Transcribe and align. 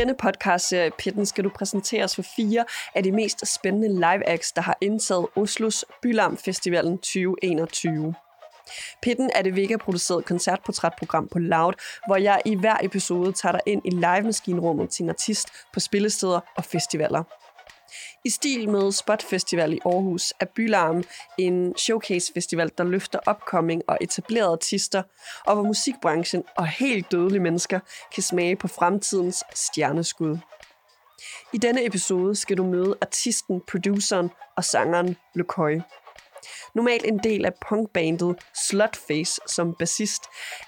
denne 0.00 0.14
podcastserie 0.14 0.90
Pitten 0.98 1.26
skal 1.26 1.44
du 1.44 1.50
præsenteres 1.54 2.14
for 2.14 2.22
fire 2.36 2.64
af 2.94 3.02
de 3.02 3.12
mest 3.12 3.54
spændende 3.54 3.88
live 3.88 4.28
acts, 4.28 4.52
der 4.52 4.62
har 4.62 4.78
indtaget 4.80 5.26
Oslos 5.36 5.84
Bylarm 6.02 6.36
Festivalen 6.36 6.98
2021. 6.98 8.14
Pitten 9.02 9.30
er 9.34 9.42
det 9.42 9.56
Vega-produceret 9.56 10.24
koncertportrætprogram 10.24 11.28
på 11.28 11.38
Loud, 11.38 11.72
hvor 12.06 12.16
jeg 12.16 12.42
i 12.44 12.54
hver 12.54 12.76
episode 12.82 13.32
tager 13.32 13.52
dig 13.52 13.60
ind 13.66 13.82
i 13.84 13.90
live-maskinrummet 13.90 14.90
til 14.90 15.02
en 15.02 15.08
artist 15.08 15.48
på 15.72 15.80
spillesteder 15.80 16.40
og 16.56 16.64
festivaler. 16.64 17.22
I 18.24 18.30
stil 18.30 18.68
med 18.68 18.92
Spot 18.92 19.22
Festival 19.22 19.72
i 19.72 19.80
Aarhus 19.84 20.32
er 20.40 20.44
Bylarm 20.44 21.04
en 21.38 21.76
showcase-festival, 21.76 22.70
der 22.78 22.84
løfter 22.84 23.18
upcoming 23.30 23.82
og 23.88 23.98
etablerede 24.00 24.52
artister, 24.52 25.02
og 25.46 25.54
hvor 25.54 25.64
musikbranchen 25.64 26.44
og 26.56 26.66
helt 26.66 27.12
dødelige 27.12 27.40
mennesker 27.40 27.80
kan 28.14 28.22
smage 28.22 28.56
på 28.56 28.68
fremtidens 28.68 29.44
stjerneskud. 29.54 30.38
I 31.52 31.58
denne 31.58 31.86
episode 31.86 32.36
skal 32.36 32.56
du 32.56 32.64
møde 32.64 32.96
artisten, 33.00 33.60
produceren 33.68 34.30
og 34.56 34.64
sangeren 34.64 35.16
Lokøj. 35.34 35.80
Normalt 36.74 37.04
en 37.04 37.18
del 37.18 37.44
af 37.44 37.52
punkbandet 37.68 38.36
Slutface 38.68 39.40
som 39.46 39.74
bassist, 39.78 40.22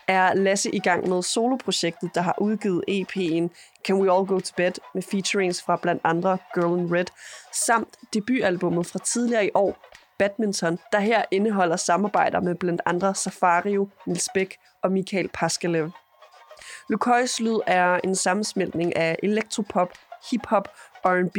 er 0.09 0.35
Lasse 0.35 0.71
i 0.71 0.79
gang 0.79 1.09
med 1.09 1.23
soloprojektet, 1.23 2.15
der 2.15 2.21
har 2.21 2.35
udgivet 2.41 2.85
EP'en 2.91 3.49
Can 3.85 3.97
We 3.97 4.13
All 4.13 4.27
Go 4.27 4.39
To 4.39 4.55
Bed 4.57 4.73
med 4.95 5.03
featurings 5.03 5.63
fra 5.63 5.77
blandt 5.77 6.01
andre 6.05 6.39
Girl 6.55 6.79
in 6.79 6.95
Red, 6.95 7.07
samt 7.53 7.97
debutalbummet 8.15 8.87
fra 8.87 8.99
tidligere 8.99 9.47
i 9.47 9.51
år, 9.55 9.77
Badminton, 10.19 10.79
der 10.93 11.01
her 11.01 11.25
indeholder 11.31 11.77
samarbejder 11.77 12.41
med 12.41 12.55
blandt 12.55 12.81
andre 12.87 13.15
Safario, 13.15 13.89
Nils 14.07 14.29
Bæk 14.35 14.57
og 14.83 14.93
Michael 14.93 15.29
Paskalev. 15.29 15.91
Lukøjs 16.89 17.41
lyd 17.41 17.59
er 17.67 18.01
en 18.05 18.15
sammensmeltning 18.17 18.97
af 18.97 19.17
elektropop, 19.23 19.93
hiphop, 20.31 20.69
R&B 21.05 21.37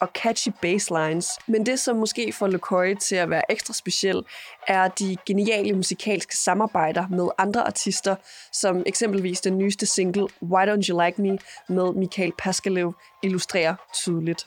og 0.00 0.08
catchy 0.14 0.48
basslines. 0.62 1.28
Men 1.46 1.66
det, 1.66 1.80
som 1.80 1.96
måske 1.96 2.32
får 2.32 2.46
Lecoy 2.46 2.94
til 2.94 3.16
at 3.16 3.30
være 3.30 3.52
ekstra 3.52 3.74
speciel, 3.74 4.22
er 4.68 4.88
de 4.88 5.16
geniale 5.26 5.76
musikalske 5.76 6.36
samarbejder 6.36 7.08
med 7.08 7.28
andre 7.38 7.66
artister, 7.66 8.16
som 8.52 8.82
eksempelvis 8.86 9.40
den 9.40 9.58
nyeste 9.58 9.86
single 9.86 10.28
Why 10.42 10.68
Don't 10.68 10.88
You 10.88 11.00
Like 11.04 11.22
Me 11.22 11.38
med 11.68 11.92
Michael 11.92 12.32
Paskalev 12.38 12.94
illustrerer 13.22 13.74
tydeligt. 13.94 14.46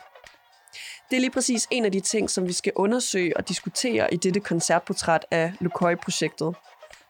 Det 1.10 1.16
er 1.16 1.20
lige 1.20 1.32
præcis 1.32 1.68
en 1.72 1.86
af 1.86 1.92
de 1.92 2.00
ting, 2.00 2.30
som 2.30 2.48
vi 2.48 2.54
skal 2.54 2.72
undersøge 2.76 3.38
og 3.38 3.50
diskutere 3.50 4.14
i 4.14 4.18
dette 4.18 4.40
koncertportræt 4.40 5.26
af 5.32 5.54
LeCoy-projektet. 5.60 6.56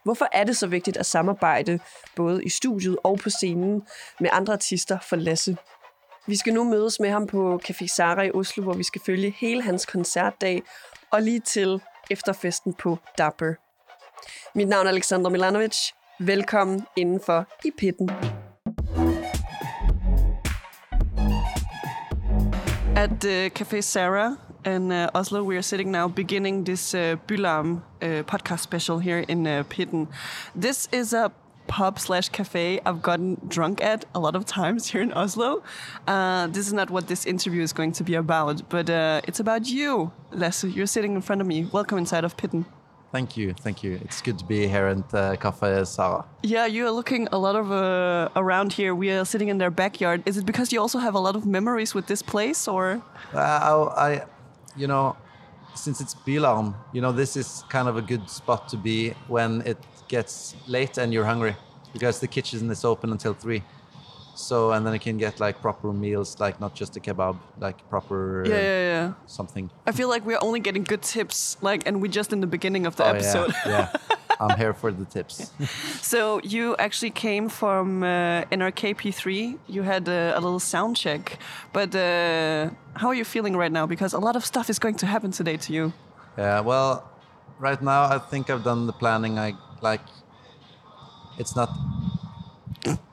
Hvorfor 0.04 0.28
er 0.32 0.44
det 0.44 0.56
så 0.56 0.66
vigtigt 0.66 0.96
at 0.96 1.06
samarbejde 1.06 1.78
både 2.16 2.44
i 2.44 2.48
studiet 2.48 2.96
og 3.04 3.18
på 3.18 3.30
scenen 3.30 3.82
med 4.20 4.30
andre 4.32 4.52
artister 4.52 4.98
for 4.98 5.16
Lasse? 5.16 5.56
Vi 6.28 6.36
skal 6.36 6.54
nu 6.54 6.64
mødes 6.64 7.00
med 7.00 7.10
ham 7.10 7.26
på 7.26 7.60
Café 7.68 7.86
Sara 7.86 8.22
i 8.22 8.30
Oslo, 8.30 8.62
hvor 8.62 8.72
vi 8.72 8.82
skal 8.82 9.00
følge 9.06 9.30
hele 9.30 9.62
hans 9.62 9.86
koncertdag, 9.86 10.62
og 11.10 11.22
lige 11.22 11.40
til 11.40 11.82
efterfesten 12.10 12.74
på 12.74 12.98
Dapper. 13.18 13.54
Mit 14.54 14.68
navn 14.68 14.86
er 14.86 14.90
Alexander 14.90 15.30
Milanovic. 15.30 15.76
Velkommen 16.20 16.86
indenfor 16.96 17.46
i 17.64 17.70
pitten. 17.78 18.10
At 22.96 23.24
uh, 23.24 23.46
Café 23.60 23.80
Sarah 23.80 24.32
in 24.66 24.92
uh, 24.92 25.06
Oslo, 25.14 25.42
we 25.42 25.54
are 25.54 25.62
sitting 25.62 25.90
now 25.90 26.08
beginning 26.08 26.66
this 26.66 26.94
øh, 26.94 27.12
uh, 27.12 27.18
Bylarm 27.18 27.82
uh, 28.02 28.20
podcast 28.26 28.62
special 28.62 28.98
here 28.98 29.24
in 29.28 29.46
uh, 29.46 29.64
Pitten. 29.64 30.08
This 30.62 30.88
is 30.92 31.12
a 31.12 31.28
pub 31.68 31.98
slash 31.98 32.28
cafe 32.30 32.80
I've 32.84 33.02
gotten 33.02 33.40
drunk 33.46 33.80
at 33.80 34.04
a 34.14 34.18
lot 34.18 34.34
of 34.34 34.44
times 34.44 34.88
here 34.88 35.02
in 35.02 35.12
Oslo. 35.12 35.62
Uh, 36.06 36.48
this 36.48 36.66
is 36.66 36.72
not 36.72 36.90
what 36.90 37.06
this 37.06 37.26
interview 37.26 37.62
is 37.62 37.72
going 37.72 37.92
to 37.92 38.02
be 38.02 38.14
about, 38.14 38.68
but 38.68 38.90
uh, 38.90 39.20
it's 39.28 39.38
about 39.38 39.68
you, 39.68 40.10
Lasse. 40.32 40.64
You're 40.64 40.86
sitting 40.86 41.14
in 41.14 41.22
front 41.22 41.40
of 41.40 41.46
me. 41.46 41.66
Welcome 41.72 41.98
inside 41.98 42.24
of 42.24 42.36
Pitten. 42.36 42.64
Thank 43.10 43.38
you, 43.38 43.54
thank 43.54 43.82
you. 43.82 43.98
It's 44.04 44.20
good 44.20 44.38
to 44.38 44.44
be 44.44 44.66
here 44.66 44.86
at 44.86 45.14
uh, 45.14 45.36
Cafe 45.36 45.84
Sara. 45.84 46.26
Yeah, 46.42 46.66
you 46.66 46.86
are 46.86 46.90
looking 46.90 47.26
a 47.32 47.38
lot 47.38 47.56
of 47.56 47.72
uh, 47.72 48.28
around 48.36 48.74
here. 48.74 48.94
We 48.94 49.10
are 49.10 49.24
sitting 49.24 49.48
in 49.48 49.56
their 49.58 49.70
backyard. 49.70 50.22
Is 50.26 50.36
it 50.36 50.44
because 50.44 50.72
you 50.72 50.80
also 50.80 50.98
have 50.98 51.14
a 51.14 51.18
lot 51.18 51.34
of 51.34 51.46
memories 51.46 51.94
with 51.94 52.06
this 52.06 52.20
place, 52.20 52.68
or? 52.68 53.00
Uh, 53.32 53.38
I, 53.38 54.06
I, 54.06 54.24
you 54.76 54.86
know, 54.86 55.16
since 55.78 56.00
it's 56.00 56.14
Bylarm, 56.14 56.74
you 56.92 57.00
know, 57.00 57.12
this 57.12 57.36
is 57.36 57.64
kind 57.68 57.88
of 57.88 57.96
a 57.96 58.02
good 58.02 58.28
spot 58.28 58.68
to 58.70 58.76
be 58.76 59.14
when 59.28 59.62
it 59.62 59.78
gets 60.08 60.56
late 60.66 60.98
and 60.98 61.12
you're 61.12 61.24
hungry 61.24 61.56
because 61.92 62.20
the 62.20 62.26
kitchen 62.26 62.70
is 62.70 62.84
open 62.84 63.12
until 63.12 63.34
three. 63.34 63.62
So 64.34 64.70
and 64.70 64.86
then 64.86 64.92
you 64.92 65.00
can 65.00 65.18
get 65.18 65.40
like 65.40 65.60
proper 65.60 65.92
meals, 65.92 66.38
like 66.38 66.60
not 66.60 66.74
just 66.74 66.96
a 66.96 67.00
kebab, 67.00 67.36
like 67.58 67.76
proper 67.90 68.44
yeah, 68.46 68.54
yeah, 68.54 68.80
yeah. 68.92 69.12
something. 69.26 69.68
I 69.84 69.92
feel 69.92 70.08
like 70.08 70.24
we're 70.24 70.38
only 70.40 70.60
getting 70.60 70.84
good 70.84 71.02
tips, 71.02 71.56
like, 71.60 71.82
and 71.86 72.00
we're 72.00 72.12
just 72.12 72.32
in 72.32 72.40
the 72.40 72.46
beginning 72.46 72.86
of 72.86 72.94
the 72.94 73.04
oh, 73.04 73.14
episode. 73.14 73.52
Yeah, 73.66 73.90
yeah. 74.08 74.16
I'm 74.40 74.56
here 74.56 74.72
for 74.72 74.92
the 74.92 75.04
tips. 75.04 75.52
so 76.00 76.40
you 76.42 76.76
actually 76.78 77.10
came 77.10 77.48
from 77.48 78.02
uh, 78.02 78.44
NRK 78.50 78.96
P3. 78.96 79.58
You 79.66 79.82
had 79.82 80.08
a, 80.08 80.32
a 80.36 80.40
little 80.40 80.60
sound 80.60 80.96
check, 80.96 81.38
but 81.72 81.94
uh, 81.94 82.70
how 82.94 83.08
are 83.08 83.14
you 83.14 83.24
feeling 83.24 83.56
right 83.56 83.72
now? 83.72 83.86
Because 83.86 84.12
a 84.12 84.18
lot 84.18 84.36
of 84.36 84.44
stuff 84.44 84.70
is 84.70 84.78
going 84.78 84.96
to 84.96 85.06
happen 85.06 85.30
today 85.30 85.56
to 85.56 85.72
you. 85.72 85.92
Yeah, 86.36 86.60
well, 86.60 87.10
right 87.58 87.80
now 87.82 88.04
I 88.04 88.18
think 88.18 88.50
I've 88.50 88.64
done 88.64 88.86
the 88.86 88.92
planning. 88.92 89.38
I 89.38 89.54
like 89.80 90.02
it's 91.38 91.56
not 91.56 91.70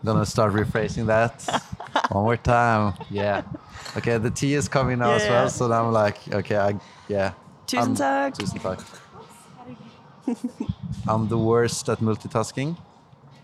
gonna 0.03 0.25
start 0.25 0.53
rephrasing 0.53 1.07
that 1.07 1.41
one 2.11 2.23
more 2.23 2.37
time. 2.37 2.93
Yeah. 3.09 3.43
Okay, 3.97 4.17
the 4.17 4.31
tea 4.31 4.53
is 4.53 4.67
coming 4.67 4.99
now 4.99 5.09
yeah. 5.09 5.15
as 5.15 5.29
well, 5.29 5.49
so 5.49 5.67
now 5.67 5.85
I'm 5.85 5.93
like, 5.93 6.17
okay, 6.33 6.57
I 6.57 6.79
yeah. 7.07 7.33
Tusen 7.67 7.99
I'm. 7.99 8.31
Tusen 8.33 8.61
tack. 8.61 8.79
I'm 11.07 11.27
the 11.27 11.37
worst 11.37 11.89
at 11.89 11.99
multitasking. 11.99 12.77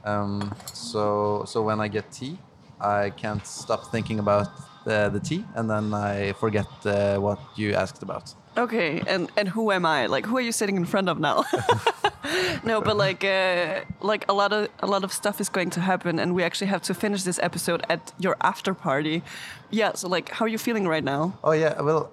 Um, 0.03 0.53
so 0.73 1.43
so 1.45 1.61
when 1.61 1.79
I 1.79 1.87
get 1.87 2.11
tea, 2.11 2.37
I 2.79 3.11
can't 3.11 3.45
stop 3.45 3.91
thinking 3.91 4.19
about 4.19 4.49
the, 4.85 5.09
the 5.13 5.19
tea, 5.19 5.45
and 5.55 5.69
then 5.69 5.93
I 5.93 6.33
forget 6.33 6.67
uh, 6.85 7.17
what 7.17 7.39
you 7.55 7.73
asked 7.73 8.03
about. 8.03 8.33
Okay, 8.57 9.01
and 9.07 9.31
and 9.37 9.49
who 9.49 9.71
am 9.71 9.85
I? 9.85 10.07
Like, 10.07 10.25
who 10.25 10.37
are 10.37 10.41
you 10.41 10.51
sitting 10.51 10.75
in 10.75 10.85
front 10.85 11.07
of 11.09 11.19
now? 11.19 11.45
no, 12.63 12.81
but 12.81 12.97
like, 12.97 13.23
uh, 13.23 13.81
like 14.01 14.25
a 14.27 14.33
lot 14.33 14.51
of 14.51 14.67
a 14.79 14.87
lot 14.87 15.03
of 15.03 15.13
stuff 15.13 15.39
is 15.39 15.49
going 15.49 15.69
to 15.71 15.79
happen, 15.79 16.19
and 16.19 16.35
we 16.35 16.43
actually 16.43 16.67
have 16.67 16.81
to 16.81 16.93
finish 16.93 17.23
this 17.23 17.39
episode 17.39 17.83
at 17.89 18.11
your 18.19 18.35
after 18.41 18.73
party. 18.73 19.23
Yeah. 19.69 19.93
So, 19.93 20.09
like, 20.09 20.29
how 20.29 20.45
are 20.45 20.49
you 20.49 20.57
feeling 20.57 20.87
right 20.87 21.03
now? 21.03 21.33
Oh 21.43 21.53
yeah. 21.53 21.81
Well, 21.81 22.11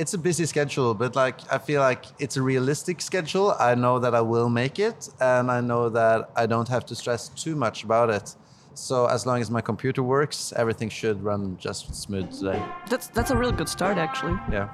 it's 0.00 0.14
a 0.14 0.18
busy 0.18 0.46
schedule, 0.46 0.94
but 0.94 1.14
like, 1.14 1.38
I 1.52 1.58
feel 1.58 1.82
like 1.82 2.06
it's 2.18 2.38
a 2.38 2.42
realistic 2.42 3.02
schedule. 3.02 3.54
I 3.60 3.74
know 3.74 3.98
that 3.98 4.14
I 4.14 4.22
will 4.22 4.48
make 4.48 4.78
it, 4.78 5.10
and 5.20 5.50
I 5.50 5.60
know 5.60 5.90
that 5.90 6.30
I 6.34 6.46
don't 6.46 6.68
have 6.68 6.86
to 6.86 6.94
stress 6.94 7.28
too 7.28 7.54
much 7.54 7.84
about 7.84 8.08
it. 8.08 8.34
So 8.72 9.04
as 9.06 9.26
long 9.26 9.42
as 9.42 9.50
my 9.50 9.60
computer 9.60 10.02
works, 10.02 10.54
everything 10.56 10.88
should 10.88 11.22
run 11.22 11.58
just 11.58 11.94
smooth 11.94 12.32
today. 12.32 12.62
That's 12.88 13.08
that's 13.08 13.30
a 13.30 13.36
really 13.36 13.52
good 13.52 13.68
start, 13.68 13.98
actually. 13.98 14.36
Yeah. 14.50 14.70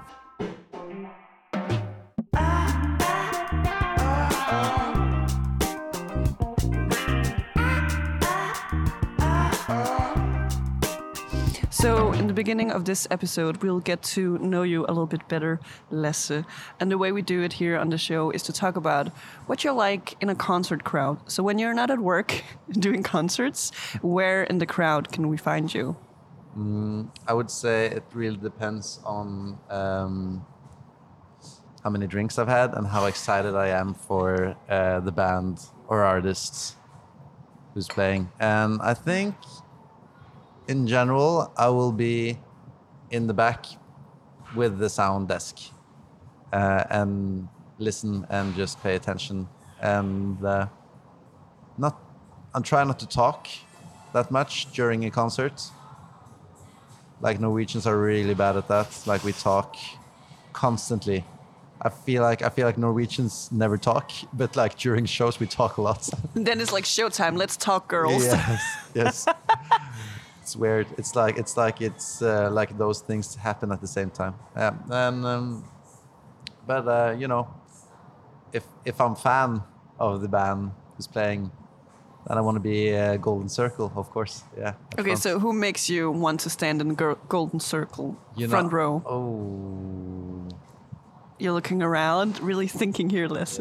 Beginning 12.37 12.71
of 12.71 12.85
this 12.85 13.09
episode, 13.11 13.63
we'll 13.63 13.81
get 13.81 14.03
to 14.15 14.39
know 14.39 14.63
you 14.63 14.85
a 14.85 14.93
little 14.95 15.07
bit 15.07 15.27
better, 15.27 15.59
Lasse. 15.91 16.45
And 16.79 16.91
the 16.91 16.99
way 16.99 17.11
we 17.11 17.23
do 17.23 17.43
it 17.43 17.55
here 17.55 17.77
on 17.77 17.89
the 17.89 17.99
show 17.99 18.31
is 18.31 18.43
to 18.45 18.53
talk 18.53 18.77
about 18.77 19.09
what 19.47 19.65
you're 19.65 19.73
like 19.89 20.17
in 20.21 20.29
a 20.29 20.35
concert 20.35 20.85
crowd. 20.85 21.17
So, 21.29 21.43
when 21.43 21.59
you're 21.59 21.75
not 21.75 21.91
at 21.91 21.99
work 21.99 22.45
doing 22.71 23.03
concerts, 23.03 23.73
where 24.03 24.45
in 24.45 24.59
the 24.59 24.67
crowd 24.67 25.11
can 25.11 25.29
we 25.29 25.37
find 25.39 25.75
you? 25.75 25.97
Mm, 26.57 27.09
I 27.27 27.33
would 27.33 27.51
say 27.51 27.87
it 27.87 28.05
really 28.13 28.37
depends 28.51 29.01
on 29.05 29.59
um, 29.71 30.47
how 31.83 31.91
many 31.91 32.07
drinks 32.07 32.39
I've 32.39 32.49
had 32.61 32.75
and 32.75 32.87
how 32.87 33.07
excited 33.07 33.55
I 33.55 33.69
am 33.69 33.95
for 33.95 34.57
uh, 34.69 35.01
the 35.01 35.13
band 35.13 35.59
or 35.89 36.03
artists 36.03 36.77
who's 37.73 37.89
playing. 37.89 38.31
And 38.39 38.81
I 38.83 38.95
think 38.95 39.35
in 40.69 40.87
general, 40.87 41.53
I 41.57 41.69
will 41.69 41.93
be 41.93 42.39
in 43.11 43.27
the 43.27 43.35
back 43.35 43.67
with 44.55 44.79
the 44.79 44.89
sound 44.89 45.29
desk 45.29 45.59
uh, 46.53 46.85
and 46.91 47.49
listen 47.79 48.27
and 48.31 48.55
just 48.55 48.83
pay 48.83 48.95
attention 48.95 49.49
and 49.81 50.43
uh, 50.45 50.67
not. 51.79 52.01
I'm 52.55 52.63
trying 52.63 52.87
not 52.89 52.99
to 53.01 53.07
talk 53.07 53.49
that 54.15 54.31
much 54.31 54.73
during 54.73 55.05
a 55.05 55.11
concert. 55.11 55.63
Like 57.21 57.39
Norwegians 57.39 57.87
are 57.87 57.99
really 57.99 58.35
bad 58.35 58.57
at 58.57 58.69
that. 58.69 58.89
Like 59.07 59.23
we 59.25 59.33
talk 59.33 59.77
constantly. 60.53 61.25
I 61.83 61.91
feel 61.91 62.23
like 62.23 62.41
I 62.41 62.49
feel 62.49 62.67
like 62.67 62.79
Norwegians 62.79 63.51
never 63.53 63.77
talk, 63.77 64.11
but 64.33 64.57
like 64.57 64.79
during 64.79 65.05
shows 65.05 65.39
we 65.39 65.47
talk 65.47 65.77
a 65.77 65.83
lot. 65.83 66.09
then 66.35 66.61
it's 66.61 66.73
like 66.73 66.85
showtime. 66.85 67.37
Let's 67.37 67.57
talk, 67.57 67.89
girls. 67.89 68.25
Yes, 68.25 68.63
yes. 68.95 69.27
it's 70.47 70.55
weird. 70.55 70.87
It's 70.97 71.17
like 71.17 71.39
it's 71.39 71.57
like 71.57 71.81
it's 71.81 72.23
uh, 72.23 72.49
like 72.53 72.79
those 72.79 73.01
things 73.01 73.35
happen 73.35 73.73
at 73.73 73.81
the 73.81 73.87
same 73.89 74.11
time. 74.11 74.35
Yeah, 74.57 74.75
and 74.91 75.27
um, 75.27 75.65
but 76.67 76.87
uh, 76.87 77.17
you 77.19 77.27
know, 77.27 77.49
if 78.53 78.63
if 78.85 79.01
I'm 79.01 79.17
fan 79.17 79.63
of 79.99 80.21
the 80.21 80.29
band 80.29 80.71
who's 80.97 81.09
playing, 81.09 81.51
then 82.29 82.39
I 82.39 82.41
want 82.43 82.55
to 82.55 82.61
be 82.61 82.91
a 82.91 83.19
golden 83.19 83.49
circle, 83.49 83.93
of 83.97 84.09
course. 84.11 84.45
Yeah. 84.57 84.75
Okay, 84.95 85.17
front. 85.17 85.19
so 85.19 85.41
who 85.41 85.53
makes 85.53 85.91
you 85.91 86.13
want 86.13 86.41
to 86.41 86.51
stand 86.51 86.81
in 86.81 86.89
the 86.95 87.17
golden 87.29 87.59
circle, 87.61 88.17
You 88.37 88.47
know- 88.47 88.51
front 88.51 88.73
row? 88.73 89.03
Oh. 89.05 90.49
You're 91.39 91.53
looking 91.53 91.83
around, 91.83 92.41
really 92.41 92.69
thinking 92.69 93.11
here, 93.11 93.29
Les. 93.29 93.61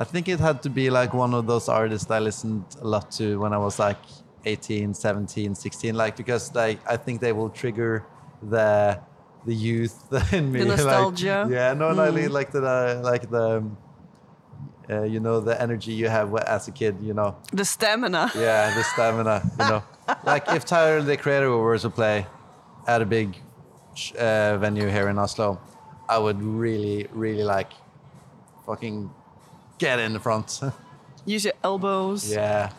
I 0.00 0.04
think 0.04 0.28
it 0.28 0.40
had 0.40 0.62
to 0.62 0.70
be 0.70 0.90
like 0.90 1.14
one 1.14 1.34
of 1.34 1.46
those 1.46 1.68
artists 1.68 2.10
I 2.10 2.18
listened 2.18 2.64
a 2.80 2.86
lot 2.88 3.12
to 3.18 3.38
when 3.38 3.52
I 3.52 3.58
was 3.58 3.78
like 3.78 3.98
18, 4.44 4.94
17, 4.94 5.54
16 5.54 5.94
like 5.94 6.16
because 6.16 6.54
like 6.54 6.78
I 6.88 6.96
think 6.96 7.20
they 7.20 7.32
will 7.32 7.50
trigger 7.50 8.04
the 8.42 8.98
the 9.46 9.54
youth 9.54 9.96
in 10.32 10.50
me 10.52 10.60
The 10.60 10.66
like- 10.66 10.76
nostalgia? 10.78 11.48
yeah, 11.50 11.74
no, 11.74 11.90
Mm. 11.94 12.30
like 12.30 12.50
the 12.52 12.62
uh, 12.64 13.00
like 13.02 13.30
the 13.30 13.62
uh, 14.90 15.02
you 15.02 15.20
know 15.20 15.40
the 15.40 15.60
energy 15.60 15.92
you 15.92 16.08
have 16.08 16.34
as 16.36 16.68
a 16.68 16.72
kid, 16.72 16.96
you 17.00 17.14
know. 17.14 17.36
The 17.52 17.64
stamina. 17.64 18.30
Yeah, 18.34 18.74
the 18.74 18.82
stamina, 18.82 19.42
you 19.58 19.68
know. 19.68 19.82
like 20.24 20.48
if 20.48 20.64
Tyler 20.64 21.00
the 21.02 21.16
Creator 21.16 21.50
were 21.56 21.78
to 21.78 21.90
play 21.90 22.26
at 22.86 23.00
a 23.00 23.06
big 23.06 23.36
uh, 24.18 24.58
venue 24.58 24.88
here 24.88 25.08
in 25.08 25.18
Oslo, 25.18 25.60
I 26.08 26.18
would 26.18 26.42
really, 26.42 27.06
really 27.12 27.44
like 27.44 27.72
fucking 28.66 29.10
get 29.78 29.98
in 30.00 30.12
the 30.12 30.20
front. 30.20 30.60
Use 31.24 31.44
your 31.44 31.54
elbows. 31.62 32.30
yeah, 32.32 32.70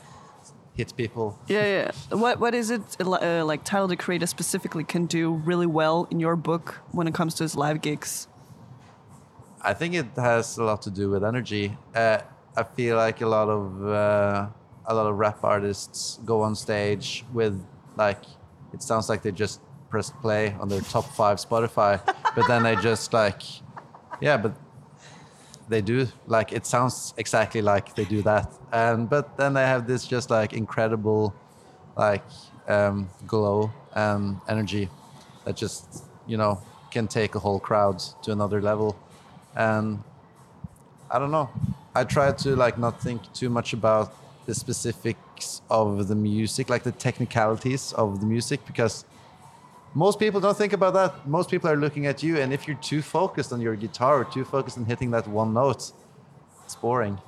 hit 0.75 0.95
people. 0.95 1.39
Yeah, 1.47 1.65
yeah. 1.65 2.17
What 2.17 2.39
what 2.39 2.53
is 2.53 2.69
it 2.69 2.81
uh, 2.99 3.45
like 3.45 3.63
Tyler 3.63 3.87
the 3.87 3.95
Creator 3.95 4.27
specifically 4.27 4.83
can 4.83 5.05
do 5.05 5.33
really 5.33 5.67
well 5.67 6.07
in 6.11 6.19
your 6.19 6.35
book 6.35 6.81
when 6.91 7.07
it 7.07 7.13
comes 7.13 7.35
to 7.35 7.43
his 7.43 7.55
live 7.55 7.81
gigs? 7.81 8.27
I 9.61 9.73
think 9.73 9.93
it 9.95 10.07
has 10.15 10.57
a 10.57 10.63
lot 10.63 10.81
to 10.83 10.91
do 10.91 11.09
with 11.09 11.23
energy. 11.23 11.77
Uh, 11.95 12.19
I 12.55 12.63
feel 12.63 12.97
like 12.97 13.21
a 13.21 13.27
lot 13.27 13.49
of 13.49 13.87
uh, 13.87 14.47
a 14.85 14.93
lot 14.93 15.07
of 15.07 15.17
rap 15.17 15.43
artists 15.43 16.19
go 16.25 16.41
on 16.41 16.55
stage 16.55 17.23
with 17.33 17.63
like 17.95 18.23
it 18.73 18.81
sounds 18.81 19.09
like 19.09 19.21
they 19.21 19.31
just 19.31 19.61
press 19.89 20.11
play 20.21 20.55
on 20.59 20.67
their 20.67 20.81
top 20.81 21.05
five 21.05 21.37
Spotify, 21.37 22.03
but 22.35 22.47
then 22.47 22.63
they 22.63 22.75
just 22.75 23.13
like 23.13 23.41
yeah, 24.21 24.37
but 24.37 24.53
they 25.69 25.81
do 25.81 26.07
like 26.27 26.51
it 26.51 26.65
sounds 26.65 27.13
exactly 27.17 27.61
like 27.61 27.95
they 27.95 28.05
do 28.05 28.21
that, 28.23 28.51
and 28.71 29.09
but 29.09 29.37
then 29.37 29.53
they 29.53 29.63
have 29.63 29.87
this 29.87 30.05
just 30.05 30.29
like 30.29 30.53
incredible 30.53 31.33
like 31.95 32.23
um, 32.67 33.09
glow 33.27 33.71
and 33.95 34.37
energy 34.47 34.89
that 35.45 35.55
just 35.55 36.05
you 36.27 36.37
know 36.37 36.61
can 36.91 37.07
take 37.07 37.35
a 37.35 37.39
whole 37.39 37.59
crowd 37.59 37.99
to 38.23 38.31
another 38.31 38.61
level. 38.61 38.95
And 39.55 40.03
i 41.11 41.19
don't 41.19 41.31
know. 41.31 41.49
I 41.95 42.03
try 42.03 42.31
to 42.31 42.55
like 42.55 42.79
not 42.79 42.99
think 43.01 43.21
too 43.33 43.49
much 43.49 43.73
about 43.73 44.15
the 44.47 44.55
specifics 44.55 45.61
of 45.69 46.07
the 46.07 46.15
music 46.15 46.69
like 46.69 46.83
the 46.83 46.91
technicalities 46.91 47.93
of 47.93 48.19
the 48.19 48.25
music 48.25 48.65
because 48.65 49.05
most 49.93 50.19
people 50.19 50.39
don't 50.41 50.57
think 50.57 50.73
about 50.73 50.93
that. 50.93 51.27
Most 51.27 51.49
people 51.49 51.69
are 51.69 51.75
looking 51.75 52.07
at 52.07 52.23
you 52.23 52.37
and 52.37 52.51
if 52.51 52.67
you're 52.67 52.77
too 52.77 53.01
focused 53.01 53.53
on 53.53 53.61
your 53.61 53.75
guitar 53.75 54.21
or 54.21 54.25
too 54.25 54.43
focused 54.43 54.77
on 54.77 54.85
hitting 54.85 55.11
that 55.11 55.27
one 55.27 55.53
note 55.53 55.91
it's 56.63 56.75
boring. 56.75 57.19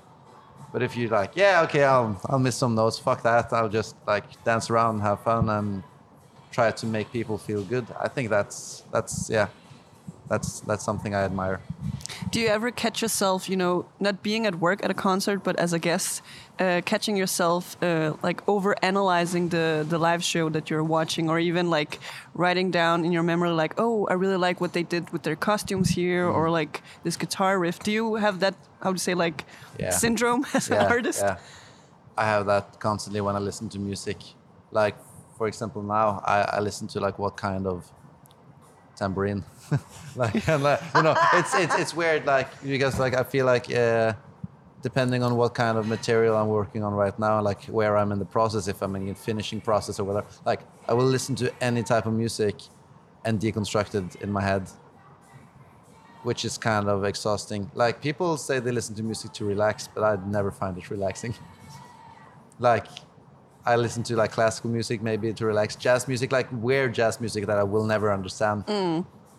But 0.74 0.82
if 0.82 0.98
you're 0.98 1.10
like 1.10 1.32
yeah 1.36 1.62
okay 1.64 1.86
i'll 1.86 2.20
i'll 2.26 2.40
miss 2.40 2.58
some 2.58 2.76
notes 2.76 3.00
fuck 3.00 3.24
that 3.24 3.54
i'll 3.54 3.70
just 3.70 3.96
like 4.06 4.26
dance 4.44 4.70
around 4.70 4.96
and 4.96 5.04
have 5.04 5.22
fun 5.22 5.48
and 5.48 5.84
try 6.52 6.70
to 6.72 6.86
make 6.86 7.10
people 7.14 7.38
feel 7.38 7.64
good 7.64 7.86
i 7.98 8.10
think 8.10 8.30
that's 8.30 8.84
that's 8.92 9.30
yeah 9.30 9.48
that's 10.30 10.62
that's 10.62 10.84
something 10.84 11.14
i 11.16 11.24
admire 11.24 11.60
Do 12.32 12.40
you 12.40 12.48
ever 12.58 12.72
catch 12.72 13.02
yourself, 13.02 13.48
you 13.50 13.56
know, 13.56 13.86
not 14.00 14.16
being 14.24 14.46
at 14.48 14.56
work 14.56 14.80
at 14.86 14.90
a 14.92 14.94
concert, 15.10 15.40
but 15.44 15.56
as 15.66 15.74
a 15.74 15.80
guest, 15.80 16.22
uh, 16.60 16.82
catching 16.92 17.16
yourself 17.18 17.64
uh, 17.84 18.14
like 18.28 18.40
over 18.48 18.72
analyzing 18.82 19.50
the 19.50 19.86
the 19.92 19.98
live 20.08 20.24
show 20.24 20.50
that 20.56 20.70
you're 20.70 20.88
watching, 20.98 21.30
or 21.30 21.38
even 21.40 21.70
like 21.80 22.00
writing 22.34 22.72
down 22.72 23.06
in 23.06 23.12
your 23.16 23.24
memory, 23.24 23.52
like, 23.64 23.74
oh, 23.78 24.08
I 24.12 24.14
really 24.24 24.40
like 24.48 24.58
what 24.64 24.72
they 24.74 24.84
did 24.84 25.04
with 25.14 25.22
their 25.24 25.36
costumes 25.50 25.90
here, 26.00 26.26
or 26.38 26.50
like 26.60 26.82
this 27.04 27.16
guitar 27.18 27.54
riff. 27.64 27.78
Do 27.88 27.92
you 27.92 28.16
have 28.26 28.36
that? 28.40 28.56
How 28.84 28.92
to 28.94 29.00
say 29.00 29.14
like 29.26 29.46
Yeah. 29.80 29.92
syndrome 29.92 30.42
as 30.58 30.70
an 30.72 30.78
artist? 30.96 31.22
Yeah. 31.22 31.38
I 32.18 32.26
have 32.34 32.44
that 32.54 32.66
constantly 32.80 33.22
when 33.22 33.36
I 33.36 33.40
listen 33.50 33.70
to 33.70 33.80
music. 33.80 34.18
Like, 34.72 34.96
for 35.38 35.48
example, 35.48 35.82
now 35.84 36.08
I, 36.26 36.58
I 36.58 36.60
listen 36.60 36.88
to 36.94 37.00
like 37.00 37.18
what 37.20 37.36
kind 37.38 37.66
of 37.68 37.84
tambourine. 38.96 39.44
like, 40.16 40.48
and 40.48 40.64
like, 40.64 40.82
you 40.96 41.04
know, 41.04 41.16
it's, 41.34 41.54
it's 41.56 41.76
it's 41.76 41.94
weird. 41.94 42.26
Like 42.26 42.50
because 42.62 43.00
like 43.00 43.16
I 43.16 43.24
feel 43.24 43.46
like 43.46 43.74
uh, 43.74 44.14
depending 44.82 45.24
on 45.24 45.36
what 45.36 45.54
kind 45.54 45.78
of 45.78 45.88
material 45.88 46.36
I'm 46.38 46.48
working 46.48 46.84
on 46.84 46.94
right 46.94 47.18
now, 47.20 47.42
like 47.42 47.64
where 47.66 47.98
I'm 47.98 48.12
in 48.12 48.20
the 48.20 48.26
process, 48.26 48.68
if 48.68 48.82
I'm 48.82 48.96
in 48.96 49.08
the 49.08 49.16
finishing 49.16 49.62
process 49.62 50.00
or 50.00 50.04
whatever, 50.04 50.28
like 50.46 50.62
I 50.88 50.94
will 50.94 51.06
listen 51.06 51.36
to 51.36 51.52
any 51.62 51.84
type 51.84 52.06
of 52.06 52.14
music 52.14 52.56
and 53.26 53.40
deconstruct 53.40 53.96
it 53.96 54.22
in 54.22 54.32
my 54.32 54.42
head 54.42 54.70
which 56.26 56.44
is 56.44 56.58
kind 56.58 56.90
of 56.90 57.04
exhausting. 57.04 57.70
Like 57.76 58.02
people 58.02 58.36
say 58.38 58.60
they 58.60 58.72
listen 58.72 58.96
to 58.96 59.04
music 59.04 59.32
to 59.34 59.46
relax, 59.46 59.88
but 59.88 60.04
I 60.04 60.18
never 60.26 60.50
find 60.52 60.76
it 60.76 60.90
relaxing. 60.90 61.36
like 62.60 62.88
I 63.66 63.76
listen 63.78 64.04
to 64.04 64.16
like 64.16 64.32
classical 64.32 64.70
music 64.70 65.02
maybe 65.02 65.34
to 65.34 65.46
relax. 65.46 65.76
Jazz 65.76 66.08
music, 66.08 66.32
like 66.32 66.48
weird 66.52 66.94
jazz 66.94 67.20
music 67.20 67.48
that 67.48 67.58
I 67.58 67.64
will 67.64 67.86
never 67.86 68.12
understand, 68.14 68.66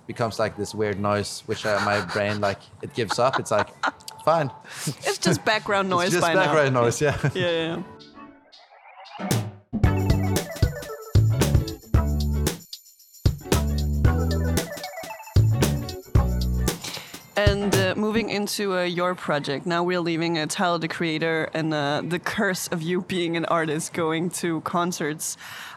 becomes 0.07 0.39
like 0.39 0.57
this 0.57 0.75
weird 0.75 0.99
noise, 1.01 1.43
which 1.47 1.65
uh, 1.67 1.81
my 1.85 2.01
brain 2.13 2.41
like 2.41 2.59
it 2.83 2.93
gives 2.95 3.19
up. 3.19 3.39
It's 3.39 3.51
like 3.51 3.69
fine. 4.25 4.51
It's 4.87 5.19
just 5.19 5.45
background 5.45 5.89
noise 5.97 6.07
it's 6.07 6.15
just 6.15 6.27
by 6.27 6.35
background 6.35 6.75
now. 6.75 6.83
noise. 6.83 7.01
Yeah. 7.07 7.17
Yeah, 7.35 7.51
yeah. 7.51 7.83
Moving 18.17 18.31
into 18.31 18.75
uh, 18.75 18.83
your 18.83 19.15
project, 19.15 19.67
now 19.67 19.83
we're 19.83 20.01
leaving 20.01 20.39
uh, 20.39 20.47
Tyler 20.49 20.79
the 20.79 20.89
Creator 20.89 21.51
and 21.53 21.75
uh, 21.75 22.01
the 22.03 22.19
curse 22.19 22.67
of 22.69 22.81
you 22.81 23.03
being 23.03 23.37
an 23.37 23.45
artist 23.45 23.93
going 23.93 24.31
to 24.31 24.63
concerts. 24.63 25.37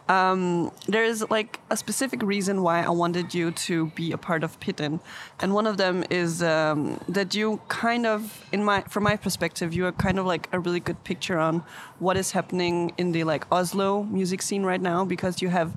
Um, 0.10 0.72
there 0.88 1.04
is 1.04 1.24
like 1.30 1.60
a 1.70 1.78
specific 1.78 2.24
reason 2.24 2.64
why 2.64 2.82
I 2.82 2.90
wanted 2.90 3.36
you 3.36 3.52
to 3.52 3.92
be 3.92 4.12
a 4.12 4.18
part 4.18 4.44
of 4.44 4.60
Pitten, 4.60 5.00
and 5.40 5.54
one 5.54 5.68
of 5.68 5.78
them 5.78 6.04
is 6.10 6.42
um, 6.42 7.00
that 7.08 7.36
you 7.36 7.62
kind 7.68 8.08
of, 8.08 8.44
in 8.52 8.64
my 8.64 8.82
from 8.82 9.04
my 9.04 9.16
perspective, 9.16 9.72
you 9.72 9.86
are 9.86 9.92
kind 9.92 10.18
of 10.18 10.26
like 10.26 10.50
a 10.52 10.60
really 10.60 10.80
good 10.80 11.04
picture 11.04 11.38
on 11.38 11.64
what 12.00 12.18
is 12.18 12.32
happening 12.32 12.92
in 12.98 13.12
the 13.12 13.24
like 13.24 13.46
Oslo 13.52 14.04
music 14.04 14.42
scene 14.42 14.64
right 14.64 14.82
now 14.82 15.06
because 15.06 15.44
you 15.44 15.50
have, 15.50 15.72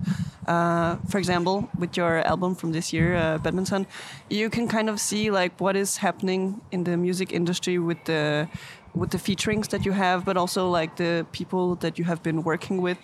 uh, 0.46 0.96
for 1.10 1.18
example, 1.18 1.68
with 1.78 1.94
your 1.98 2.26
album 2.26 2.54
from 2.54 2.72
this 2.72 2.90
year, 2.90 3.14
uh, 3.14 3.36
Badminton, 3.36 3.86
you 4.30 4.48
can 4.48 4.66
kind 4.66 4.88
of 4.88 4.98
see 4.98 5.30
like 5.30 5.60
what 5.60 5.76
is 5.76 5.98
happening 5.98 6.62
in 6.70 6.84
the 6.84 6.96
music 6.96 7.32
industry 7.34 7.78
with 7.78 8.02
the 8.06 8.48
with 8.94 9.10
the 9.10 9.18
featurings 9.18 9.68
that 9.68 9.84
you 9.86 9.92
have, 9.92 10.24
but 10.24 10.36
also 10.36 10.68
like 10.68 10.96
the 10.96 11.26
people 11.32 11.76
that 11.76 11.98
you 11.98 12.04
have 12.04 12.22
been 12.22 12.42
working 12.42 12.82
with. 12.82 12.98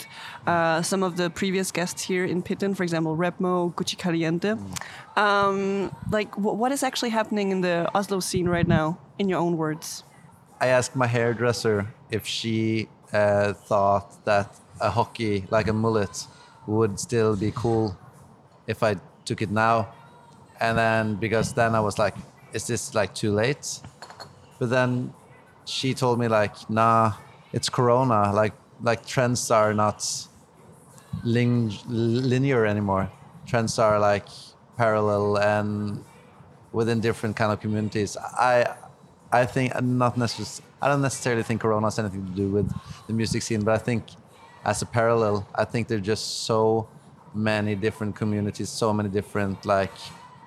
Uh, 0.47 0.83
some 0.83 1.03
of 1.03 1.17
the 1.17 1.31
previous 1.31 1.73
guests 1.73 2.03
here 2.03 2.25
in 2.25 2.43
Pitten, 2.43 2.75
for 2.77 2.83
example, 2.83 3.17
Repmo, 3.17 3.75
Gucci 3.75 3.97
Caliente. 3.97 4.57
Um, 5.17 5.91
like, 6.11 6.35
wh- 6.35 6.59
what 6.59 6.73
is 6.73 6.83
actually 6.83 7.11
happening 7.11 7.51
in 7.53 7.63
the 7.63 7.91
Oslo 7.95 8.21
scene 8.21 8.49
right 8.49 8.69
now, 8.69 8.99
in 9.19 9.29
your 9.29 9.39
own 9.41 9.57
words? 9.57 10.05
I 10.61 10.67
asked 10.67 10.95
my 10.95 11.07
hairdresser 11.07 11.87
if 12.11 12.27
she 12.27 12.89
uh, 13.13 13.55
thought 13.55 14.25
that 14.25 14.55
a 14.81 14.91
hockey 14.91 15.47
like 15.51 15.69
a 15.69 15.73
mullet 15.73 16.27
would 16.67 17.01
still 17.01 17.35
be 17.35 17.51
cool 17.53 17.97
if 18.67 18.83
I 18.83 18.97
took 19.25 19.41
it 19.41 19.51
now, 19.51 19.89
and 20.61 20.77
then 20.77 21.15
because 21.15 21.55
then 21.55 21.75
I 21.75 21.81
was 21.81 21.99
like, 21.99 22.15
is 22.53 22.67
this 22.67 22.95
like 22.95 23.15
too 23.15 23.33
late? 23.33 23.81
But 24.59 24.71
then 24.71 25.15
she 25.69 25.95
told 25.95 26.19
me 26.19 26.29
like, 26.29 26.69
nah, 26.71 27.13
it's 27.53 27.69
Corona. 27.69 28.33
Like 28.33 28.55
like 28.83 29.07
trends 29.07 29.51
are 29.51 29.75
not 29.75 30.05
lin- 31.25 31.73
linear 31.87 32.67
anymore. 32.67 33.11
Trends 33.47 33.79
are 33.79 33.99
like 33.99 34.27
parallel 34.77 35.39
and 35.39 36.05
within 36.73 37.01
different 37.01 37.37
kind 37.37 37.53
of 37.53 37.61
communities. 37.61 38.17
I 38.17 38.75
I 39.33 39.45
think 39.47 39.81
not 39.83 40.17
necessarily. 40.17 40.65
I 40.81 40.89
don't 40.89 41.03
necessarily 41.03 41.43
think 41.43 41.61
Corona 41.61 41.87
has 41.87 41.99
anything 41.99 42.25
to 42.25 42.33
do 42.33 42.49
with 42.49 42.73
the 43.07 43.13
music 43.13 43.43
scene, 43.43 43.63
but 43.63 43.75
I 43.75 43.79
think 43.79 44.05
as 44.65 44.81
a 44.83 44.87
parallel, 44.87 45.47
I 45.55 45.65
think 45.65 45.89
there's 45.89 46.07
just 46.07 46.45
so 46.45 46.89
many 47.35 47.75
different 47.75 48.15
communities, 48.17 48.69
so 48.69 48.93
many 48.93 49.09
different 49.09 49.67
like 49.67 49.93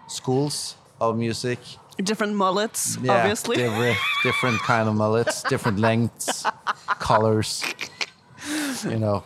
schools 0.08 0.75
of 1.00 1.18
music. 1.18 1.60
Different 1.98 2.34
mullets, 2.36 2.98
Yeah, 3.02 3.14
obviously. 3.18 3.58
different, 3.58 3.98
different 4.24 4.60
kind 4.62 4.88
of 4.90 4.96
mullets, 4.96 5.44
different 5.44 5.80
lengths, 5.80 6.46
colors. 7.00 7.64
You 8.84 8.98
know, 8.98 9.24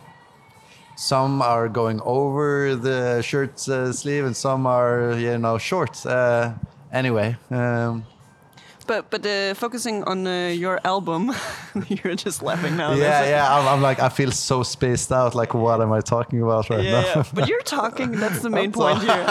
some 0.96 1.40
are 1.40 1.68
going 1.68 2.00
over 2.04 2.74
the 2.76 3.22
shirt 3.22 3.66
uh, 3.68 3.92
sleeve, 3.92 4.24
and 4.26 4.36
some 4.36 4.66
are 4.66 5.14
you 5.18 5.38
know 5.38 5.56
short. 5.58 6.04
Uh, 6.04 6.52
anyway, 6.92 7.36
um, 7.50 8.04
but 8.86 9.10
but 9.10 9.26
uh, 9.26 9.54
focusing 9.54 10.04
on 10.04 10.26
uh, 10.26 10.48
your 10.48 10.80
album, 10.84 11.32
you're 11.88 12.14
just 12.14 12.42
laughing 12.42 12.76
now. 12.76 12.92
yeah, 12.92 13.28
yeah. 13.28 13.54
I'm, 13.54 13.66
I'm, 13.66 13.82
like 13.82 14.00
I 14.00 14.08
feel 14.08 14.30
so 14.30 14.62
spaced 14.62 15.12
out. 15.12 15.34
Like 15.34 15.54
what 15.54 15.80
am 15.80 15.92
I 15.92 16.00
talking 16.00 16.42
about 16.42 16.70
right 16.70 16.84
yeah, 16.84 17.00
now? 17.00 17.06
Yeah. 17.06 17.24
But 17.34 17.48
you're 17.48 17.62
talking. 17.62 18.12
That's 18.12 18.40
the 18.40 18.50
main 18.58 18.72
point 18.72 19.02
here. 19.02 19.26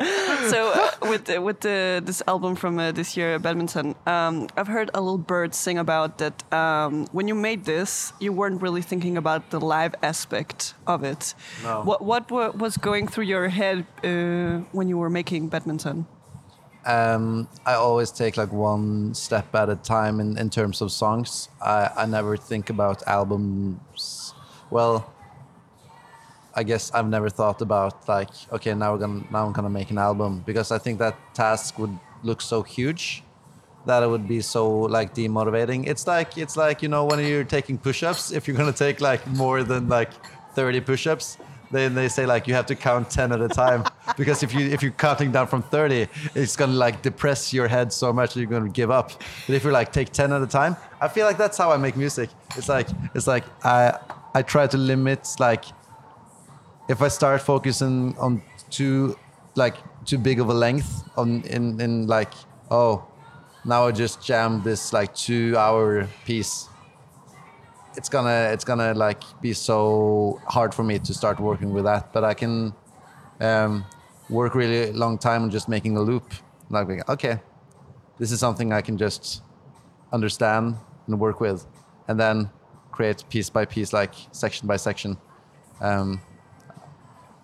so 0.48 0.72
uh, 0.74 1.08
with 1.08 1.28
uh, 1.30 1.42
with 1.42 1.60
the, 1.60 2.02
this 2.04 2.22
album 2.26 2.56
from 2.56 2.78
uh, 2.78 2.92
this 2.92 3.16
year, 3.16 3.38
badminton, 3.38 3.94
um, 4.06 4.48
I've 4.56 4.68
heard 4.68 4.90
a 4.94 5.00
little 5.00 5.18
bird 5.18 5.54
sing 5.54 5.78
about 5.78 6.18
that. 6.18 6.52
Um, 6.52 7.06
when 7.12 7.28
you 7.28 7.34
made 7.34 7.64
this, 7.64 8.12
you 8.20 8.32
weren't 8.32 8.62
really 8.62 8.82
thinking 8.82 9.16
about 9.16 9.50
the 9.50 9.60
live 9.60 9.94
aspect 10.02 10.74
of 10.86 11.04
it. 11.04 11.34
No. 11.62 11.82
What 11.82 12.02
what 12.02 12.30
was 12.56 12.76
going 12.76 13.08
through 13.08 13.24
your 13.24 13.48
head 13.48 13.86
uh, 14.04 14.64
when 14.72 14.88
you 14.88 14.98
were 14.98 15.10
making 15.10 15.48
badminton? 15.48 16.06
Um, 16.86 17.46
I 17.66 17.74
always 17.74 18.10
take 18.10 18.36
like 18.36 18.52
one 18.52 19.14
step 19.14 19.54
at 19.54 19.68
a 19.68 19.76
time 19.76 20.18
in, 20.18 20.38
in 20.38 20.48
terms 20.48 20.80
of 20.80 20.90
songs. 20.90 21.48
I, 21.60 21.90
I 21.96 22.06
never 22.06 22.36
think 22.36 22.70
about 22.70 23.06
albums. 23.06 24.34
Well, 24.70 25.12
I 26.54 26.62
guess 26.62 26.90
I've 26.92 27.08
never 27.08 27.28
thought 27.28 27.60
about 27.62 28.08
like, 28.08 28.30
okay, 28.52 28.74
now 28.74 28.92
we're 28.92 28.98
gonna 28.98 29.24
now 29.30 29.46
I'm 29.46 29.52
gonna 29.52 29.70
make 29.70 29.90
an 29.90 29.98
album 29.98 30.42
because 30.46 30.72
I 30.72 30.78
think 30.78 30.98
that 30.98 31.16
task 31.34 31.78
would 31.78 31.96
look 32.22 32.40
so 32.40 32.62
huge 32.62 33.22
that 33.86 34.02
it 34.02 34.08
would 34.08 34.28
be 34.28 34.40
so 34.40 34.68
like 34.68 35.14
demotivating. 35.14 35.86
It's 35.86 36.06
like 36.06 36.36
it's 36.38 36.56
like 36.56 36.82
you 36.82 36.88
know 36.88 37.04
when 37.04 37.24
you're 37.24 37.44
taking 37.44 37.78
push-ups, 37.78 38.32
if 38.32 38.48
you're 38.48 38.56
gonna 38.56 38.72
take 38.72 39.00
like 39.00 39.26
more 39.26 39.62
than 39.62 39.88
like 39.88 40.10
30 40.54 40.80
push-ups, 40.80 41.38
then 41.70 41.94
they 41.94 42.08
say 42.08 42.26
like 42.26 42.46
you 42.46 42.54
have 42.54 42.66
to 42.66 42.74
count 42.74 43.10
10 43.10 43.32
at 43.32 43.40
a 43.40 43.48
time 43.48 43.84
because 44.16 44.42
if 44.42 44.52
you 44.52 44.66
if 44.66 44.82
you're 44.82 44.92
counting 44.92 45.30
down 45.30 45.46
from 45.46 45.62
30 45.62 46.08
it's 46.34 46.56
gonna 46.56 46.72
like 46.72 47.02
depress 47.02 47.52
your 47.52 47.68
head 47.68 47.92
so 47.92 48.12
much 48.12 48.34
that 48.34 48.40
you're 48.40 48.50
gonna 48.50 48.68
give 48.68 48.90
up. 48.90 49.12
But 49.46 49.54
if 49.54 49.64
you 49.64 49.70
like 49.70 49.92
take 49.92 50.10
10 50.12 50.32
at 50.32 50.42
a 50.42 50.46
time 50.46 50.76
i 51.00 51.08
feel 51.08 51.26
like 51.26 51.38
that's 51.38 51.56
how 51.58 51.70
i 51.70 51.76
make 51.76 51.96
music. 51.96 52.30
It's 52.56 52.68
like 52.68 52.88
it's 53.14 53.26
like 53.26 53.44
i 53.64 53.96
i 54.34 54.42
try 54.42 54.66
to 54.66 54.76
limit 54.76 55.28
like 55.38 55.64
if 56.88 57.02
i 57.02 57.08
start 57.08 57.40
focusing 57.42 58.16
on 58.18 58.42
too 58.70 59.16
like 59.54 59.76
too 60.04 60.18
big 60.18 60.40
of 60.40 60.48
a 60.48 60.54
length 60.54 61.08
on 61.16 61.42
in 61.42 61.80
in 61.80 62.06
like 62.06 62.32
oh 62.70 63.04
now 63.64 63.86
i 63.86 63.92
just 63.92 64.24
jam 64.24 64.62
this 64.62 64.92
like 64.92 65.14
two 65.14 65.56
hour 65.56 66.06
piece 66.24 66.68
it's 67.96 68.08
gonna 68.08 68.50
it's 68.52 68.64
gonna 68.64 68.94
like 68.94 69.22
be 69.40 69.52
so 69.52 70.40
hard 70.46 70.74
for 70.74 70.82
me 70.82 70.98
to 70.98 71.12
start 71.14 71.40
working 71.40 71.72
with 71.72 71.84
that 71.84 72.12
but 72.12 72.24
i 72.24 72.34
can 72.34 72.72
um, 73.40 73.84
work 74.28 74.54
really 74.54 74.92
long 74.92 75.18
time 75.18 75.42
on 75.42 75.50
just 75.50 75.68
making 75.68 75.96
a 75.96 76.00
loop 76.00 76.32
like 76.68 77.08
okay 77.08 77.40
this 78.18 78.30
is 78.32 78.38
something 78.38 78.72
i 78.72 78.80
can 78.80 78.96
just 78.96 79.42
understand 80.12 80.76
and 81.06 81.18
work 81.18 81.40
with 81.40 81.66
and 82.08 82.18
then 82.18 82.50
create 82.92 83.24
piece 83.28 83.50
by 83.50 83.64
piece 83.64 83.92
like 83.92 84.14
section 84.32 84.68
by 84.68 84.76
section 84.76 85.16
um, 85.80 86.20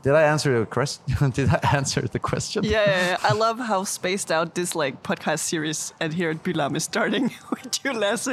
did 0.06 0.14
I 0.14 0.22
answer 0.22 0.52
your 0.52 0.66
question? 0.66 1.02
did 1.32 1.48
I 1.48 1.58
answer 1.72 2.02
the 2.02 2.20
question? 2.20 2.62
Yeah, 2.62 2.84
yeah, 2.86 3.06
yeah, 3.08 3.16
I 3.22 3.32
love 3.32 3.58
how 3.58 3.82
spaced 3.82 4.30
out 4.30 4.54
this 4.54 4.76
like 4.76 5.02
podcast 5.02 5.40
series 5.40 5.92
and 5.98 6.14
here 6.14 6.30
at 6.30 6.44
Bylarm 6.44 6.76
is 6.76 6.84
starting 6.84 7.24
with 7.50 7.84
you, 7.84 7.92
Lasse. 7.92 8.28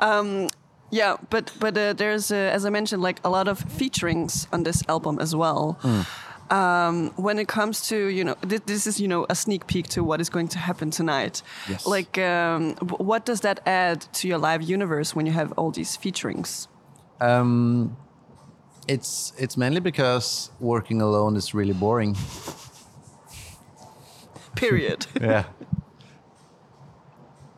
Um, 0.00 0.48
yeah, 0.92 1.16
but 1.30 1.50
but 1.58 1.76
uh, 1.76 1.94
there's 1.94 2.30
uh, 2.30 2.36
as 2.36 2.64
I 2.66 2.70
mentioned 2.70 3.02
like 3.02 3.20
a 3.24 3.30
lot 3.30 3.48
of 3.48 3.58
featurings 3.58 4.46
on 4.52 4.62
this 4.62 4.82
album 4.88 5.18
as 5.18 5.34
well. 5.34 5.78
Mm. 5.82 6.06
Um, 6.50 7.12
when 7.16 7.38
it 7.38 7.48
comes 7.48 7.88
to 7.88 7.96
you 7.96 8.24
know 8.24 8.34
th 8.48 8.62
this 8.66 8.86
is 8.86 9.00
you 9.00 9.08
know 9.08 9.26
a 9.30 9.34
sneak 9.34 9.66
peek 9.66 9.88
to 9.88 10.04
what 10.04 10.20
is 10.20 10.30
going 10.30 10.48
to 10.48 10.58
happen 10.58 10.90
tonight. 10.90 11.42
Yes. 11.68 11.86
Like 11.86 12.18
um, 12.18 12.76
what 12.98 13.24
does 13.24 13.40
that 13.40 13.60
add 13.66 14.02
to 14.20 14.28
your 14.28 14.38
live 14.38 14.62
universe 14.62 15.16
when 15.16 15.26
you 15.26 15.32
have 15.32 15.52
all 15.56 15.72
these 15.72 15.96
featurings? 15.96 16.68
Um, 17.20 17.96
it's 18.86 19.32
it's 19.38 19.56
mainly 19.56 19.80
because 19.80 20.50
working 20.60 21.00
alone 21.00 21.38
is 21.38 21.54
really 21.54 21.74
boring. 21.74 22.16
Period. 24.56 25.06
yeah. 25.20 25.44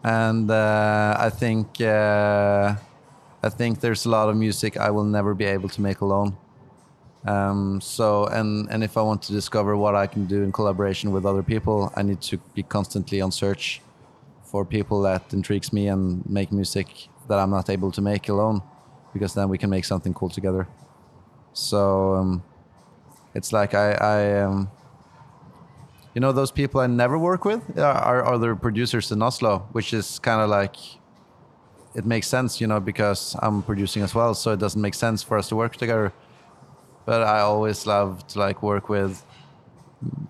And 0.04 0.50
uh, 0.50 1.16
I 1.18 1.30
think 1.30 1.80
uh, 1.80 2.76
I 3.44 3.50
think 3.50 3.80
there's 3.80 4.06
a 4.06 4.10
lot 4.10 4.28
of 4.30 4.36
music 4.36 4.76
I 4.76 4.90
will 4.90 5.04
never 5.04 5.34
be 5.34 5.44
able 5.44 5.68
to 5.68 5.80
make 5.82 6.00
alone. 6.00 6.36
Um, 7.26 7.80
so 7.80 8.26
and 8.38 8.68
and 8.70 8.82
if 8.84 8.96
I 8.96 9.02
want 9.02 9.22
to 9.22 9.32
discover 9.32 9.76
what 9.76 9.94
I 9.94 10.06
can 10.06 10.26
do 10.26 10.42
in 10.42 10.52
collaboration 10.52 11.12
with 11.14 11.24
other 11.26 11.42
people, 11.42 11.92
I 11.96 12.02
need 12.02 12.20
to 12.30 12.36
be 12.54 12.62
constantly 12.62 13.20
on 13.20 13.30
search 13.32 13.80
for 14.42 14.64
people 14.64 15.02
that 15.02 15.32
intrigues 15.32 15.72
me 15.72 15.88
and 15.88 16.22
make 16.28 16.52
music 16.52 16.88
that 17.28 17.38
I'm 17.38 17.50
not 17.50 17.68
able 17.70 17.90
to 17.92 18.02
make 18.02 18.28
alone, 18.28 18.62
because 19.12 19.34
then 19.34 19.48
we 19.48 19.58
can 19.58 19.70
make 19.70 19.84
something 19.84 20.14
cool 20.14 20.30
together. 20.30 20.66
So 21.52 22.14
um, 22.14 22.42
it's 23.34 23.52
like 23.52 23.74
I, 23.74 23.92
I 23.92 24.42
um, 24.42 24.70
you 26.14 26.20
know, 26.20 26.32
those 26.32 26.52
people 26.52 26.80
I 26.80 26.86
never 26.86 27.18
work 27.18 27.44
with 27.44 27.78
are 27.78 28.24
other 28.34 28.54
producers 28.56 29.12
in 29.12 29.22
Oslo, 29.22 29.66
which 29.72 29.92
is 29.92 30.18
kind 30.18 30.40
of 30.40 30.48
like 30.50 30.76
it 31.94 32.04
makes 32.04 32.26
sense, 32.26 32.60
you 32.60 32.66
know, 32.66 32.80
because 32.80 33.36
I'm 33.40 33.62
producing 33.62 34.02
as 34.02 34.14
well, 34.14 34.34
so 34.34 34.52
it 34.52 34.58
doesn't 34.58 34.80
make 34.80 34.94
sense 34.94 35.22
for 35.22 35.38
us 35.38 35.48
to 35.48 35.56
work 35.56 35.76
together. 35.76 36.12
But 37.06 37.22
I 37.22 37.40
always 37.40 37.86
love 37.86 38.26
to 38.28 38.38
like 38.38 38.62
work 38.62 38.88
with 38.88 39.24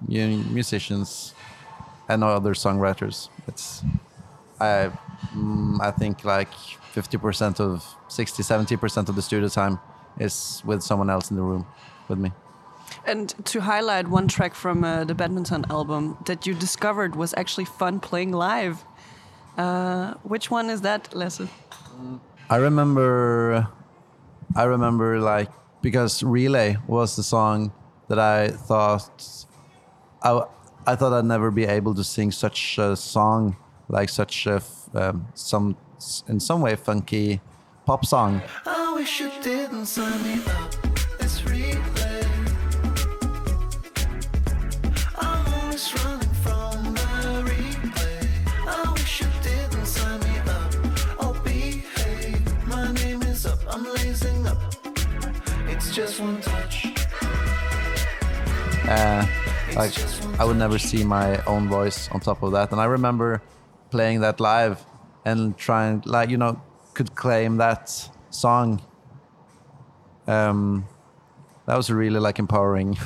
you 0.08 0.26
know, 0.26 0.44
musicians 0.50 1.34
and 2.08 2.22
other 2.22 2.54
songwriters. 2.54 3.28
It's 3.46 3.82
I 4.60 4.90
mm, 5.34 5.80
I 5.80 5.90
think 5.90 6.24
like 6.24 6.50
50% 6.94 7.60
of 7.60 7.84
60 8.08 8.42
70% 8.42 9.08
of 9.08 9.16
the 9.16 9.22
studio 9.22 9.48
time 9.48 9.78
is 10.18 10.62
with 10.64 10.82
someone 10.82 11.10
else 11.10 11.30
in 11.30 11.36
the 11.36 11.42
room 11.42 11.66
with 12.08 12.18
me. 12.18 12.32
And 13.06 13.34
to 13.46 13.60
highlight 13.60 14.08
one 14.08 14.28
track 14.28 14.54
from 14.54 14.84
uh, 14.84 15.04
the 15.04 15.14
badminton 15.14 15.64
album 15.70 16.16
that 16.26 16.46
you 16.46 16.54
discovered 16.54 17.16
was 17.16 17.34
actually 17.36 17.64
fun 17.64 18.00
playing 18.00 18.32
live. 18.32 18.84
Uh, 19.56 20.14
which 20.22 20.50
one 20.50 20.70
is 20.70 20.80
that, 20.82 21.14
lesson? 21.14 21.48
I 22.50 22.56
remember, 22.56 23.68
I 24.56 24.64
remember 24.64 25.20
like 25.20 25.50
because 25.80 26.22
"Relay" 26.22 26.76
was 26.86 27.16
the 27.16 27.22
song 27.22 27.72
that 28.08 28.18
I 28.18 28.48
thought, 28.48 29.46
I, 30.22 30.42
I 30.86 30.96
thought 30.96 31.12
I'd 31.12 31.24
never 31.24 31.50
be 31.50 31.64
able 31.64 31.94
to 31.94 32.04
sing 32.04 32.32
such 32.32 32.78
a 32.78 32.96
song, 32.96 33.56
like 33.88 34.08
such 34.08 34.46
a 34.46 34.62
um, 34.94 35.26
some 35.34 35.76
in 36.28 36.40
some 36.40 36.60
way 36.60 36.76
funky 36.76 37.40
pop 37.86 38.04
song. 38.04 38.42
Just 55.94 56.20
one 56.20 56.40
touch. 56.40 56.86
Uh, 58.88 59.24
like 59.76 59.92
I 60.40 60.44
would 60.44 60.56
never 60.56 60.76
see 60.76 61.04
my 61.04 61.40
own 61.44 61.68
voice 61.68 62.10
on 62.10 62.18
top 62.18 62.42
of 62.42 62.50
that, 62.52 62.72
and 62.72 62.80
I 62.80 62.86
remember 62.86 63.42
playing 63.90 64.20
that 64.22 64.40
live 64.40 64.84
and 65.24 65.56
trying, 65.56 66.02
like 66.04 66.30
you 66.30 66.36
know, 66.36 66.60
could 66.94 67.14
claim 67.14 67.58
that 67.58 67.92
song. 68.30 68.82
Um, 70.26 70.88
that 71.66 71.76
was 71.76 71.90
a 71.90 71.94
really 71.94 72.18
like 72.18 72.40
empowering 72.40 72.98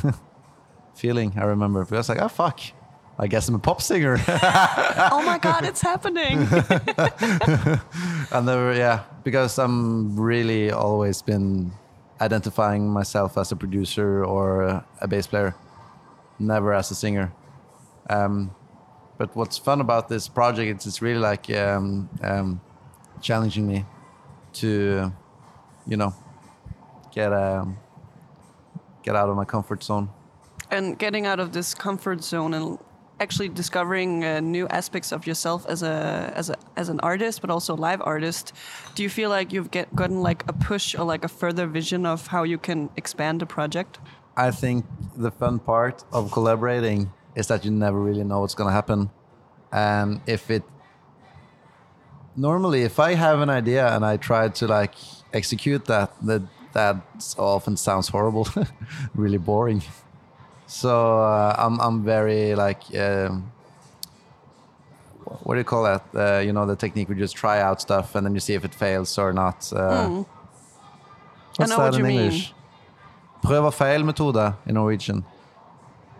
feeling. 0.95 1.35
I 1.37 1.45
remember 1.45 1.85
because 1.85 1.92
I 1.92 1.99
was 1.99 2.09
like, 2.09 2.23
oh 2.23 2.28
fuck, 2.28 2.61
I 3.18 3.26
guess 3.26 3.49
I'm 3.49 3.54
a 3.54 3.59
pop 3.59 3.83
singer. 3.83 4.16
oh 4.28 5.23
my 5.26 5.37
god, 5.37 5.66
it's 5.66 5.83
happening! 5.83 6.38
and 8.33 8.47
never, 8.47 8.75
yeah, 8.75 9.02
because 9.25 9.59
I'm 9.59 10.18
really 10.18 10.71
always 10.71 11.21
been 11.21 11.73
identifying 12.21 12.89
myself 12.89 13.39
as 13.39 13.53
a 13.53 13.57
producer 13.57 14.25
or 14.25 14.85
a 15.01 15.09
bass 15.09 15.27
player, 15.27 15.55
never 16.39 16.73
as 16.73 16.91
a 16.91 16.95
singer. 16.95 17.33
Um, 18.11 18.55
but 19.19 19.35
what's 19.35 19.59
fun 19.59 19.81
about 19.81 20.09
this 20.09 20.29
project 20.29 20.81
is 20.81 20.87
it's 20.87 21.03
really 21.03 21.19
like 21.19 21.51
um, 21.51 22.09
um, 22.23 22.61
challenging 23.21 23.67
me 23.67 23.85
to, 24.55 25.13
you 25.87 25.97
know, 25.97 26.15
get 27.13 27.33
um, 27.33 27.77
get 29.03 29.17
out 29.17 29.29
of 29.29 29.37
my 29.37 29.45
comfort 29.45 29.83
zone. 29.83 30.11
And 30.71 30.99
getting 30.99 31.27
out 31.27 31.41
of 31.41 31.53
this 31.53 31.75
comfort 31.75 32.23
zone 32.23 32.55
and 32.55 32.79
actually 33.21 33.49
discovering 33.49 34.25
uh, 34.25 34.41
new 34.41 34.69
aspects 34.69 35.13
of 35.13 35.27
yourself 35.27 35.67
as 35.67 35.83
a 35.83 36.33
as 36.37 36.51
a 36.51 36.57
as 36.77 36.89
an 36.89 37.01
artist, 37.01 37.41
but 37.41 37.51
also 37.51 37.75
a 37.75 37.81
live 37.89 38.01
artist. 38.03 38.53
Do 38.95 39.03
you 39.03 39.09
feel 39.09 39.31
like 39.31 39.53
you've 39.53 39.71
get, 39.71 39.95
gotten 39.95 40.23
like 40.23 40.45
a 40.49 40.53
push 40.53 40.95
or 40.95 41.05
like 41.05 41.25
a 41.25 41.29
further 41.29 41.67
vision 41.67 42.07
of 42.07 42.29
how 42.29 42.45
you 42.45 42.59
can 42.59 42.91
expand 42.97 43.41
the 43.41 43.47
project? 43.47 43.99
I 44.37 44.51
think 44.51 44.85
the 45.17 45.31
fun 45.31 45.59
part 45.59 46.05
of 46.13 46.31
collaborating 46.31 47.13
is 47.35 47.47
that 47.49 47.65
you 47.65 47.71
never 47.71 48.01
really 48.01 48.25
know 48.25 48.41
what's 48.41 48.55
going 48.55 48.69
to 48.69 48.75
happen. 48.75 49.11
And 49.73 50.21
if 50.27 50.51
it 50.51 50.63
normally 52.37 52.83
if 52.83 52.99
I 53.01 53.15
have 53.15 53.41
an 53.41 53.51
idea 53.51 53.89
and 53.95 54.05
I 54.05 54.17
try 54.17 54.49
to 54.49 54.67
like 54.67 54.95
execute 55.33 55.85
that, 55.87 56.11
that 56.23 56.43
that 56.73 56.97
often 57.39 57.77
sounds 57.77 58.09
horrible, 58.09 58.47
really 59.15 59.39
boring. 59.39 59.83
So 60.69 61.19
uh, 61.21 61.55
I'm 61.59 61.81
I'm 61.81 62.05
very 62.05 62.55
like 62.55 62.83
um, 62.95 63.51
what 65.43 65.55
do 65.55 65.59
you 65.61 65.65
call 65.65 65.83
that? 65.85 66.03
Uh, 66.15 66.41
you 66.41 66.53
know 66.53 66.67
the 66.67 66.77
technique 66.77 67.09
we 67.09 67.15
just 67.17 67.37
try 67.37 67.61
out 67.61 67.81
stuff 67.81 68.15
and 68.15 68.25
then 68.27 68.35
you 68.35 68.41
see 68.41 68.55
if 68.55 68.65
it 68.65 68.75
fails 68.75 69.19
or 69.19 69.33
not. 69.33 69.73
Uh, 69.73 70.09
Mm. 70.09 70.27
I 71.61 71.63
What's 71.63 71.71
know 71.71 71.79
that 71.79 71.85
what 71.91 71.95
in 71.95 71.99
you 72.01 72.05
mean. 72.07 72.21
English? 72.21 72.55
Prøv 73.43 73.65
og 73.65 73.75
feil 73.75 74.05
metode 74.05 74.53
in 74.67 74.75
Norwegian. 74.75 75.25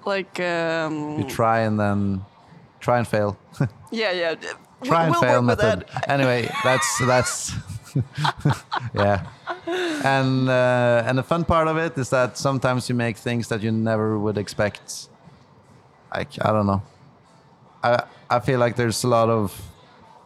Like, 0.07 0.41
um, 0.41 1.19
You 1.19 1.25
try 1.29 1.59
and 1.67 1.79
then 1.79 2.25
try 2.81 2.99
and 2.99 3.07
fail. 3.07 3.37
yeah, 3.93 4.11
yeah. 4.13 4.35
try 4.83 5.05
and 5.05 5.13
we'll 5.13 5.21
fail 5.21 5.43
work 5.43 5.49
with 5.51 5.63
method. 5.65 5.85
that. 5.93 6.09
Anyway, 6.11 6.49
that's 6.65 6.89
that's 7.07 7.53
yeah. 8.95 9.27
And 10.05 10.49
uh, 10.49 11.03
and 11.07 11.19
the 11.19 11.23
fun 11.23 11.45
part 11.45 11.69
of 11.69 11.77
it 11.77 11.99
is 11.99 12.11
that 12.11 12.39
sometimes 12.39 12.89
you 12.89 12.95
make 12.95 13.17
things 13.17 13.49
that 13.49 13.63
you 13.63 13.73
never 13.73 14.19
would 14.19 14.39
expect. 14.39 15.09
Like 16.15 16.31
I 16.41 16.53
don't 16.53 16.67
know. 16.67 16.83
I 17.83 18.03
I 18.31 18.41
feel 18.41 18.59
like 18.59 18.77
there's 18.77 19.05
a 19.05 19.09
lot 19.09 19.29
of 19.29 19.61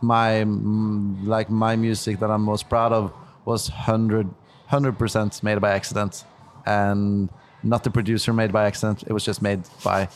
my 0.01 0.45
mm, 0.45 1.27
like 1.27 1.51
my 1.51 1.77
music 1.77 2.19
that 2.21 2.31
I'm 2.31 2.43
most 2.43 2.69
proud 2.69 2.93
of 2.93 3.13
was 3.45 3.71
100 3.71 4.99
percent 4.99 5.43
made 5.43 5.61
by 5.61 5.71
accident, 5.73 6.25
and 6.67 7.29
not 7.63 7.85
the 7.85 7.91
producer 7.91 8.33
made 8.33 8.53
by 8.53 8.67
accident. 8.67 9.05
It 9.07 9.13
was 9.13 9.25
just 9.25 9.43
made 9.43 9.63
by 9.85 10.09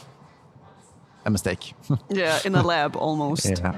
a 1.25 1.31
mistake. 1.31 1.75
Yeah, 2.09 2.39
in 2.45 2.55
a 2.55 2.63
lab 2.63 2.97
almost. 2.97 3.47
yeah. 3.61 3.75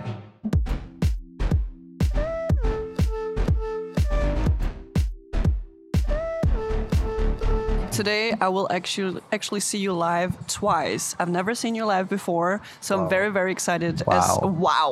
Today, 7.98 8.32
I 8.40 8.48
will 8.48 8.68
actually 8.70 9.20
actually 9.32 9.58
see 9.58 9.78
you 9.78 9.92
live 9.92 10.32
twice. 10.46 11.16
I've 11.18 11.28
never 11.40 11.52
seen 11.56 11.74
you 11.74 11.84
live 11.84 12.08
before, 12.08 12.60
so 12.80 12.90
I'm 12.96 13.08
very 13.08 13.28
very 13.38 13.50
excited. 13.50 13.94
As, 14.02 14.06
Wow. 14.06 14.54
wow, 14.66 14.90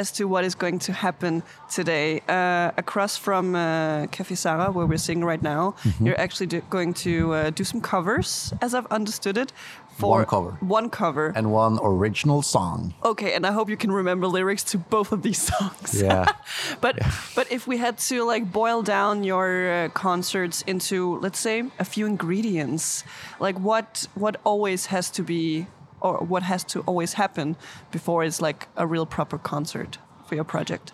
as 0.00 0.12
to 0.12 0.28
what 0.28 0.44
is 0.44 0.54
going 0.54 0.78
to 0.86 0.92
happen 0.92 1.42
today. 1.78 2.20
Uh, 2.28 2.70
across 2.76 3.16
from 3.16 3.56
uh, 3.56 4.06
Cafe 4.12 4.36
Sara, 4.36 4.70
where 4.70 4.86
we're 4.86 4.96
singing 5.08 5.24
right 5.24 5.42
now, 5.42 5.74
Mm-hmm. 5.82 6.06
you're 6.06 6.20
actually 6.20 6.46
do, 6.46 6.60
going 6.70 6.94
to 7.06 7.12
uh, 7.34 7.50
do 7.50 7.64
some 7.64 7.80
covers, 7.80 8.52
as 8.62 8.74
I've 8.74 8.86
understood 8.98 9.36
it. 9.38 9.52
For 9.96 10.18
One 10.18 10.26
cover. 10.26 10.50
One 10.60 10.90
cover. 10.90 11.32
And 11.34 11.50
one 11.50 11.78
original 11.82 12.42
song. 12.42 12.92
Okay, 13.02 13.32
and 13.32 13.46
I 13.46 13.52
hope 13.52 13.70
you 13.70 13.78
can 13.78 13.90
remember 13.90 14.26
lyrics 14.26 14.62
to 14.64 14.78
both 14.78 15.10
of 15.10 15.22
these 15.22 15.40
songs. 15.52 16.02
Yeah. 16.02 16.26
but 16.82 16.98
but 17.34 17.50
if 17.50 17.66
we 17.66 17.78
had 17.78 17.96
to 18.10 18.24
like 18.24 18.52
boil 18.52 18.82
down 18.82 19.24
your 19.24 19.72
uh, 19.72 19.88
concerts 19.88 20.60
into 20.66 21.18
let's 21.20 21.38
say 21.38 21.64
a 21.78 21.84
few 21.84 22.04
ingredients, 22.04 23.04
like 23.40 23.58
what 23.58 24.06
what 24.14 24.36
always 24.44 24.86
has 24.86 25.10
to 25.12 25.22
be 25.22 25.66
or 26.00 26.18
what 26.18 26.42
has 26.42 26.62
to 26.64 26.80
always 26.80 27.14
happen 27.14 27.56
before 27.90 28.22
it's 28.22 28.42
like 28.42 28.68
a 28.76 28.86
real 28.86 29.06
proper 29.06 29.38
concert 29.38 29.98
for 30.26 30.34
your 30.34 30.44
project. 30.44 30.92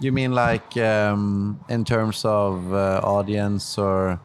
You 0.00 0.12
mean 0.12 0.32
like 0.32 0.76
um, 0.76 1.58
in 1.68 1.84
terms 1.84 2.24
of 2.24 2.72
uh, 2.72 3.00
audience 3.02 3.76
or 3.78 4.20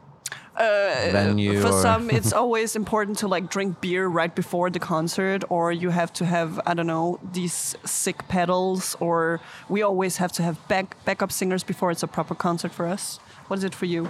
venue? 0.56 1.58
Uh, 1.58 1.62
For 1.62 1.68
or 1.68 1.82
some, 1.82 2.10
it's 2.10 2.32
always 2.42 2.76
important 2.76 3.18
to 3.18 3.28
like 3.28 3.50
drink 3.50 3.80
beer 3.80 4.06
right 4.08 4.34
before 4.34 4.70
the 4.70 4.78
concert, 4.78 5.44
or 5.48 5.72
you 5.72 5.90
have 5.90 6.12
to 6.14 6.24
have 6.24 6.60
I 6.66 6.74
don't 6.74 6.86
know 6.86 7.18
these 7.32 7.76
sick 7.84 8.28
pedals, 8.28 8.96
or 9.00 9.40
we 9.68 9.82
always 9.82 10.18
have 10.18 10.32
to 10.32 10.42
have 10.42 10.56
back 10.68 10.96
backup 11.04 11.32
singers 11.32 11.64
before 11.64 11.90
it's 11.90 12.02
a 12.02 12.08
proper 12.08 12.34
concert 12.34 12.72
for 12.72 12.86
us. 12.86 13.18
What 13.48 13.58
is 13.58 13.64
it 13.64 13.74
for 13.74 13.86
you? 13.86 14.08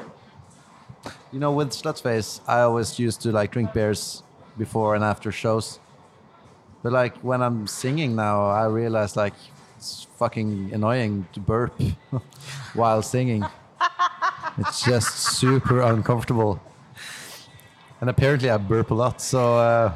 you 1.32 1.38
know, 1.38 1.52
with 1.52 1.70
Slutface, 1.70 2.40
I 2.46 2.60
always 2.60 2.98
used 2.98 3.22
to 3.22 3.32
like 3.32 3.52
drink 3.52 3.72
beers 3.72 4.22
before 4.58 4.94
and 4.94 5.04
after 5.04 5.32
shows. 5.32 5.78
But 6.82 6.92
like 6.92 7.16
when 7.18 7.42
I'm 7.42 7.66
singing 7.66 8.16
now, 8.16 8.46
I 8.46 8.66
realize 8.66 9.16
like 9.16 9.34
it's 9.76 10.06
fucking 10.16 10.70
annoying 10.72 11.26
to 11.32 11.40
burp 11.40 11.80
while 12.74 13.02
singing. 13.02 13.44
It's 14.58 14.84
just 14.84 15.38
super 15.38 15.80
uncomfortable. 15.80 16.60
And 18.00 18.08
apparently 18.08 18.48
I 18.50 18.56
burp 18.56 18.90
a 18.90 18.94
lot, 18.94 19.20
so 19.20 19.58
uh, 19.58 19.94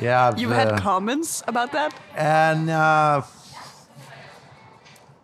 yeah. 0.00 0.28
I've, 0.28 0.38
You've 0.38 0.52
uh, 0.52 0.54
had 0.54 0.80
comments 0.80 1.42
about 1.48 1.72
that? 1.72 1.94
And 2.16 2.70
uh, 2.70 3.22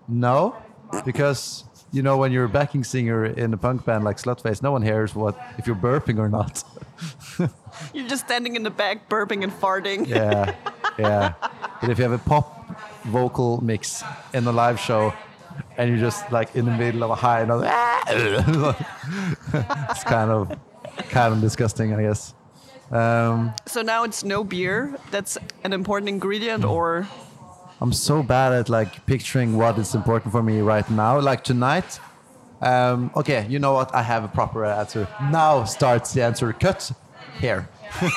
no, 0.09 0.57
because 1.05 1.65
you 1.93 2.03
know 2.03 2.17
when 2.17 2.33
you're 2.33 2.45
a 2.45 2.49
backing 2.49 2.85
singer 2.85 3.27
in 3.27 3.53
a 3.55 3.57
punk 3.57 3.85
band 3.85 4.05
like 4.05 4.17
Slutface, 4.17 4.63
no 4.63 4.73
one 4.73 4.83
hears 4.83 5.15
what 5.15 5.39
if 5.59 5.67
you're 5.67 5.77
burping 5.77 6.19
or 6.19 6.29
not. 6.29 6.65
You're 7.95 8.09
just 8.09 8.27
standing 8.27 8.57
in 8.57 8.63
the 8.63 8.71
back, 8.71 9.09
burping 9.09 9.43
and 9.43 9.53
farting. 9.53 10.07
yeah, 10.07 10.55
yeah. 10.99 11.33
But 11.81 11.89
if 11.89 11.99
you 11.99 12.05
have 12.05 12.13
a 12.13 12.19
pop 12.19 12.79
vocal 13.05 13.63
mix 13.63 14.05
in 14.35 14.47
a 14.47 14.53
live 14.53 14.79
show, 14.79 15.15
and 15.77 15.91
you're 15.91 15.99
just 15.99 16.31
like 16.33 16.55
in 16.57 16.65
the 16.65 16.71
middle 16.73 17.03
of 17.05 17.11
a 17.11 17.15
high 17.15 17.45
note, 17.45 17.65
it's 19.91 20.05
kind 20.05 20.31
of 20.31 20.59
kind 21.11 21.35
of 21.35 21.41
disgusting, 21.41 21.95
I 21.95 22.03
guess. 22.03 22.35
Um, 22.91 23.53
So 23.67 23.83
now 23.83 24.05
it's 24.05 24.25
no 24.25 24.43
beer. 24.45 24.97
That's 25.11 25.39
an 25.65 25.73
important 25.73 26.09
ingredient, 26.09 26.65
or 26.65 27.07
I'm 27.81 27.93
so 27.93 28.23
bad 28.23 28.53
at 28.53 28.69
like 28.69 29.07
picturing 29.07 29.57
what 29.57 29.79
is 29.79 29.95
important 29.95 30.33
for 30.33 30.43
me 30.43 30.61
right 30.61 30.89
now. 30.91 31.21
Like 31.21 31.45
tonight, 31.45 32.01
um, 32.61 33.11
okay, 33.17 33.47
you 33.49 33.59
know 33.59 33.73
what? 33.75 33.95
I 33.95 34.03
have 34.03 34.25
a 34.25 34.29
proper 34.29 34.65
answer. 34.65 35.07
Now 35.31 35.65
starts 35.65 36.13
the 36.13 36.23
answer. 36.23 36.53
Cut 36.53 36.91
here. 37.41 37.69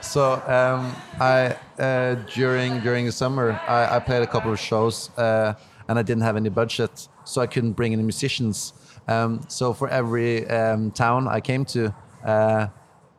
so 0.00 0.34
um, 0.46 0.94
I 1.20 1.56
uh, 1.78 2.14
during 2.34 2.80
during 2.80 3.06
the 3.06 3.12
summer 3.12 3.60
I, 3.66 3.96
I 3.96 3.98
played 3.98 4.22
a 4.22 4.26
couple 4.26 4.52
of 4.52 4.58
shows 4.58 5.10
uh, 5.18 5.54
and 5.88 5.98
I 5.98 6.02
didn't 6.02 6.22
have 6.22 6.36
any 6.36 6.48
budget, 6.48 7.08
so 7.24 7.40
I 7.40 7.46
couldn't 7.46 7.72
bring 7.72 7.92
any 7.92 8.02
musicians. 8.02 8.72
Um, 9.08 9.40
so 9.48 9.72
for 9.72 9.88
every 9.88 10.48
um, 10.48 10.90
town 10.90 11.28
I 11.28 11.40
came 11.40 11.64
to. 11.66 11.94
Uh, 12.24 12.68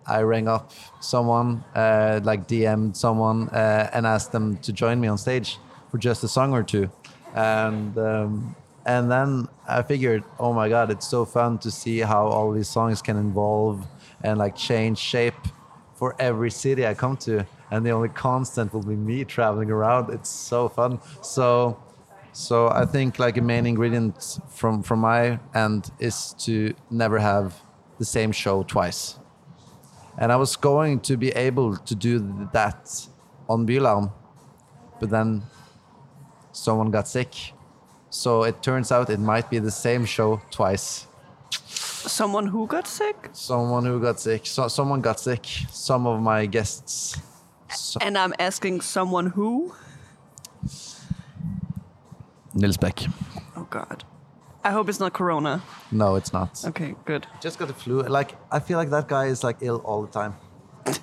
I 0.05 0.21
rang 0.21 0.49
up 0.49 0.71
someone, 0.99 1.63
uh, 1.75 2.19
like 2.23 2.45
DM'd 2.45 2.97
someone, 2.97 3.47
uh, 3.49 3.89
and 3.93 4.05
asked 4.05 4.33
them 4.33 4.57
to 4.57 4.73
join 4.73 4.99
me 4.99 5.07
on 5.07 5.17
stage 5.17 5.59
for 5.89 5.97
just 5.97 6.23
a 6.25 6.27
song 6.27 6.51
or 6.51 6.61
two, 6.61 6.91
and 7.33 7.97
um, 7.97 8.55
and 8.85 9.09
then 9.09 9.47
I 9.67 9.81
figured, 9.81 10.23
oh 10.39 10.51
my 10.51 10.67
god, 10.67 10.91
it's 10.91 11.07
so 11.07 11.23
fun 11.23 11.57
to 11.59 11.71
see 11.71 11.99
how 11.99 12.27
all 12.27 12.51
these 12.51 12.67
songs 12.67 13.01
can 13.01 13.17
evolve 13.17 13.85
and 14.23 14.37
like 14.37 14.55
change 14.55 14.97
shape 14.97 15.35
for 16.03 16.15
every 16.19 16.51
city 16.51 16.85
I 16.85 16.93
come 16.93 17.15
to, 17.15 17.45
and 17.71 17.85
the 17.85 17.91
only 17.91 18.09
constant 18.09 18.73
will 18.73 18.83
be 18.83 18.97
me 18.97 19.23
traveling 19.23 19.71
around. 19.71 20.13
It's 20.13 20.29
so 20.29 20.67
fun. 20.67 20.99
So, 21.21 21.81
so 22.33 22.67
I 22.67 22.85
think 22.85 23.19
like 23.19 23.37
a 23.37 23.41
main 23.41 23.65
ingredient 23.65 24.39
from 24.49 24.83
from 24.83 24.99
my 24.99 25.39
end 25.55 25.91
is 25.99 26.35
to 26.45 26.73
never 26.89 27.19
have 27.19 27.55
the 27.99 28.05
same 28.05 28.33
show 28.33 28.63
twice 28.63 29.19
and 30.17 30.31
I 30.31 30.35
was 30.35 30.55
going 30.55 30.99
to 31.09 31.17
be 31.17 31.29
able 31.29 31.77
to 31.77 31.95
do 31.95 32.19
that 32.51 33.07
on 33.49 33.65
Bylarm, 33.65 34.11
but 34.99 35.09
then 35.09 35.43
someone 36.51 36.91
got 36.91 37.07
sick. 37.07 37.53
So 38.09 38.43
it 38.43 38.61
turns 38.61 38.91
out 38.91 39.09
it 39.09 39.19
might 39.19 39.49
be 39.49 39.59
the 39.59 39.71
same 39.71 40.05
show 40.05 40.41
twice. 40.51 41.07
Someone 42.05 42.47
who 42.47 42.67
got 42.67 42.87
sick? 42.87 43.29
Someone 43.33 43.85
who 43.85 43.99
got 43.99 44.19
sick. 44.19 44.45
So, 44.45 44.67
someone 44.67 45.01
got 45.01 45.19
sick. 45.19 45.45
Some 45.71 46.05
of 46.07 46.21
my 46.21 46.45
guests. 46.45 47.17
So, 47.75 47.99
And 48.01 48.17
I'm 48.17 48.33
asking 48.39 48.81
someone 48.81 49.27
who? 49.27 49.73
Nils 52.53 52.77
Bech. 52.77 53.05
Oh 53.55 53.67
God. 53.69 54.03
I 54.63 54.71
hope 54.71 54.87
it's 54.89 54.99
not 54.99 55.13
Corona. 55.13 55.61
No, 55.91 56.15
it's 56.15 56.31
not. 56.31 56.63
Okay, 56.65 56.95
good. 57.05 57.25
Just 57.41 57.57
got 57.59 57.67
the 57.67 57.73
flu. 57.73 58.01
Like 58.03 58.35
I 58.51 58.59
feel 58.59 58.77
like 58.77 58.91
that 58.91 59.07
guy 59.07 59.25
is 59.25 59.43
like 59.43 59.57
ill 59.61 59.77
all 59.85 60.03
the 60.03 60.11
time. 60.11 60.35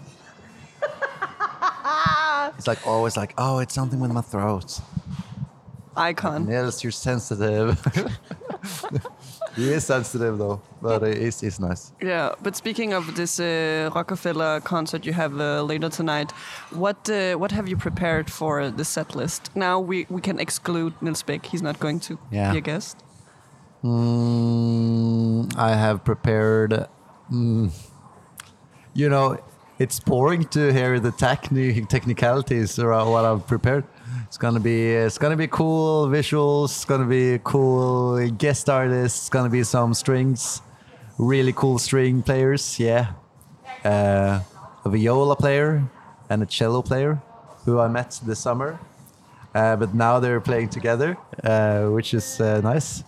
It's 2.56 2.66
like 2.66 2.86
always 2.86 3.16
like, 3.16 3.32
oh, 3.38 3.58
it's 3.60 3.74
something 3.74 4.00
with 4.00 4.12
my 4.12 4.20
throat. 4.22 4.80
Icon. 5.96 6.46
Nils, 6.46 6.82
you're 6.82 6.90
sensitive. 6.90 7.78
he 9.56 9.72
is 9.72 9.84
sensitive 9.84 10.38
though, 10.38 10.60
but 10.82 11.02
he's, 11.16 11.40
he's 11.40 11.58
nice. 11.60 11.92
Yeah, 12.02 12.34
but 12.42 12.56
speaking 12.56 12.92
of 12.92 13.14
this 13.16 13.38
uh, 13.40 13.90
Rockefeller 13.94 14.60
concert 14.60 15.04
you 15.06 15.12
have 15.12 15.38
uh, 15.40 15.62
later 15.62 15.88
tonight, 15.88 16.32
what 16.70 17.08
uh, 17.10 17.34
what 17.34 17.52
have 17.52 17.68
you 17.68 17.76
prepared 17.76 18.30
for 18.30 18.70
the 18.70 18.84
set 18.84 19.14
list? 19.14 19.50
Now 19.54 19.80
we, 19.80 20.06
we 20.08 20.20
can 20.20 20.38
exclude 20.38 20.92
Nils 21.02 21.22
Bech. 21.22 21.46
He's 21.46 21.62
not 21.62 21.78
going 21.80 22.00
to 22.00 22.18
Yeah. 22.30 22.52
be 22.52 22.58
a 22.58 22.60
guest. 22.60 22.96
Mm, 23.84 25.56
I 25.56 25.74
have 25.76 26.04
prepared. 26.04 26.86
Mm, 27.32 27.70
you 28.94 29.08
know, 29.08 29.38
it's 29.78 30.00
boring 30.00 30.44
to 30.48 30.72
hear 30.72 31.00
the 31.00 31.10
techni- 31.12 31.88
technicalities 31.88 32.78
around 32.78 33.10
what 33.10 33.24
I've 33.24 33.46
prepared. 33.46 33.84
It's 34.31 34.38
gonna 34.38 34.61
be 34.61 34.93
it's 34.93 35.19
gonna 35.19 35.37
be 35.37 35.49
cool 35.49 36.07
visuals. 36.07 36.66
It's 36.66 36.85
gonna 36.85 37.05
be 37.05 37.40
cool 37.43 38.31
guest 38.31 38.71
artists. 38.71 39.23
It's 39.23 39.29
gonna 39.29 39.51
be 39.51 39.64
some 39.64 39.93
strings, 39.93 40.62
really 41.19 41.53
cool 41.53 41.81
string 41.81 42.23
players. 42.23 42.79
Yeah, 42.79 43.14
uh, 43.85 44.38
a 44.85 44.88
viola 44.88 45.35
player 45.35 45.83
and 46.29 46.45
a 46.45 46.47
cello 46.47 46.81
player 46.81 47.21
who 47.64 47.81
I 47.81 47.88
met 47.88 48.21
this 48.25 48.38
summer. 48.38 48.79
Uh, 49.53 49.75
but 49.75 49.95
now 49.97 50.21
they're 50.21 50.40
playing 50.40 50.69
together, 50.69 51.16
uh, 51.43 51.87
which 51.87 52.14
is 52.14 52.40
uh, 52.40 52.61
nice. 52.61 53.03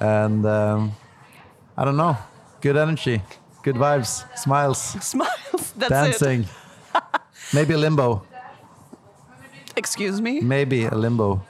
And 0.00 0.44
um, 0.44 0.92
I 1.78 1.86
don't 1.86 1.96
know, 1.96 2.14
good 2.60 2.76
energy, 2.76 3.22
good 3.62 3.76
vibes, 3.76 4.22
smiles, 4.36 4.82
Smiles. 5.00 5.72
That's 5.78 5.88
dancing. 5.88 6.44
Maybe 7.54 7.74
limbo. 7.74 8.26
It. 9.78 9.80
Excuse 9.80 10.20
me. 10.20 10.40
Maybe 10.40 10.84
a 10.84 10.94
limbo. 10.94 11.42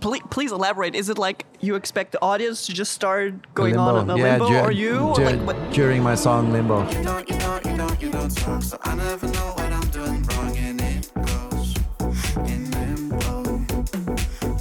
Please, 0.00 0.22
please 0.30 0.52
elaborate. 0.52 0.94
Is 0.94 1.08
it 1.08 1.18
like 1.18 1.44
you 1.60 1.74
expect 1.74 2.12
the 2.12 2.22
audience 2.22 2.66
to 2.66 2.72
just 2.72 2.92
start 2.92 3.34
A 3.34 3.38
going 3.54 3.76
on 3.76 4.04
in 4.04 4.10
a 4.10 4.16
yeah, 4.16 4.22
limbo, 4.38 4.48
dur- 4.48 4.60
or 4.60 4.70
you, 4.70 4.98
or 5.00 5.16
dur- 5.16 5.30
like 5.32 5.40
what? 5.46 5.72
during 5.72 6.00
my 6.00 6.14
song 6.14 6.52
Limbo. 6.52 6.88
You 6.92 7.02
don't, 7.02 7.28
you 7.28 7.36
don't, 7.38 7.66
you 7.66 7.76
don't, 7.76 8.00
you 8.02 8.10
don't 8.12 8.30
talk, 8.36 8.62
so 8.62 8.78
I 8.84 8.94
never 8.94 9.26
know 9.26 9.52
what 9.58 9.72
I'm 9.72 9.88
doing 9.90 10.22
wrong, 10.22 10.56
and 10.56 10.80
it 10.80 11.10
goes 11.26 11.74
in 12.46 12.70
limbo. 12.70 13.42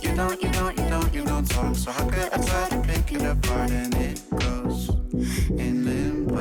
You 0.02 0.16
don't, 0.16 0.42
you 0.42 0.52
don't, 0.52 0.78
you 0.80 0.90
don't, 0.90 1.14
you 1.14 1.24
don't 1.26 1.48
talk, 1.48 1.76
so 1.76 1.92
how 1.92 2.10
could 2.10 2.34
I 2.34 2.38
try 2.44 2.70
to 2.70 2.82
pick 2.82 3.12
it 3.14 3.22
apart, 3.22 3.70
and 3.70 3.94
it 3.96 4.20
goes 4.32 4.90
in 5.50 5.86
limbo. 5.86 6.38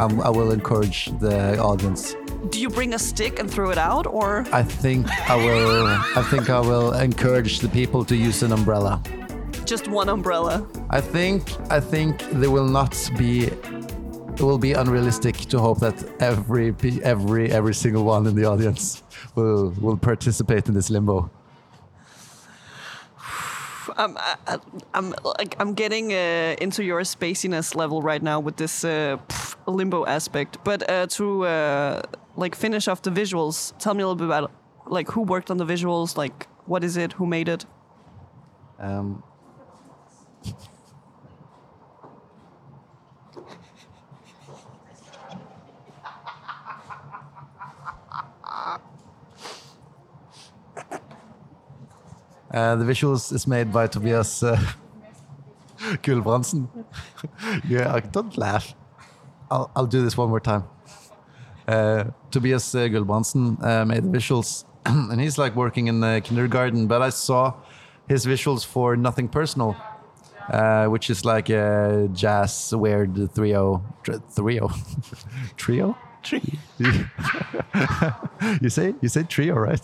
I'm, 0.00 0.22
I 0.22 0.30
will 0.30 0.52
encourage 0.52 1.10
the 1.20 1.58
audience. 1.58 2.14
Do 2.50 2.60
you 2.60 2.68
bring 2.68 2.94
a 2.94 2.98
stick 2.98 3.38
and 3.38 3.50
throw 3.50 3.70
it 3.70 3.78
out, 3.78 4.06
or 4.06 4.44
I 4.52 4.62
think 4.62 5.06
I 5.30 5.36
will. 5.36 5.86
I 5.86 6.22
think 6.30 6.50
I 6.50 6.60
will 6.60 6.92
encourage 6.92 7.60
the 7.60 7.68
people 7.68 8.04
to 8.04 8.16
use 8.16 8.42
an 8.42 8.52
umbrella. 8.52 9.00
just 9.64 9.88
one 9.88 10.08
umbrella? 10.08 10.66
I 10.90 11.00
think 11.00 11.42
I 11.70 11.80
think 11.80 12.18
there 12.32 12.50
will 12.50 12.68
not 12.68 12.94
be 13.16 13.44
it 13.44 14.40
will 14.40 14.58
be 14.58 14.72
unrealistic 14.72 15.36
to 15.50 15.58
hope 15.58 15.78
that 15.80 15.96
every 16.20 16.74
every 17.04 17.50
every 17.52 17.74
single 17.74 18.04
one 18.04 18.26
in 18.26 18.34
the 18.34 18.44
audience 18.44 19.02
will 19.36 19.70
will 19.80 19.96
participate 19.96 20.68
in 20.68 20.74
this 20.74 20.90
limbo. 20.90 21.30
I'm, 23.96 24.16
I, 24.18 24.58
I'm 24.94 25.14
like 25.24 25.56
I'm 25.58 25.74
getting 25.74 26.12
uh, 26.12 26.56
into 26.60 26.82
your 26.84 27.00
spaciness 27.02 27.74
level 27.74 28.02
right 28.02 28.22
now 28.22 28.40
with 28.40 28.56
this 28.56 28.84
uh, 28.84 29.16
pff, 29.28 29.56
limbo 29.66 30.06
aspect. 30.06 30.58
But 30.64 30.88
uh, 30.88 31.06
to 31.08 31.44
uh, 31.46 32.02
like 32.36 32.54
finish 32.54 32.88
off 32.88 33.02
the 33.02 33.10
visuals, 33.10 33.72
tell 33.78 33.94
me 33.94 34.02
a 34.02 34.06
little 34.06 34.16
bit 34.16 34.26
about 34.26 34.50
like 34.86 35.10
who 35.10 35.22
worked 35.22 35.50
on 35.50 35.56
the 35.56 35.66
visuals, 35.66 36.16
like 36.16 36.48
what 36.66 36.84
is 36.84 36.96
it, 36.96 37.12
who 37.14 37.26
made 37.26 37.48
it? 37.48 37.64
Um, 38.78 39.22
the 52.76 52.84
visuals 52.84 53.32
is 53.32 53.46
made 53.46 53.72
by 53.72 53.86
Tobias 53.86 54.42
uh, 54.42 54.60
yeah, 57.68 57.92
don't 58.00 58.36
laugh. 58.36 58.74
I'll, 59.50 59.70
I'll 59.74 59.86
do 59.86 60.02
this 60.02 60.16
one 60.16 60.28
more 60.28 60.40
time. 60.40 60.64
Uh, 61.66 62.04
Tobias 62.30 62.74
uh, 62.74 62.88
uh, 63.62 63.84
made 63.84 64.02
the 64.02 64.18
visuals, 64.18 64.64
and 64.86 65.20
he's 65.20 65.38
like 65.38 65.54
working 65.56 65.86
in 65.88 66.00
the 66.00 66.20
kindergarten. 66.24 66.86
But 66.86 67.02
I 67.02 67.10
saw 67.10 67.54
his 68.08 68.26
visuals 68.26 68.64
for 68.64 68.96
Nothing 68.96 69.28
Personal, 69.28 69.76
uh, 70.50 70.86
which 70.86 71.08
is 71.10 71.24
like 71.24 71.48
a 71.50 72.08
jazz 72.12 72.74
weird 72.74 73.34
trio, 73.34 73.82
tr- 74.02 74.20
trio, 74.34 74.70
trio. 75.56 75.96
you 78.60 78.68
say 78.68 78.94
you 79.00 79.08
say 79.08 79.22
trio, 79.24 79.54
right? 79.54 79.80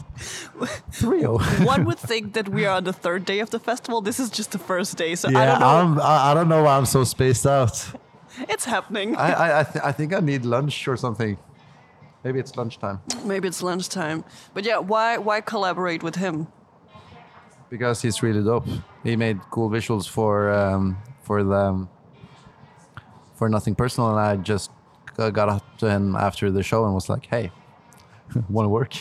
Trio. 0.92 1.38
One 1.64 1.84
would 1.86 1.98
think 1.98 2.32
that 2.34 2.48
we 2.48 2.64
are 2.66 2.76
on 2.76 2.84
the 2.84 2.92
third 2.92 3.24
day 3.24 3.40
of 3.40 3.50
the 3.50 3.58
festival. 3.60 4.00
This 4.00 4.18
is 4.20 4.30
just 4.30 4.50
the 4.52 4.58
first 4.58 4.96
day, 4.96 5.14
so 5.14 5.28
I 5.28 5.32
Yeah, 5.32 5.46
don't 5.46 5.60
know. 5.60 5.66
I'm, 5.66 6.00
I, 6.00 6.30
I 6.30 6.34
don't 6.34 6.48
know 6.48 6.62
why 6.64 6.76
I'm 6.76 6.86
so 6.86 7.04
spaced 7.04 7.46
out. 7.46 7.74
it's 8.48 8.64
happening. 8.64 9.16
I 9.16 9.32
I, 9.32 9.60
I, 9.60 9.64
th- 9.64 9.84
I 9.84 9.92
think 9.92 10.12
I 10.12 10.20
need 10.20 10.44
lunch 10.44 10.88
or 10.88 10.96
something. 10.96 11.38
Maybe 12.24 12.40
it's 12.40 12.56
lunchtime 12.56 13.00
Maybe 13.24 13.46
it's 13.48 13.62
lunchtime. 13.62 14.24
But 14.54 14.64
yeah, 14.64 14.78
why 14.78 15.18
why 15.18 15.40
collaborate 15.40 16.02
with 16.02 16.16
him? 16.16 16.46
because 17.70 18.00
he's 18.02 18.22
really 18.22 18.42
dope. 18.42 18.66
He 19.04 19.14
made 19.16 19.38
cool 19.50 19.68
visuals 19.70 20.08
for 20.08 20.50
um, 20.50 20.96
for 21.22 21.44
the 21.44 21.86
for 23.34 23.48
nothing 23.48 23.74
personal, 23.74 24.10
and 24.10 24.18
I 24.18 24.36
just 24.36 24.70
g- 25.18 25.30
got 25.30 25.48
up 25.48 25.78
to 25.78 25.90
him 25.90 26.14
after 26.16 26.50
the 26.50 26.62
show 26.62 26.84
and 26.84 26.94
was 26.94 27.08
like, 27.08 27.26
"Hey, 27.26 27.50
want 28.48 28.66
to 28.66 28.70
work?" 28.70 28.94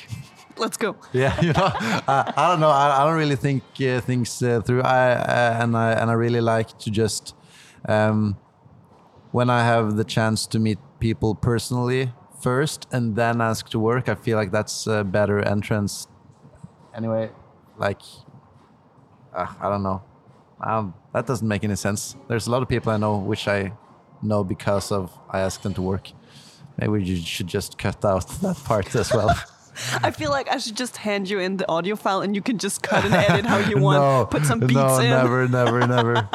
Let's 0.57 0.77
go. 0.77 0.95
yeah, 1.13 1.39
you 1.41 1.53
know, 1.53 1.69
I, 2.07 2.33
I 2.35 2.47
don't 2.49 2.59
know. 2.59 2.69
I, 2.69 3.01
I 3.01 3.05
don't 3.05 3.17
really 3.17 3.35
think 3.35 3.63
uh, 3.81 4.01
things 4.01 4.41
uh, 4.41 4.61
through. 4.61 4.81
I 4.81 5.11
uh, 5.11 5.63
and 5.63 5.77
I 5.77 5.91
and 5.93 6.09
I 6.09 6.13
really 6.13 6.41
like 6.41 6.77
to 6.79 6.91
just 6.91 7.35
um, 7.87 8.37
when 9.31 9.49
I 9.49 9.63
have 9.63 9.97
the 9.97 10.03
chance 10.03 10.47
to 10.47 10.59
meet 10.59 10.79
people 10.99 11.35
personally 11.35 12.11
first 12.41 12.87
and 12.91 13.15
then 13.15 13.41
ask 13.41 13.69
to 13.69 13.79
work. 13.79 14.09
I 14.09 14.15
feel 14.15 14.37
like 14.37 14.51
that's 14.51 14.87
a 14.87 15.03
better 15.03 15.39
entrance. 15.39 16.07
Anyway, 16.95 17.29
like 17.77 18.01
uh, 19.35 19.47
I 19.61 19.69
don't 19.69 19.83
know. 19.83 20.01
Um, 20.59 20.95
that 21.13 21.27
doesn't 21.27 21.47
make 21.47 21.63
any 21.63 21.75
sense. 21.75 22.15
There's 22.27 22.47
a 22.47 22.51
lot 22.51 22.63
of 22.63 22.67
people 22.67 22.91
I 22.91 22.97
know 22.97 23.17
which 23.17 23.47
I 23.47 23.73
know 24.21 24.43
because 24.43 24.91
of 24.91 25.11
I 25.29 25.39
asked 25.39 25.63
them 25.63 25.73
to 25.75 25.81
work. 25.81 26.09
Maybe 26.77 27.03
you 27.03 27.15
should 27.17 27.47
just 27.47 27.77
cut 27.77 28.03
out 28.05 28.27
that 28.41 28.57
part 28.63 28.95
as 28.95 29.11
well. 29.13 29.35
I 30.01 30.09
feel 30.09 30.31
like 30.31 30.49
I 30.49 30.57
should 30.57 30.75
just 30.75 30.97
hand 30.97 31.29
you 31.29 31.37
in 31.39 31.57
the 31.57 31.69
audio 31.69 31.95
file 31.95 32.21
and 32.21 32.35
you 32.35 32.41
can 32.41 32.57
just 32.57 32.81
cut 32.81 33.05
and 33.05 33.13
edit 33.13 33.45
how 33.45 33.59
you 33.59 33.77
want. 33.87 33.99
no, 33.99 34.25
Put 34.25 34.43
some 34.45 34.59
beats 34.59 34.73
no, 34.73 34.97
in. 34.99 35.09
never, 35.11 35.47
never, 35.47 35.85
never, 35.87 36.29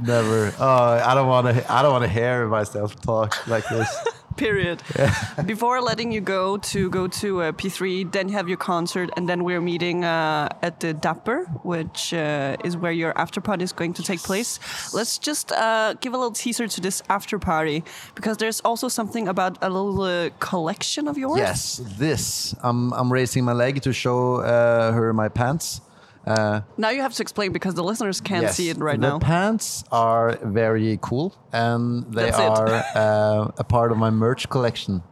never. 0.00 0.54
Oh, 0.58 1.02
I 1.04 1.14
don't 1.14 1.28
want 1.28 1.46
to. 1.54 1.72
I 1.72 1.82
don't 1.82 1.92
want 1.92 2.04
to 2.04 2.08
hear 2.10 2.46
myself 2.48 2.98
talk 3.02 3.46
like 3.46 3.68
this. 3.68 3.88
Period. 4.36 4.82
Before 5.46 5.80
letting 5.80 6.12
you 6.12 6.20
go 6.20 6.56
to 6.58 6.90
go 6.90 7.08
to 7.08 7.42
uh, 7.42 7.52
P3, 7.52 8.12
then 8.12 8.28
you 8.28 8.34
have 8.34 8.48
your 8.48 8.58
concert, 8.58 9.10
and 9.16 9.28
then 9.28 9.44
we're 9.44 9.60
meeting 9.60 10.04
uh, 10.04 10.48
at 10.62 10.80
the 10.80 10.92
Dapper, 10.92 11.44
which 11.62 12.12
uh, 12.12 12.56
is 12.64 12.76
where 12.76 12.92
your 12.92 13.16
after 13.18 13.40
party 13.40 13.64
is 13.64 13.72
going 13.72 13.94
to 13.94 14.02
take 14.02 14.20
place. 14.20 14.58
Let's 14.92 15.18
just 15.18 15.52
uh, 15.52 15.94
give 16.00 16.12
a 16.12 16.16
little 16.16 16.32
teaser 16.32 16.68
to 16.68 16.80
this 16.80 17.02
after 17.08 17.38
party 17.38 17.84
because 18.14 18.36
there's 18.36 18.60
also 18.60 18.88
something 18.88 19.28
about 19.28 19.58
a 19.62 19.70
little 19.70 20.02
uh, 20.02 20.30
collection 20.38 21.08
of 21.08 21.16
yours. 21.16 21.38
Yes, 21.38 21.80
this. 21.98 22.54
I'm. 22.62 22.92
I'm 22.92 23.12
raising 23.12 23.44
my 23.44 23.52
leg 23.52 23.82
to 23.82 23.92
show 23.92 24.36
uh, 24.36 24.92
her 24.92 25.12
my 25.12 25.28
pants. 25.28 25.80
Uh, 26.26 26.60
Now 26.76 26.90
you 26.90 27.02
have 27.02 27.14
to 27.14 27.22
explain 27.22 27.52
because 27.52 27.74
the 27.74 27.84
listeners 27.84 28.20
can't 28.20 28.42
yes, 28.42 28.56
see 28.56 28.68
it 28.68 28.78
right 28.78 29.00
the 29.00 29.10
now. 29.10 29.18
pants 29.20 29.84
are 29.92 30.36
very 30.42 30.98
cool, 31.00 31.32
and 31.52 32.04
they 32.12 32.30
That's 32.30 32.38
are 32.38 32.68
uh, 32.96 33.50
a 33.58 33.64
part 33.64 33.92
of 33.92 33.98
my 33.98 34.10
merch 34.10 34.48
collection. 34.48 35.02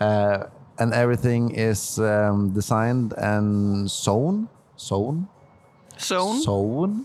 Uh, 0.00 0.44
and 0.78 0.94
everything 0.94 1.50
is 1.50 1.98
um, 1.98 2.50
designed 2.54 3.12
and 3.18 3.90
sewn, 3.90 4.48
sewn, 4.76 5.28
Sewn. 5.98 6.40
sewn, 6.40 7.04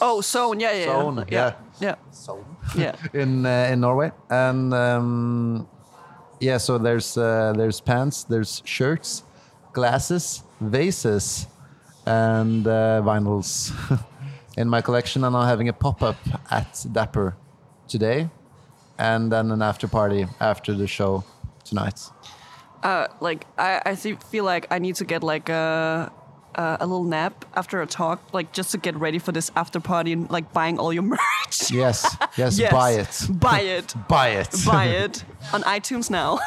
Oh, 0.00 0.20
sewn. 0.20 0.60
Yeah, 0.60 0.72
yeah, 0.72 0.78
yeah. 0.78 0.86
Sewn, 0.86 1.16
yeah. 1.16 1.24
yeah. 1.30 1.54
Yeah. 1.80 1.94
sewn. 2.12 2.44
Yeah. 2.76 2.94
in 3.12 3.44
uh, 3.44 3.68
in 3.72 3.80
Norway, 3.80 4.12
and 4.30 4.72
um, 4.72 5.66
yeah, 6.40 6.58
so 6.58 6.78
there's 6.78 7.16
uh, 7.18 7.52
there's 7.56 7.80
pants, 7.80 8.22
there's 8.24 8.62
shirts, 8.64 9.24
glasses, 9.72 10.44
vases, 10.60 11.48
and 12.08 12.66
uh, 12.66 13.02
vinyls 13.04 13.72
in 14.56 14.68
my 14.68 14.80
collection. 14.80 15.24
I'm 15.24 15.34
having 15.34 15.68
a 15.68 15.72
pop 15.72 16.02
up 16.02 16.16
at 16.50 16.86
Dapper 16.90 17.36
today, 17.86 18.30
and 18.98 19.30
then 19.30 19.50
an 19.52 19.62
after 19.62 19.86
party 19.88 20.26
after 20.40 20.72
the 20.74 20.86
show 20.86 21.22
tonight. 21.64 22.00
uh, 22.82 23.08
like 23.20 23.46
I, 23.58 23.82
I 23.84 23.94
see, 23.94 24.14
feel 24.30 24.44
like 24.44 24.66
I 24.70 24.78
need 24.78 24.94
to 24.96 25.04
get 25.04 25.22
like 25.22 25.48
a 25.48 26.10
uh, 26.54 26.76
a 26.80 26.86
little 26.86 27.04
nap 27.04 27.44
after 27.54 27.80
a 27.82 27.86
talk, 27.86 28.20
like 28.32 28.52
just 28.52 28.70
to 28.72 28.78
get 28.78 28.96
ready 28.96 29.18
for 29.18 29.32
this 29.32 29.50
after 29.56 29.80
party 29.80 30.12
and 30.12 30.30
like 30.30 30.52
buying 30.52 30.78
all 30.78 30.92
your 30.92 31.02
merch. 31.14 31.70
Yes, 31.70 32.04
yes, 32.36 32.58
Yes. 32.58 32.72
buy 32.72 32.90
it. 32.92 33.40
Buy 33.40 33.60
it. 33.60 33.94
Buy 34.08 34.28
it. 34.30 34.54
Buy 34.66 34.84
it 34.86 35.24
on 35.52 35.62
iTunes 35.62 36.10
now. 36.10 36.38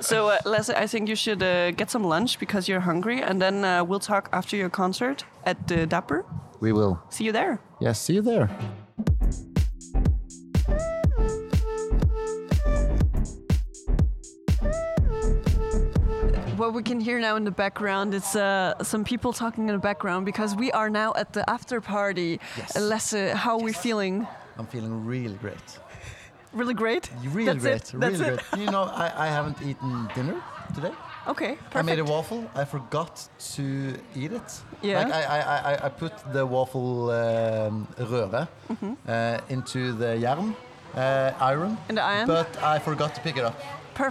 so, 0.00 0.28
uh, 0.28 0.38
Lasse, 0.44 0.70
I 0.70 0.86
think 0.86 1.08
you 1.08 1.16
should 1.16 1.42
uh, 1.42 1.70
get 1.72 1.90
some 1.90 2.04
lunch 2.04 2.38
because 2.38 2.68
you're 2.68 2.80
hungry, 2.80 3.22
and 3.22 3.40
then 3.40 3.64
uh, 3.64 3.84
we'll 3.84 4.00
talk 4.00 4.28
after 4.32 4.56
your 4.56 4.68
concert 4.70 5.24
at 5.44 5.66
the 5.68 5.86
Dapper. 5.86 6.24
We 6.60 6.72
will. 6.72 7.00
See 7.10 7.24
you 7.24 7.32
there. 7.32 7.60
Yes, 7.80 8.00
see 8.00 8.14
you 8.14 8.22
there. 8.22 8.48
What 16.66 16.74
we 16.74 16.82
can 16.82 16.98
hear 17.00 17.20
now 17.20 17.36
in 17.36 17.44
the 17.44 17.52
background 17.52 18.12
is 18.12 18.34
uh, 18.34 18.74
some 18.82 19.04
people 19.04 19.32
talking 19.32 19.68
in 19.68 19.74
the 19.76 19.80
background 19.90 20.26
because 20.26 20.56
we 20.56 20.72
are 20.72 20.90
now 20.90 21.12
at 21.14 21.32
the 21.32 21.48
after 21.48 21.80
party. 21.80 22.40
Yes. 22.58 22.76
Lasse, 22.76 23.34
how 23.34 23.52
are 23.56 23.62
we 23.62 23.72
feeling? 23.72 24.26
I'm 24.58 24.66
feeling 24.66 25.06
really 25.06 25.36
great. 25.36 25.78
Really 26.52 26.74
great. 26.74 27.08
Really 27.22 27.44
That's 27.52 27.62
great. 27.62 27.82
It? 27.82 27.92
Really 27.94 28.16
That's 28.16 28.48
great. 28.50 28.60
You 28.64 28.72
know, 28.72 28.82
I, 28.82 29.26
I 29.26 29.28
haven't 29.28 29.62
eaten 29.62 30.08
dinner 30.16 30.42
today. 30.74 30.90
Okay. 31.28 31.54
Perfect. 31.54 31.76
I 31.76 31.82
made 31.82 32.00
a 32.00 32.04
waffle. 32.04 32.50
I 32.56 32.64
forgot 32.64 33.28
to 33.54 33.94
eat 34.16 34.32
it. 34.32 34.50
Yeah. 34.82 35.04
Like 35.04 35.12
I, 35.12 35.22
I, 35.22 35.72
I, 35.72 35.86
I 35.86 35.88
put 35.88 36.14
the 36.32 36.44
waffle 36.44 37.10
um, 37.10 37.86
røre 37.96 38.48
Mm-hmm. 38.72 38.92
uh, 39.06 39.38
into 39.54 39.92
the 39.92 40.16
jern, 40.24 40.56
uh, 40.96 41.30
iron. 41.38 41.78
In 41.88 41.94
the 41.94 42.02
iron? 42.02 42.26
But 42.26 42.48
I 42.60 42.80
forgot 42.80 43.14
to 43.14 43.20
pick 43.20 43.36
it 43.36 43.44
up. 43.44 43.54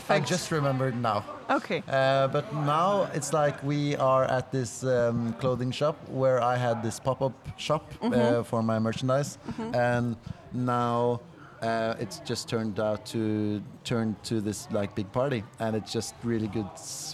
I 0.09 0.19
just 0.19 0.51
remembered 0.51 0.95
now. 1.01 1.23
Okay. 1.49 1.83
Uh, 1.87 2.27
but 2.27 2.53
now 2.53 3.09
it's 3.13 3.33
like 3.33 3.61
we 3.63 3.95
are 3.97 4.23
at 4.25 4.51
this 4.51 4.83
um, 4.83 5.33
clothing 5.33 5.71
shop 5.71 5.95
where 6.09 6.41
I 6.41 6.55
had 6.57 6.81
this 6.81 6.99
pop-up 6.99 7.33
shop 7.57 7.83
Mm-hmm. 8.01 8.13
uh, 8.13 8.43
for 8.43 8.61
my 8.63 8.79
merchandise, 8.79 9.37
and 9.73 10.15
now 10.53 11.21
uh, 11.61 11.95
it's 11.99 12.19
just 12.19 12.49
turned 12.49 12.79
out 12.79 13.05
to 13.07 13.61
turn 13.83 14.15
to 14.23 14.41
this 14.41 14.67
like 14.71 14.95
big 14.95 15.11
party, 15.11 15.43
and 15.59 15.75
it's 15.75 15.91
just 15.93 16.15
really 16.23 16.47
good 16.47 16.69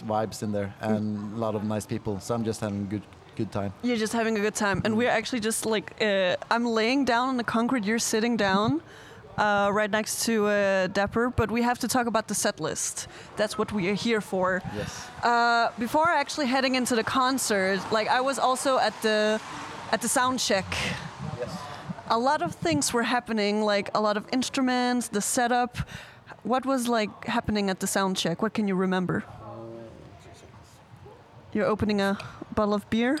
vibes 0.06 0.42
in 0.42 0.52
there 0.52 0.74
and 0.80 1.34
a 1.34 1.38
lot 1.38 1.54
of 1.54 1.62
nice 1.64 1.86
people. 1.86 2.20
So 2.20 2.34
I'm 2.34 2.44
just 2.44 2.60
having 2.60 2.82
a 2.82 2.90
good 2.90 3.02
good 3.36 3.50
time. 3.50 3.72
You're 3.82 3.96
just 3.96 4.12
having 4.12 4.36
a 4.36 4.40
good 4.40 4.54
time, 4.54 4.82
and 4.84 4.96
we're 4.96 5.10
actually 5.18 5.40
just 5.40 5.64
like 5.66 5.92
uh, 6.02 6.36
I'm 6.50 6.66
laying 6.66 7.04
down 7.04 7.28
on 7.28 7.36
the 7.36 7.44
concrete. 7.44 7.84
You're 7.84 7.98
sitting 8.14 8.36
down. 8.36 8.80
Uh, 9.38 9.70
right 9.72 9.90
next 9.90 10.24
to 10.26 10.46
uh, 10.46 10.86
Dapper, 10.88 11.30
but 11.30 11.50
we 11.50 11.62
have 11.62 11.78
to 11.78 11.88
talk 11.88 12.06
about 12.06 12.28
the 12.28 12.34
set 12.34 12.60
list. 12.60 13.08
That's 13.36 13.56
what 13.56 13.72
we 13.72 13.88
are 13.88 13.94
here 13.94 14.20
for. 14.20 14.60
Yes. 14.76 15.08
Uh, 15.22 15.70
before 15.78 16.06
actually 16.06 16.46
heading 16.46 16.74
into 16.74 16.94
the 16.94 17.02
concert, 17.02 17.80
like 17.90 18.08
I 18.08 18.20
was 18.20 18.38
also 18.38 18.78
at 18.78 18.92
the 19.00 19.40
at 19.90 20.02
the 20.02 20.08
sound 20.08 20.38
check. 20.38 20.66
Yes. 21.38 21.50
A 22.08 22.18
lot 22.18 22.42
of 22.42 22.54
things 22.54 22.92
were 22.92 23.04
happening, 23.04 23.62
like 23.62 23.90
a 23.94 24.00
lot 24.02 24.18
of 24.18 24.26
instruments, 24.32 25.08
the 25.08 25.22
setup. 25.22 25.78
What 26.42 26.66
was 26.66 26.86
like 26.86 27.24
happening 27.24 27.70
at 27.70 27.80
the 27.80 27.86
sound 27.86 28.18
check? 28.18 28.42
What 28.42 28.52
can 28.52 28.68
you 28.68 28.74
remember? 28.74 29.24
You're 31.54 31.66
opening 31.66 32.02
a 32.02 32.18
bottle 32.54 32.74
of 32.74 32.88
beer. 32.90 33.18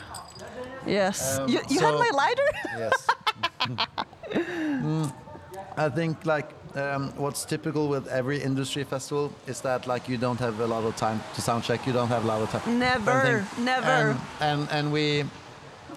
Yes. 0.86 1.38
Um, 1.38 1.48
you 1.48 1.60
you 1.70 1.80
had 1.80 1.94
my 1.94 2.10
lighter. 2.12 2.50
Yes. 2.76 3.06
Mm, 4.82 5.12
I 5.76 5.88
think 5.88 6.26
like 6.26 6.50
um, 6.74 7.12
what's 7.16 7.44
typical 7.44 7.88
with 7.88 8.06
every 8.08 8.42
industry 8.42 8.84
festival 8.84 9.32
is 9.46 9.60
that 9.62 9.86
like 9.86 10.08
you 10.08 10.18
don't 10.18 10.38
have 10.38 10.60
a 10.60 10.66
lot 10.66 10.84
of 10.84 10.96
time 10.96 11.22
to 11.34 11.40
sound 11.40 11.64
check. 11.64 11.86
You 11.86 11.92
don't 11.92 12.08
have 12.08 12.24
a 12.24 12.26
lot 12.26 12.42
of 12.42 12.50
time. 12.50 12.78
Never, 12.78 13.44
never. 13.58 13.86
And, 13.86 14.20
and 14.40 14.68
and 14.70 14.92
we, 14.92 15.24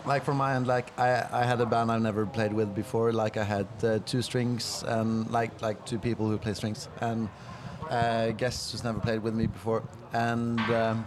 like 0.05 0.23
from 0.23 0.37
my 0.37 0.55
end, 0.55 0.67
like 0.67 0.97
I 0.99 1.25
I 1.31 1.43
had 1.43 1.61
a 1.61 1.65
band 1.65 1.91
I've 1.91 2.01
never 2.01 2.25
played 2.25 2.53
with 2.53 2.73
before. 2.75 3.11
Like 3.11 3.37
I 3.37 3.43
had 3.43 3.67
uh, 3.83 3.99
two 4.05 4.21
strings 4.21 4.83
and 4.87 5.29
like 5.29 5.61
like 5.61 5.85
two 5.85 5.99
people 5.99 6.27
who 6.29 6.37
play 6.37 6.53
strings 6.53 6.89
and 7.01 7.29
uh, 7.89 8.31
guests 8.31 8.71
who's 8.71 8.83
never 8.83 8.99
played 8.99 9.21
with 9.23 9.33
me 9.35 9.47
before 9.47 9.83
and. 10.13 10.59
Um, 10.59 11.05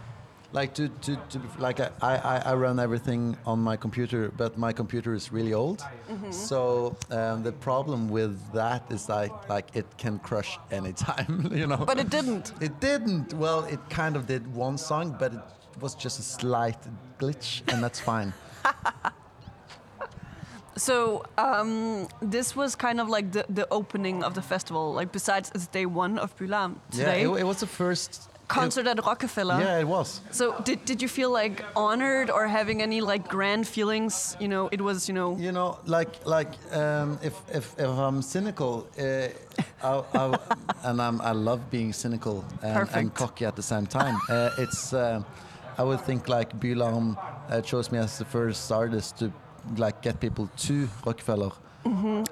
like 0.52 0.72
to, 0.74 0.88
to, 0.88 1.16
to 1.30 1.40
like 1.58 1.78
I, 1.80 1.90
I, 2.02 2.42
I 2.50 2.54
run 2.54 2.78
everything 2.80 3.37
on 3.44 3.58
my 3.58 3.76
computer 3.76 4.32
but 4.37 4.56
my 4.56 4.72
computer 4.72 5.12
is 5.14 5.30
really 5.30 5.52
old 5.52 5.84
so 6.30 6.96
um, 7.11 7.42
the 7.42 7.52
problem 7.52 8.08
with 8.08 8.34
that 8.52 8.82
is 8.90 9.08
like 9.08 9.32
like 9.48 9.68
it 9.74 9.87
can 9.98 10.18
crush 10.18 10.58
anytime 10.70 11.50
you 11.61 11.66
know 11.66 11.76
But 11.84 11.98
it 11.98 12.08
didn't. 12.11 12.52
it 12.61 12.80
didn't 12.80 13.34
well 13.34 13.64
it 13.64 13.80
kind 13.90 14.16
of 14.16 14.26
did 14.26 14.42
one 14.54 14.78
song 14.78 15.16
but 15.18 15.34
it 15.34 15.40
was 15.80 15.94
just 15.94 16.18
a 16.18 16.22
slight 16.22 16.78
glitch 17.18 17.62
and 17.72 17.82
that's 17.84 18.00
fine 18.00 18.32
So 20.76 21.24
um, 21.37 22.06
this 22.22 22.54
was 22.54 22.76
kind 22.76 23.00
of 23.00 23.08
like 23.08 23.32
the, 23.32 23.44
the 23.48 23.66
opening 23.72 24.22
of 24.22 24.34
the 24.34 24.42
festival. 24.42 24.92
Like 24.92 25.11
besides, 25.11 25.50
it's 25.52 25.66
day 25.66 25.87
one 25.87 26.18
of 26.20 26.37
Bylarm 26.37 26.76
today. 26.92 27.22
yeah 27.22 27.34
it, 27.34 27.40
it 27.40 27.44
was 27.44 27.58
the 27.58 27.66
first 27.66 28.30
concert 28.48 28.87
at 28.87 28.98
Rockefeller. 29.04 29.61
yeah 29.61 29.78
it 29.78 29.87
was 29.87 30.20
So 30.30 30.44
did, 30.64 30.84
did 30.84 31.02
you 31.02 31.08
feel 31.08 31.30
like 31.30 31.64
honored 31.76 32.30
or 32.30 32.46
having 32.48 32.82
any 32.82 33.00
like 33.00 33.28
grand 33.28 33.66
feelings? 33.66 34.37
You 34.40 34.48
know, 34.48 34.68
it 34.72 34.80
was 34.80 35.08
you 35.08 35.14
know 35.14 35.37
you 35.37 35.52
know 35.52 35.78
like 35.87 36.12
like 36.26 36.52
um, 36.72 37.18
if, 37.22 37.34
if 37.52 37.74
if 37.78 37.88
I'm 38.06 38.22
cynical 38.22 38.87
uh, 38.98 39.28
I, 39.82 40.02
I, 40.14 40.38
and 40.84 41.00
I'm, 41.00 41.20
I 41.20 41.32
love 41.32 41.61
being 41.70 41.92
cynical 41.92 42.44
and, 42.62 42.88
and 42.94 43.14
cocky 43.14 43.44
at 43.44 43.54
the 43.56 43.62
same 43.62 43.87
time 43.87 44.16
uh, 44.28 44.50
it's 44.64 44.92
uh, 44.92 45.22
I 45.80 45.82
would 45.84 46.00
think 46.00 46.28
like 46.28 46.58
Bylarm 46.61 47.16
uh, 47.16 47.61
chose 47.61 47.92
me 47.92 47.98
as 47.98 48.18
the 48.18 48.24
first 48.24 48.72
artist 48.72 49.18
to 49.18 49.30
like 49.76 50.02
get 50.02 50.20
people 50.20 50.48
to 50.66 50.88
Rockefeller 51.06 51.52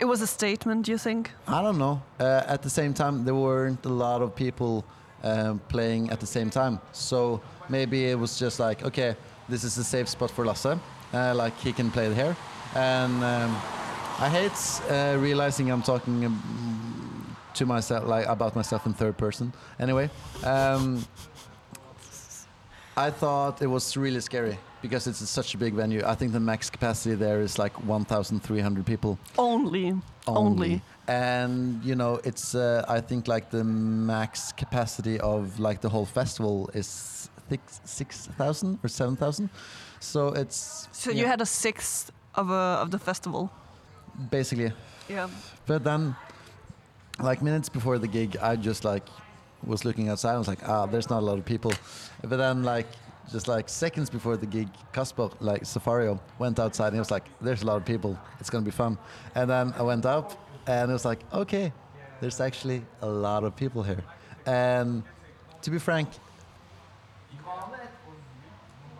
it 0.00 0.04
was 0.04 0.20
a 0.20 0.26
statement. 0.26 0.84
Do 0.84 0.92
you 0.92 0.98
think? 0.98 1.30
I 1.48 1.62
don't 1.62 1.78
know. 1.78 2.02
Uh, 2.20 2.42
at 2.46 2.60
the 2.62 2.68
same 2.68 2.92
time, 2.92 3.24
there 3.24 3.34
weren't 3.34 3.86
a 3.86 3.88
lot 3.88 4.20
of 4.20 4.34
people 4.34 4.84
um, 5.22 5.60
playing 5.68 6.10
at 6.10 6.20
the 6.20 6.26
same 6.26 6.50
time. 6.50 6.80
So 6.92 7.40
maybe 7.68 8.10
it 8.10 8.18
was 8.18 8.38
just 8.38 8.60
like, 8.60 8.84
okay, 8.84 9.16
this 9.48 9.64
is 9.64 9.78
a 9.78 9.84
safe 9.84 10.08
spot 10.08 10.30
for 10.30 10.44
Lasse. 10.44 10.66
Uh, 11.14 11.34
like 11.34 11.56
he 11.58 11.72
can 11.72 11.90
play 11.90 12.12
here. 12.12 12.36
And 12.74 13.22
um, 13.24 13.56
I 14.18 14.28
hate 14.28 14.52
uh, 14.90 15.16
realizing 15.18 15.70
I'm 15.70 15.82
talking 15.82 16.24
um, 16.24 17.36
to 17.54 17.66
myself, 17.66 18.06
like 18.06 18.26
about 18.26 18.54
myself 18.56 18.86
in 18.86 18.92
third 18.92 19.16
person. 19.16 19.52
Anyway, 19.78 20.10
um, 20.44 21.04
I 22.96 23.10
thought 23.10 23.62
it 23.62 23.66
was 23.66 23.96
really 23.96 24.20
scary 24.20 24.58
because 24.86 25.06
it's 25.10 25.28
such 25.30 25.54
a 25.54 25.58
big 25.58 25.74
venue. 25.74 26.02
I 26.12 26.14
think 26.14 26.32
the 26.32 26.40
max 26.40 26.70
capacity 26.70 27.14
there 27.16 27.40
is 27.40 27.58
like 27.58 27.72
1,300 27.84 28.84
people 28.86 29.18
Only, 29.38 29.94
only. 30.26 30.80
and 31.08 31.84
you 31.84 31.94
know 31.94 32.12
it's 32.24 32.54
uh, 32.54 32.84
i 32.96 33.00
think 33.08 33.28
like 33.28 33.46
the 33.50 33.62
max 33.64 34.52
capacity 34.62 35.16
of 35.20 35.40
like 35.66 35.78
the 35.80 35.88
whole 35.88 36.06
festival 36.20 36.68
is 36.74 36.86
six 37.48 37.80
six 37.84 38.08
thousand 38.38 38.78
or 38.84 38.88
seven 38.88 39.14
thousand 39.16 39.48
so 40.00 40.20
it's 40.40 40.88
So 40.92 41.10
yeah, 41.10 41.20
you 41.20 41.26
had 41.32 41.40
a 41.40 41.46
sixth 41.46 42.10
of 42.34 42.50
a 42.50 42.64
of 42.82 42.88
the 42.90 42.98
festival. 42.98 43.50
basically 44.30 44.72
Yeah. 45.08 45.28
but 45.66 45.84
then 45.84 46.16
like 47.28 47.40
minutes 47.48 47.68
before 47.78 47.96
the 48.04 48.08
gig 48.18 48.30
i 48.50 48.56
just 48.56 48.82
like 48.84 49.06
was 49.72 49.84
looking 49.84 50.08
outside 50.10 50.34
i 50.34 50.38
was 50.38 50.48
like 50.48 50.62
ah 50.68 50.86
there's 50.90 51.08
not 51.14 51.20
a 51.24 51.26
lot 51.30 51.38
of 51.38 51.44
people 51.44 51.72
but 52.30 52.36
then 52.44 52.56
like 52.74 52.88
just 53.30 53.48
like 53.48 53.68
seconds 53.68 54.08
before 54.10 54.36
the 54.36 54.46
gig 54.46 54.68
Kasper 54.92 55.30
like 55.40 55.62
Safario 55.62 56.20
went 56.38 56.58
outside 56.58 56.88
and 56.88 56.96
he 56.96 56.98
was 56.98 57.10
like 57.10 57.24
there's 57.40 57.62
a 57.62 57.66
lot 57.66 57.76
of 57.76 57.84
people. 57.84 58.18
It's 58.40 58.50
gonna 58.50 58.64
be 58.64 58.70
fun. 58.70 58.98
And 59.34 59.50
then 59.50 59.74
I 59.76 59.82
went 59.82 60.06
up 60.06 60.32
and 60.66 60.90
it 60.90 60.92
was 60.92 61.04
like 61.04 61.20
okay 61.32 61.72
there's 62.20 62.40
actually 62.40 62.82
a 63.02 63.06
lot 63.06 63.44
of 63.44 63.56
people 63.56 63.82
here. 63.82 64.02
And 64.46 65.02
to 65.62 65.70
be 65.70 65.78
frank 65.78 66.08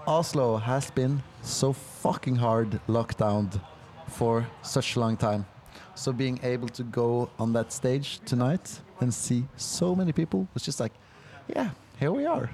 Oslo 0.07 0.57
has 0.57 0.89
been 0.93 1.21
so 1.43 1.73
fucking 1.73 2.37
hard 2.37 2.79
locked 2.87 3.19
down 3.19 3.51
for 4.07 4.47
such 4.62 4.95
a 4.95 5.01
long 5.01 5.17
time. 5.17 5.45
So 5.97 6.12
being 6.12 6.39
able 6.45 6.69
to 6.69 6.85
go 6.85 7.29
on 7.41 7.53
that 7.55 7.73
stage 7.73 8.21
tonight 8.25 8.81
and 9.01 9.12
see 9.12 9.45
so 9.57 9.97
many 9.97 10.12
people 10.12 10.47
was 10.55 10.62
just 10.62 10.79
like, 10.79 10.93
yeah, 11.49 11.71
here 11.99 12.13
we 12.13 12.27
are. 12.27 12.51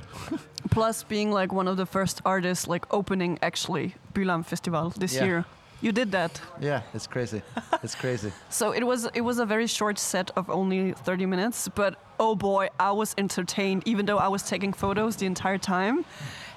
Plus, 0.71 1.03
being 1.05 1.31
like 1.33 1.53
one 1.53 1.69
of 1.69 1.77
the 1.77 1.87
first 1.87 2.21
artists 2.25 2.67
like 2.69 2.87
opening 2.93 3.39
actually 3.43 3.95
Bylarm 4.15 4.45
Festival 4.45 4.91
this 4.97 5.15
Yeah. 5.15 5.25
year. 5.25 5.45
You 5.81 5.91
did 5.93 6.13
that. 6.13 6.41
Yeah, 6.61 6.83
it's 6.95 7.09
crazy. 7.09 7.43
It's 7.83 7.97
crazy. 7.97 8.31
So 8.51 8.73
it 8.73 8.85
was 8.85 9.09
it 9.15 9.23
was 9.23 9.39
a 9.41 9.47
very 9.47 9.67
short 9.67 9.99
set 9.99 10.31
of 10.37 10.49
only 10.49 10.93
30 10.93 11.27
minutes, 11.27 11.69
but 11.75 11.95
oh 12.21 12.37
boy, 12.37 12.69
I 12.79 12.93
was 12.93 13.15
entertained 13.19 13.83
even 13.85 14.07
though 14.07 14.19
I 14.19 14.29
was 14.29 14.43
taking 14.45 14.73
photos 14.73 15.17
the 15.17 15.27
entire 15.27 15.59
time. 15.59 16.05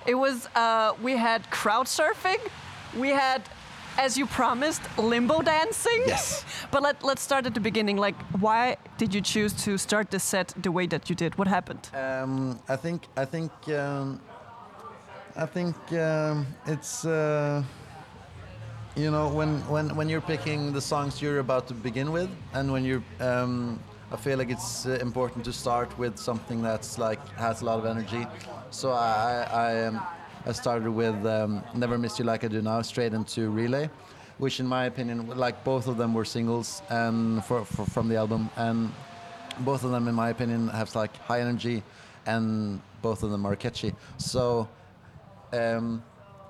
It 0.06 0.16
was 0.16 0.48
uh, 0.56 0.94
we 1.02 1.18
had 1.18 1.50
crowd 1.50 1.88
surfing, 1.88 2.38
we 2.96 3.10
had 3.10 3.42
as 3.98 4.18
you 4.18 4.26
promised 4.26 4.82
limbo 4.98 5.42
dancing. 5.42 6.04
Yes. 6.06 6.44
But 6.72 6.82
let 6.84 7.04
let's 7.04 7.22
start 7.22 7.46
at 7.46 7.54
the 7.54 7.60
beginning. 7.60 7.98
Like 7.98 8.16
why 8.40 8.78
did 8.98 9.14
you 9.14 9.22
choose 9.22 9.54
to 9.66 9.78
start 9.78 10.12
the 10.12 10.20
set 10.20 10.54
the 10.62 10.72
way 10.72 10.88
that 10.88 11.10
you 11.10 11.16
did? 11.16 11.38
What 11.38 11.48
happened? 11.48 11.90
Um, 11.94 12.60
I 12.68 12.76
think 12.76 13.08
I 13.16 13.26
think 13.26 13.52
um, 13.70 14.20
I 15.36 15.46
think 15.46 15.76
um, 15.94 16.46
it's 16.66 17.06
uh, 17.06 17.64
you 18.96 19.12
know 19.12 19.28
when 19.30 19.60
when 19.70 19.96
when 19.96 20.10
you're 20.10 20.28
picking 20.28 20.74
the 20.74 20.82
songs 20.82 21.22
you're 21.22 21.40
about 21.40 21.68
to 21.68 21.74
begin 21.74 22.12
with, 22.12 22.30
and 22.54 22.72
when 22.72 22.84
you're 22.86 23.04
um, 23.20 23.80
I 24.12 24.18
feel 24.18 24.38
like 24.38 24.50
it's 24.50 24.86
uh, 24.86 24.98
important 25.02 25.46
to 25.46 25.54
start 25.54 25.98
with 25.98 26.18
something 26.18 26.62
that's 26.62 26.98
like 26.98 27.20
has 27.38 27.62
a 27.62 27.66
lot 27.66 27.80
of 27.80 27.86
energy. 27.86 28.26
So 28.72 28.92
I 28.92 29.48
I, 29.52 29.86
um, 29.86 30.02
I 30.48 30.52
started 30.52 30.92
with 30.92 31.26
um, 31.26 31.64
Never 31.74 31.98
Missed 31.98 32.20
You 32.20 32.26
Like 32.26 32.44
I 32.44 32.48
Do 32.48 32.62
Now 32.62 32.82
straight 32.84 33.14
into 33.14 33.50
Relay, 33.50 33.90
which 34.38 34.60
in 34.60 34.68
my 34.68 34.86
opinion 34.86 35.28
like 35.36 35.64
both 35.64 35.88
of 35.88 35.98
them 35.98 36.14
were 36.14 36.26
singles 36.26 36.84
and 36.90 37.44
for, 37.44 37.66
for 37.66 37.86
from 37.86 38.08
the 38.08 38.16
album 38.16 38.52
and 38.56 38.92
both 39.62 39.84
of 39.84 39.90
them 39.90 40.08
in 40.08 40.14
my 40.14 40.30
opinion 40.30 40.68
have 40.68 40.94
like 40.94 41.18
high 41.18 41.42
energy 41.42 41.82
and 42.28 42.80
both 43.02 43.24
of 43.24 43.32
them 43.32 43.44
are 43.46 43.56
catchy. 43.56 43.96
So 44.18 44.70
um, 45.52 46.04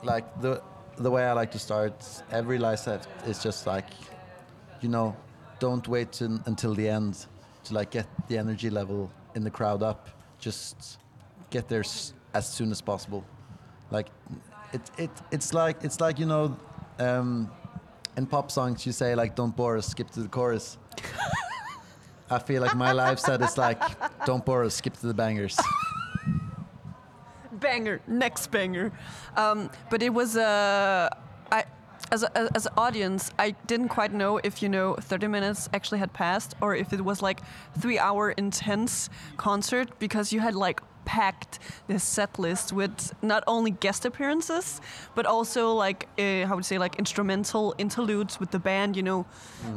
like 0.03 0.41
the 0.41 0.61
the 0.97 1.11
way 1.11 1.25
I 1.25 1.31
like 1.33 1.51
to 1.51 1.59
start 1.59 1.93
every 2.31 2.57
live 2.57 2.79
set 2.79 3.07
is 3.25 3.41
just 3.41 3.67
like, 3.67 3.87
you 4.81 4.89
know, 4.89 5.15
don't 5.59 5.87
wait 5.87 6.11
to, 6.13 6.41
until 6.45 6.73
the 6.73 6.87
end 6.87 7.25
to 7.65 7.73
like 7.73 7.91
get 7.91 8.07
the 8.27 8.37
energy 8.37 8.69
level 8.69 9.11
in 9.35 9.43
the 9.43 9.51
crowd 9.51 9.83
up. 9.83 10.09
Just 10.39 10.99
get 11.49 11.67
there 11.67 11.83
as 12.33 12.47
soon 12.49 12.71
as 12.71 12.81
possible. 12.81 13.25
Like, 13.95 14.09
it, 14.73 14.81
it 14.97 15.09
it's 15.31 15.53
like 15.53 15.77
it's 15.85 16.01
like 16.01 16.19
you 16.19 16.25
know, 16.25 16.57
um, 16.99 17.49
in 18.17 18.25
pop 18.25 18.51
songs 18.51 18.85
you 18.85 18.91
say 18.91 19.15
like 19.15 19.35
don't 19.35 19.55
bore 19.55 19.77
us, 19.77 19.87
skip 19.87 20.09
to 20.11 20.21
the 20.21 20.27
chorus. 20.27 20.77
I 22.29 22.39
feel 22.39 22.61
like 22.61 22.75
my 22.75 22.91
live 22.91 23.19
set 23.19 23.41
is 23.41 23.57
like 23.57 23.81
don't 24.25 24.43
bore 24.43 24.65
us, 24.65 24.75
skip 24.75 24.97
to 24.97 25.07
the 25.07 25.13
bangers. 25.13 25.57
banger, 27.53 28.01
next 28.05 28.51
banger. 28.51 28.91
Um, 29.37 29.69
but 29.89 30.03
it 30.03 30.13
was 30.13 30.35
uh, 30.35 31.07
I 31.49 31.63
as 32.11 32.23
a, 32.23 32.29
as 32.53 32.65
an 32.65 32.73
audience, 32.75 33.31
I 33.39 33.51
didn't 33.67 33.89
quite 33.97 34.13
know 34.13 34.41
if 34.43 34.61
you 34.61 34.67
know 34.67 34.95
30 34.95 35.27
minutes 35.27 35.69
actually 35.73 35.99
had 35.99 36.11
passed 36.11 36.53
or 36.59 36.75
if 36.75 36.91
it 36.91 36.99
was 36.99 37.21
like 37.21 37.39
three 37.79 37.97
hour 37.97 38.31
intense 38.31 39.09
concert 39.37 39.87
because 39.99 40.33
you 40.33 40.41
had 40.41 40.53
like 40.53 40.81
packed 41.05 41.59
this 41.87 42.03
set 42.03 42.39
list 42.39 42.73
with 42.73 43.13
not 43.21 43.43
only 43.47 43.71
guest 43.71 44.05
appearances 44.05 44.81
but 45.15 45.25
also 45.25 45.73
like 45.73 46.07
uh, 46.19 46.45
how 46.47 46.55
would 46.55 46.65
you 46.65 46.69
say 46.73 46.77
like 46.77 46.95
instrumental 46.99 47.73
interludes 47.77 48.39
with 48.39 48.51
the 48.51 48.59
band 48.59 48.95
you 48.95 49.03
know 49.03 49.25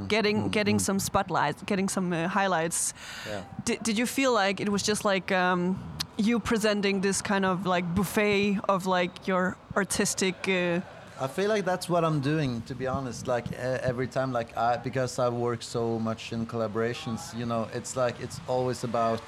getting 0.08 0.48
getting 0.50 0.78
some 0.78 0.98
spotlights 0.98 1.62
getting 1.66 1.88
some 1.88 2.12
uh, 2.12 2.28
highlights 2.28 2.94
Yeah. 3.26 3.42
did, 3.64 3.82
did 3.82 3.98
you 3.98 4.06
feel 4.06 4.32
like 4.32 4.60
it 4.60 4.68
was 4.68 4.82
just 4.82 5.04
like 5.04 5.30
um, 5.32 5.76
you 6.16 6.40
presenting 6.40 7.00
this 7.02 7.22
kind 7.22 7.44
of 7.44 7.66
like 7.66 7.84
buffet 7.94 8.58
of 8.68 8.86
like 8.86 9.28
your 9.28 9.56
artistic 9.76 10.34
uh, 10.48 10.80
I 11.20 11.26
feel 11.26 11.48
like 11.48 11.64
that's 11.64 11.88
what 11.88 12.04
I'm 12.04 12.20
doing, 12.20 12.62
to 12.66 12.76
be 12.76 12.86
honest. 12.86 13.26
Like 13.26 13.46
uh, 13.50 13.90
every 13.90 14.06
time, 14.06 14.32
like 14.32 14.56
I, 14.56 14.76
because 14.76 15.18
I 15.18 15.28
work 15.28 15.62
so 15.62 15.98
much 15.98 16.32
in 16.32 16.46
collaborations, 16.46 17.36
you 17.36 17.44
know, 17.44 17.66
it's 17.74 17.96
like 17.96 18.20
it's 18.20 18.38
always 18.46 18.84
about 18.84 19.22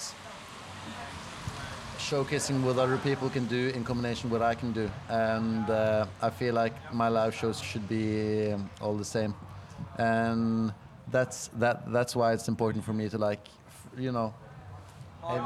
showcasing 2.00 2.62
what 2.62 2.78
other 2.78 2.96
people 2.98 3.28
can 3.30 3.46
do 3.46 3.68
in 3.74 3.84
combination 3.84 4.30
with 4.30 4.40
what 4.40 4.50
I 4.50 4.54
can 4.54 4.72
do, 4.72 4.90
and 5.08 5.68
uh, 5.68 6.06
I 6.22 6.30
feel 6.30 6.54
like 6.54 6.72
my 6.92 7.08
live 7.08 7.34
shows 7.34 7.60
should 7.60 7.86
be 7.88 8.52
um, 8.52 8.70
all 8.80 8.94
the 8.96 9.04
same, 9.04 9.34
and 9.98 10.72
that's 11.10 11.48
that. 11.58 11.90
That's 11.92 12.16
why 12.16 12.32
it's 12.32 12.48
important 12.48 12.84
for 12.84 12.92
me 12.92 13.08
to 13.10 13.18
like, 13.18 13.46
you 13.98 14.12
know. 14.12 14.32
Hey, 15.22 15.38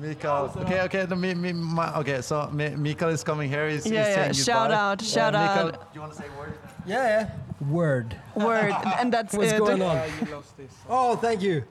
Mikhael. 0.00 0.56
Okay, 0.62 0.80
okay, 0.82 1.06
no, 1.08 1.14
me, 1.16 1.34
me, 1.34 1.52
my, 1.52 1.94
okay. 1.98 2.22
So 2.22 2.48
Mi- 2.50 2.70
Mikhael 2.70 3.10
is 3.12 3.22
coming 3.22 3.48
here. 3.50 3.68
He's, 3.68 3.84
Yeah, 3.86 3.90
he's 3.90 4.08
yeah, 4.08 4.14
saying 4.14 4.32
shout 4.32 4.70
goodbye. 4.70 4.82
out, 4.82 5.02
shout 5.02 5.32
Mikhael, 5.34 5.68
out. 5.68 5.92
Do 5.92 5.96
you 5.96 6.00
want 6.00 6.12
to 6.14 6.18
say 6.18 6.24
a 6.34 6.38
word? 6.38 6.58
Yeah, 6.86 7.04
yeah. 7.06 7.68
Word. 7.70 8.16
word 8.34 8.72
and 8.98 9.12
that's 9.12 9.34
What's 9.34 9.52
it 9.52 9.58
going 9.58 9.82
on? 9.82 10.00
you 10.26 10.34
lost 10.34 10.56
this. 10.56 10.72
Oh, 10.88 11.14
thank 11.16 11.42
you. 11.42 11.62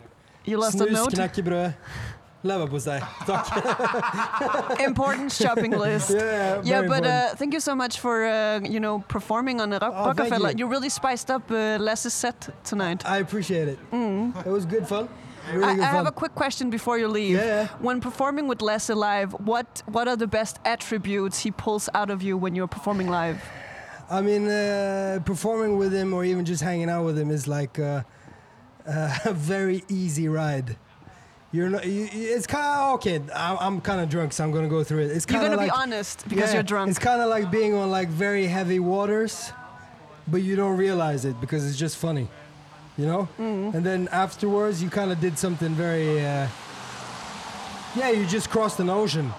you 0.45 0.57
lost 0.57 0.79
a 0.79 0.85
Snus, 0.85 0.91
note 0.91 1.13
knäckebröd, 1.15 1.73
leverpostej. 2.43 3.01
Tack. 3.25 4.79
important 4.79 5.31
shopping 5.31 5.71
list 5.85 6.09
Yeah, 6.09 6.21
yeah, 6.23 6.61
yeah 6.63 6.87
but 6.87 7.05
uh, 7.05 7.35
thank 7.35 7.53
you 7.53 7.59
so 7.59 7.75
much 7.75 7.99
for 7.99 8.25
uh, 8.25 8.59
you 8.63 8.79
know 8.79 8.99
performing 9.07 9.61
on 9.61 9.69
Rock- 9.71 9.83
Oh, 9.83 10.05
Rockefeller 10.07 10.51
you. 10.57 10.67
really 10.67 10.89
spiced 10.89 11.29
up 11.29 11.43
uh, 11.51 11.77
Les's 11.79 12.13
set 12.13 12.49
tonight 12.63 13.03
I 13.05 13.17
appreciate 13.19 13.67
it. 13.67 13.79
It 14.45 14.51
was 14.51 14.65
good 14.65 14.87
fun. 14.87 15.07
Really 15.53 15.81
I, 15.81 15.89
I 15.89 15.91
have 15.91 16.07
a 16.07 16.11
quick 16.11 16.35
question 16.35 16.69
before 16.69 16.97
you 16.99 17.07
leave. 17.07 17.35
Yeah, 17.35 17.45
yeah. 17.45 17.67
When 17.79 17.99
performing 17.99 18.47
with 18.47 18.61
Les 18.61 18.89
live, 18.89 19.33
what 19.39 19.83
what 19.91 20.07
are 20.07 20.15
the 20.15 20.27
best 20.27 20.59
attributes 20.65 21.39
he 21.43 21.51
pulls 21.51 21.89
out 21.93 22.09
of 22.11 22.21
you 22.21 22.37
when 22.37 22.55
you're 22.55 22.67
performing 22.69 23.09
live? 23.09 23.37
I 24.09 24.21
mean, 24.21 24.47
uh, 24.47 25.19
performing 25.25 25.77
with 25.79 25.93
him 25.93 26.13
or 26.13 26.23
even 26.25 26.45
just 26.45 26.61
hanging 26.63 26.89
out 26.89 27.05
with 27.05 27.17
him 27.17 27.31
is 27.31 27.47
like 27.47 27.79
uh, 27.79 28.03
a 29.25 29.33
very 29.33 29.83
easy 29.89 30.27
ride. 30.27 30.75
You're 31.51 31.69
not. 31.69 31.85
You, 31.85 32.07
you- 32.11 32.35
it's 32.35 32.47
kind 32.47 32.65
of 32.65 32.93
okay. 32.95 33.19
I'm, 33.35 33.57
I'm 33.59 33.81
kind 33.81 33.99
of 34.01 34.09
drunk, 34.09 34.31
so 34.33 34.43
I'm 34.43 34.51
gonna 34.51 34.69
go 34.69 34.83
through 34.83 34.99
it. 34.99 35.11
It's 35.11 35.25
You're 35.29 35.39
kind 35.39 35.45
of 35.53 35.57
gonna 35.57 35.57
like 35.57 35.71
be 35.71 35.77
honest 35.81 36.27
because 36.29 36.49
yeah, 36.49 36.53
you're 36.55 36.63
drunk. 36.63 36.89
It's 36.89 36.99
kind 36.99 37.21
of 37.21 37.29
like 37.29 37.51
being 37.51 37.73
on 37.73 37.91
like 37.91 38.07
very 38.07 38.47
heavy 38.47 38.79
waters, 38.79 39.51
but 40.27 40.41
you 40.43 40.55
don't 40.55 40.77
realize 40.77 41.25
it 41.25 41.39
because 41.41 41.67
it's 41.67 41.77
just 41.77 41.97
funny, 41.97 42.29
you 42.97 43.05
know. 43.05 43.27
Mm-hmm. 43.37 43.75
And 43.75 43.85
then 43.85 44.07
afterwards, 44.11 44.81
you 44.81 44.89
kind 44.89 45.11
of 45.11 45.19
did 45.19 45.37
something 45.37 45.73
very. 45.73 46.25
Uh, 46.25 46.47
yeah, 47.95 48.11
you 48.11 48.25
just 48.25 48.49
crossed 48.49 48.79
an 48.79 48.89
ocean, 48.89 49.33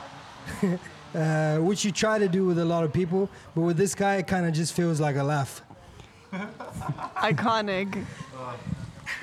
uh, 1.14 1.56
which 1.58 1.84
you 1.86 1.92
try 1.92 2.18
to 2.18 2.28
do 2.28 2.44
with 2.44 2.58
a 2.58 2.64
lot 2.64 2.84
of 2.84 2.92
people, 2.92 3.30
but 3.54 3.62
with 3.62 3.78
this 3.78 3.94
guy, 3.94 4.16
it 4.16 4.26
kind 4.26 4.44
of 4.44 4.52
just 4.52 4.74
feels 4.74 5.00
like 5.00 5.16
a 5.16 5.22
laugh. 5.24 5.62
Iconic. 6.32 8.04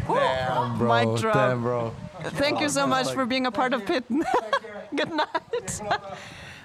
Damn, 0.08 0.78
bro. 0.78 1.12
Mic 1.12 1.22
drop. 1.22 1.34
Damn, 1.36 1.62
bro. 1.62 1.96
Thank 2.24 2.60
you 2.60 2.70
so 2.70 2.86
much 2.88 3.12
for 3.14 3.26
being 3.26 3.46
a 3.46 3.52
part 3.52 3.74
of 3.74 3.86
Pit. 3.86 4.04
Good 4.96 5.12
night. 5.12 5.82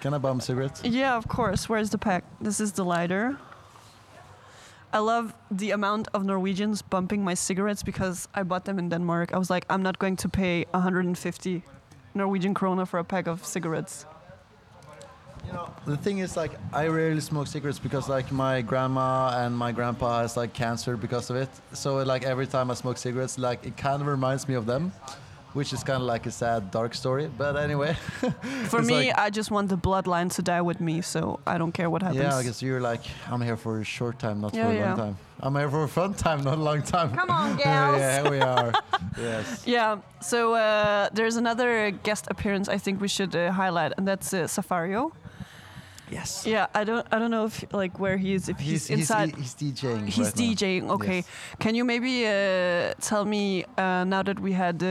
Can 0.01 0.15
I 0.15 0.19
bum 0.19 0.41
cigarettes? 0.41 0.83
Yeah, 0.85 1.17
of 1.17 1.29
course. 1.29 1.69
Where's 1.69 1.91
the 1.91 1.99
pack? 1.99 2.25
This 2.41 2.61
is 2.61 2.73
the 2.73 2.85
lighter. 2.85 3.39
I 4.93 4.99
love 4.99 5.35
the 5.51 5.73
amount 5.73 6.09
of 6.15 6.25
Norwegians 6.25 6.81
bumping 6.83 7.25
my 7.25 7.35
cigarettes 7.35 7.83
because 7.83 8.29
I 8.35 8.43
bought 8.45 8.65
them 8.65 8.79
in 8.79 8.89
Denmark. 8.89 9.35
I 9.35 9.39
was 9.39 9.51
like, 9.51 9.67
I'm 9.69 9.83
not 9.83 9.99
going 9.99 10.17
to 10.17 10.29
pay 10.29 10.67
150 10.71 11.63
Norwegian 12.15 12.55
krona 12.55 12.87
for 12.87 12.99
a 12.99 13.05
pack 13.05 13.27
of 13.27 13.45
cigarettes. 13.45 14.07
The 15.87 15.97
thing 15.97 16.19
is, 16.19 16.37
like, 16.37 16.53
I 16.73 16.87
rarely 16.89 17.21
smoke 17.21 17.47
cigarettes 17.47 17.79
because, 17.79 18.09
like, 18.09 18.33
my 18.33 18.63
grandma 18.63 19.45
and 19.45 19.57
my 19.57 19.71
grandpa 19.73 20.21
has 20.23 20.37
like 20.37 20.53
cancer 20.55 20.97
because 20.97 21.31
of 21.31 21.37
it. 21.37 21.49
So, 21.73 21.97
like, 22.03 22.25
every 22.25 22.47
time 22.47 22.71
I 22.71 22.75
smoke 22.75 22.97
cigarettes, 22.99 23.39
like, 23.39 23.65
it 23.67 23.77
kind 23.77 24.01
of 24.01 24.07
reminds 24.09 24.49
me 24.49 24.55
of 24.55 24.65
them, 24.67 24.93
which 25.53 25.73
is 25.73 25.85
kind 25.85 26.01
of 26.01 26.07
like 26.09 26.25
a 26.27 26.31
sad, 26.31 26.71
dark 26.71 26.95
story. 26.95 27.31
But 27.39 27.57
anyway, 27.57 27.95
For 28.69 28.81
me, 28.83 29.09
like- 29.09 29.19
I 29.19 29.29
just 29.31 29.51
want 29.51 29.69
the 29.69 29.77
bloodline 29.77 30.33
to 30.37 30.43
die 30.43 30.63
with 30.63 30.81
me, 30.81 31.03
so 31.03 31.39
I 31.47 31.59
don't 31.59 31.73
care 31.73 31.91
what 31.91 32.03
happens. 32.03 32.23
yeah, 32.23 32.35
I 32.37 32.43
guess 32.43 32.63
you're 32.63 32.81
like, 32.81 33.03
I'm 33.31 33.43
here 33.43 33.57
for 33.59 33.81
a 33.81 33.85
short 33.85 34.19
time, 34.19 34.41
not 34.41 34.55
Yeah, 34.55 34.65
for 34.67 34.73
a 34.73 34.75
yeah. 34.75 34.89
long 34.95 34.97
time. 34.97 35.17
I'm 35.41 35.55
here 35.57 35.69
for 35.71 35.83
a 35.85 35.89
fun 35.89 36.15
time, 36.15 36.43
not 36.43 36.57
a 36.59 36.63
long 36.63 36.83
time. 36.83 37.11
Come 37.15 37.31
on, 37.31 37.59
yeah, 37.59 37.65
gals. 37.99 38.23
here 38.23 38.31
we 38.33 38.41
are. 38.41 38.73
yes. 39.19 39.63
Yeah, 39.67 39.99
so 40.23 40.55
uh, 40.55 41.11
there's 41.13 41.37
another 41.37 41.91
guest 41.91 42.27
appearance 42.31 42.69
I 42.71 42.79
think 42.79 43.01
we 43.03 43.09
should 43.09 43.37
uh, 43.37 43.53
highlight, 43.53 43.93
and 43.99 44.09
that's 44.09 44.33
uh, 44.33 44.45
Safario. 44.49 45.13
Yes. 46.15 46.47
Yeah, 46.47 46.67
I 46.81 46.85
don't, 46.85 47.05
I 47.11 47.19
don't 47.19 47.33
know 47.37 47.47
if 47.47 47.65
like 47.73 47.99
where 47.99 48.17
he 48.17 48.35
is, 48.39 48.49
if 48.49 48.59
he's, 48.59 48.87
He's, 48.87 48.99
inside. 49.01 49.35
He's, 49.35 49.55
he's 49.59 49.73
DJing. 49.75 50.07
He's 50.07 50.19
right 50.27 50.37
now. 50.37 50.43
DJing. 50.55 50.83
Okay, 50.97 51.17
Yes. 51.17 51.27
can 51.59 51.75
you 51.75 51.85
maybe 51.85 52.15
uh, 52.27 52.95
tell 53.11 53.25
me 53.25 53.65
uh, 53.77 54.05
now 54.15 54.23
that 54.23 54.39
we 54.39 54.53
had 54.53 54.77
uh, 54.83 54.87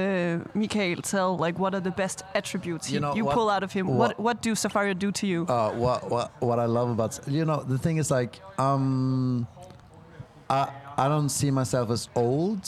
Mikhael 0.61 1.01
tell 1.01 1.37
like 1.45 1.55
what 1.57 1.73
are 1.77 1.79
the 1.89 1.95
best 2.03 2.23
attributes 2.35 2.89
You 2.89 2.95
you, 2.95 2.99
know, 2.99 3.15
you 3.15 3.23
what- 3.25 3.35
pull 3.35 3.49
out 3.49 3.63
of 3.63 3.71
him? 3.71 3.87
What 3.87 3.97
what- 3.97 4.19
what 4.19 4.37
do 4.41 4.51
Safario 4.53 4.93
do 5.05 5.09
to 5.19 5.25
you? 5.25 5.39
Uh, 5.47 5.71
what 5.83 5.99
what 6.13 6.27
what 6.41 6.59
I 6.59 6.65
love 6.77 6.89
about 6.89 7.19
you 7.27 7.45
know 7.45 7.63
the 7.73 7.77
thing 7.85 7.97
is 8.03 8.11
like 8.11 8.33
um 8.59 9.47
I 10.49 10.61
I 10.97 11.07
don't 11.07 11.29
see 11.29 11.51
myself 11.51 11.89
as 11.89 12.09
old, 12.15 12.61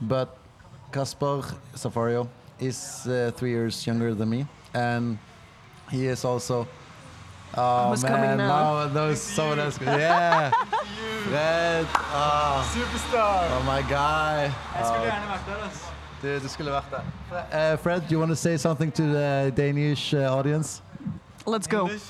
but 0.00 0.28
Kaspar 0.92 1.42
Safario 1.82 2.26
is 2.58 3.06
uh, 3.06 3.30
three 3.36 3.50
years 3.50 3.86
younger 3.86 4.14
than 4.14 4.28
me, 4.30 4.46
and 4.74 5.18
he 5.90 6.06
is 6.06 6.24
also. 6.24 6.66
Oh 7.54 7.90
Who's 7.90 8.02
man, 8.02 8.12
coming 8.12 8.36
now? 8.38 8.88
no, 8.88 9.14
someone 9.14 9.58
else. 9.58 9.78
Yeah, 9.80 10.50
Fred. 11.28 11.86
Oh, 11.94 12.64
Superstar! 12.74 13.48
oh 13.50 13.62
my 13.66 13.82
guy. 13.82 14.50
Jeg 14.74 14.86
skulle 14.86 15.00
Oh, 15.00 15.04
gjerne 15.04 15.28
vært 15.28 15.46
der, 15.46 15.66
ass. 15.66 15.84
du, 16.22 16.38
du 16.38 16.48
skulle 16.48 16.72
vært 16.72 16.90
der. 16.90 17.72
Uh, 17.72 17.78
Fred, 17.78 18.00
do 18.00 18.06
you 18.10 18.18
want 18.18 18.30
to 18.30 18.36
say 18.36 18.56
something 18.56 18.90
to 18.92 19.02
the 19.02 19.52
Danish 19.56 20.14
uh, 20.14 20.36
audience? 20.38 20.82
Let's 21.46 21.66
go. 21.66 21.80
English? 21.86 22.02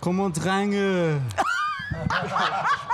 Kom 0.00 0.20
on, 0.20 0.32
drenge! 0.32 1.20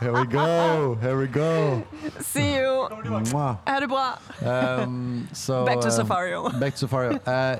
Here 0.00 0.12
we 0.12 0.26
go. 0.26 0.98
Here 1.00 1.18
we 1.18 1.26
go. 1.26 1.82
See 2.20 2.54
you. 2.54 2.88
Mwah. 2.90 3.58
Ha 3.66 3.80
det 3.80 3.88
bra. 3.88 4.18
Um, 4.42 5.28
so 5.32 5.64
Back 5.70 5.80
to 5.80 5.88
um, 5.88 5.92
Safario. 5.92 6.60
Back 6.60 6.74
to 6.76 6.86
Safario. 6.86 7.20
Uh, 7.26 7.58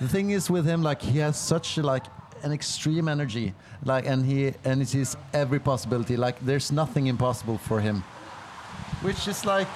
the 0.00 0.08
thing 0.08 0.30
is 0.30 0.50
with 0.50 0.66
him, 0.66 0.82
like 0.82 1.02
he 1.02 1.18
has 1.18 1.38
such 1.38 1.78
like 1.78 2.04
an 2.42 2.52
extreme 2.52 3.08
energy, 3.08 3.54
like, 3.84 4.06
and 4.06 4.24
he 4.24 4.52
and 4.64 4.82
it 4.82 4.88
sees 4.88 5.16
every 5.32 5.58
possibility. 5.58 6.16
Like, 6.16 6.38
there's 6.40 6.72
nothing 6.72 7.06
impossible 7.06 7.58
for 7.58 7.80
him, 7.80 8.02
which 9.02 9.28
is 9.28 9.44
like 9.44 9.68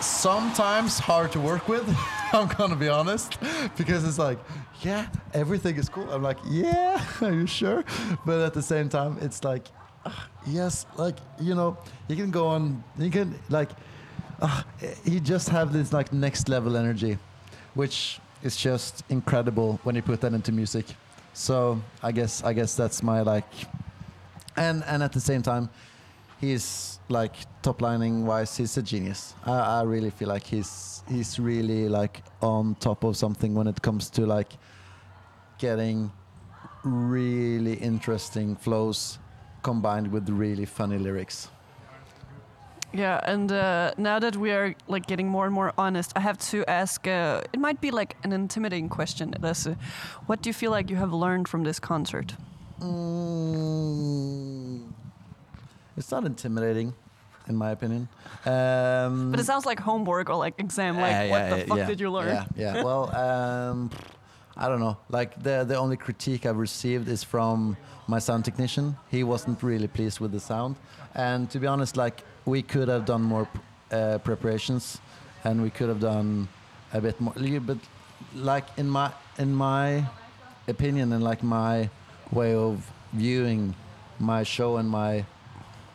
sometimes 0.00 0.98
hard 0.98 1.32
to 1.32 1.40
work 1.40 1.68
with. 1.68 1.84
I'm 2.32 2.48
gonna 2.48 2.76
be 2.76 2.88
honest, 2.88 3.38
because 3.76 4.04
it's 4.04 4.18
like, 4.18 4.38
yeah, 4.82 5.06
everything 5.34 5.76
is 5.76 5.88
cool. 5.88 6.10
I'm 6.12 6.22
like, 6.22 6.38
yeah, 6.48 7.04
are 7.20 7.32
you 7.32 7.46
sure? 7.46 7.84
But 8.24 8.40
at 8.40 8.54
the 8.54 8.62
same 8.62 8.88
time, 8.88 9.18
it's 9.20 9.42
like, 9.44 9.66
yes, 10.46 10.86
like 10.96 11.16
you 11.40 11.54
know, 11.54 11.76
he 12.08 12.16
can 12.16 12.30
go 12.30 12.46
on. 12.46 12.82
He 12.98 13.10
can 13.10 13.38
like, 13.48 13.70
ah, 14.40 14.64
he 15.04 15.20
just 15.20 15.48
have 15.48 15.72
this 15.72 15.92
like 15.92 16.12
next 16.12 16.48
level 16.48 16.76
energy, 16.76 17.18
which 17.74 18.20
is 18.42 18.56
just 18.56 19.04
incredible 19.08 19.78
when 19.82 19.94
you 19.94 20.02
put 20.02 20.20
that 20.20 20.32
into 20.32 20.52
music. 20.52 20.86
So 21.32 21.80
I 22.02 22.12
guess 22.12 22.42
I 22.42 22.52
guess 22.52 22.74
that's 22.74 23.02
my 23.02 23.22
like, 23.22 23.50
and 24.56 24.82
and 24.86 25.02
at 25.02 25.12
the 25.12 25.20
same 25.20 25.42
time, 25.42 25.68
he's 26.40 26.98
like 27.08 27.34
top 27.62 27.82
lining 27.82 28.26
wise, 28.26 28.56
he's 28.56 28.76
a 28.76 28.82
genius. 28.82 29.34
I, 29.44 29.80
I 29.80 29.82
really 29.82 30.10
feel 30.10 30.28
like 30.28 30.44
he's 30.44 31.02
he's 31.08 31.38
really 31.38 31.88
like 31.88 32.22
on 32.40 32.74
top 32.76 33.04
of 33.04 33.16
something 33.16 33.54
when 33.54 33.66
it 33.66 33.80
comes 33.82 34.10
to 34.10 34.26
like 34.26 34.52
getting 35.58 36.10
really 36.82 37.74
interesting 37.74 38.56
flows 38.56 39.18
combined 39.62 40.08
with 40.12 40.28
really 40.28 40.64
funny 40.66 40.98
lyrics. 40.98 41.48
Yeah, 42.92 43.20
and 43.22 43.52
uh, 43.52 43.92
now 43.96 44.18
that 44.18 44.36
we 44.36 44.50
are 44.50 44.74
like 44.88 45.06
getting 45.06 45.28
more 45.28 45.44
and 45.46 45.54
more 45.54 45.72
honest, 45.78 46.12
I 46.16 46.20
have 46.20 46.38
to 46.50 46.64
ask. 46.68 47.06
Uh, 47.06 47.42
it 47.52 47.60
might 47.60 47.80
be 47.80 47.92
like 47.92 48.16
an 48.24 48.32
intimidating 48.32 48.88
question, 48.88 49.32
Lasse. 49.40 49.76
What 50.26 50.42
do 50.42 50.48
you 50.48 50.54
feel 50.54 50.72
like 50.72 50.90
you 50.90 50.96
have 50.96 51.12
learned 51.12 51.46
from 51.46 51.62
this 51.62 51.78
concert? 51.78 52.34
Mm, 53.60 54.80
it's 55.96 56.10
not 56.10 56.24
intimidating, 56.24 56.94
in 57.46 57.54
my 57.56 57.70
opinion. 57.70 58.08
Um, 58.44 59.30
But 59.30 59.38
it 59.40 59.44
sounds 59.46 59.66
like 59.66 59.78
homework 59.78 60.28
or 60.30 60.36
like 60.36 60.54
exam. 60.58 60.96
Like, 60.96 61.12
Yeah, 61.12 61.30
what 61.30 61.50
the 61.50 61.66
fuck 61.66 61.78
yeah, 61.78 61.86
did 61.86 62.00
you 62.00 62.10
learn? 62.10 62.28
Yeah, 62.28 62.44
yeah. 62.56 62.82
well, 62.82 63.14
um, 63.14 63.90
I 64.60 64.68
don't 64.68 64.80
know. 64.80 64.98
Like 65.08 65.42
the 65.42 65.64
the 65.64 65.76
only 65.76 65.96
critique 65.96 66.44
I've 66.44 66.58
received 66.58 67.08
is 67.08 67.24
from 67.24 67.78
my 68.06 68.18
sound 68.18 68.44
technician. 68.44 68.96
He 69.10 69.24
wasn't 69.24 69.62
really 69.62 69.88
pleased 69.88 70.20
with 70.20 70.32
the 70.32 70.40
sound, 70.40 70.76
and 71.14 71.50
to 71.50 71.58
be 71.58 71.66
honest, 71.66 71.96
like 71.96 72.22
we 72.44 72.60
could 72.60 72.88
have 72.88 73.06
done 73.06 73.22
more 73.22 73.48
uh, 73.90 74.18
preparations, 74.18 75.00
and 75.44 75.62
we 75.62 75.70
could 75.70 75.88
have 75.88 76.00
done 76.00 76.46
a 76.92 77.00
bit 77.00 77.18
more. 77.20 77.32
But 77.60 77.78
like 78.34 78.66
in 78.76 78.88
my 78.88 79.10
in 79.38 79.54
my 79.54 80.04
opinion 80.68 81.12
and 81.14 81.24
like 81.24 81.42
my 81.42 81.88
way 82.30 82.54
of 82.54 82.86
viewing 83.12 83.74
my 84.18 84.42
show 84.42 84.76
and 84.76 84.88
my 84.88 85.24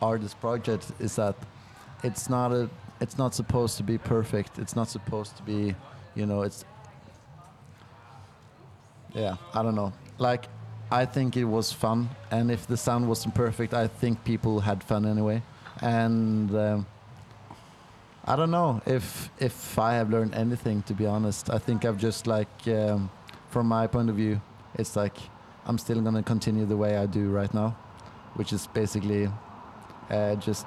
artist 0.02 0.40
project 0.42 0.92
is 1.00 1.16
that 1.16 1.36
it's 2.04 2.30
not 2.30 2.52
a 2.52 2.70
it's 3.00 3.18
not 3.18 3.34
supposed 3.34 3.78
to 3.78 3.84
be 3.84 3.98
perfect 3.98 4.60
it's 4.60 4.76
not 4.76 4.90
supposed 4.90 5.38
to 5.38 5.44
be 5.44 5.76
you 6.16 6.26
know 6.26 6.42
it's 6.42 6.66
yeah 9.16 9.36
i 9.54 9.64
don't 9.64 9.76
know. 9.76 9.94
Like 10.18 10.46
i 10.92 11.06
think 11.06 11.36
it 11.36 11.46
was 11.46 11.72
fun 11.72 12.10
and 12.32 12.52
if 12.52 12.68
the 12.68 12.78
sound 12.78 13.08
wasn't 13.08 13.34
perfect 13.34 13.74
i 13.74 13.88
think 13.88 14.24
people 14.24 14.60
had 14.60 14.84
fun 14.84 15.06
anyway. 15.06 15.42
And 15.82 16.56
um, 16.56 16.86
i 18.26 18.36
don't 18.36 18.52
know 18.52 18.82
if 18.86 19.30
if 19.40 19.80
i 19.80 19.94
have 19.94 20.10
learned 20.10 20.36
anything 20.36 20.84
to 20.84 20.94
be 20.94 21.06
honest. 21.06 21.50
I 21.50 21.58
think 21.58 21.86
i've 21.86 21.98
just 21.98 22.28
like 22.28 22.56
um, 22.68 23.10
from 23.50 23.68
my 23.68 23.88
point 23.88 24.10
of 24.10 24.16
view 24.16 24.42
it's 24.76 24.96
like 24.96 25.18
i'm 25.66 25.78
still 25.78 26.04
to 26.04 26.24
continue 26.24 26.66
the 26.66 26.78
way 26.78 26.98
i 26.98 27.06
do 27.06 27.30
right 27.30 27.54
now 27.54 27.76
which 28.36 28.52
is 28.54 28.68
basically 28.68 29.30
uh, 30.10 30.36
just 30.36 30.66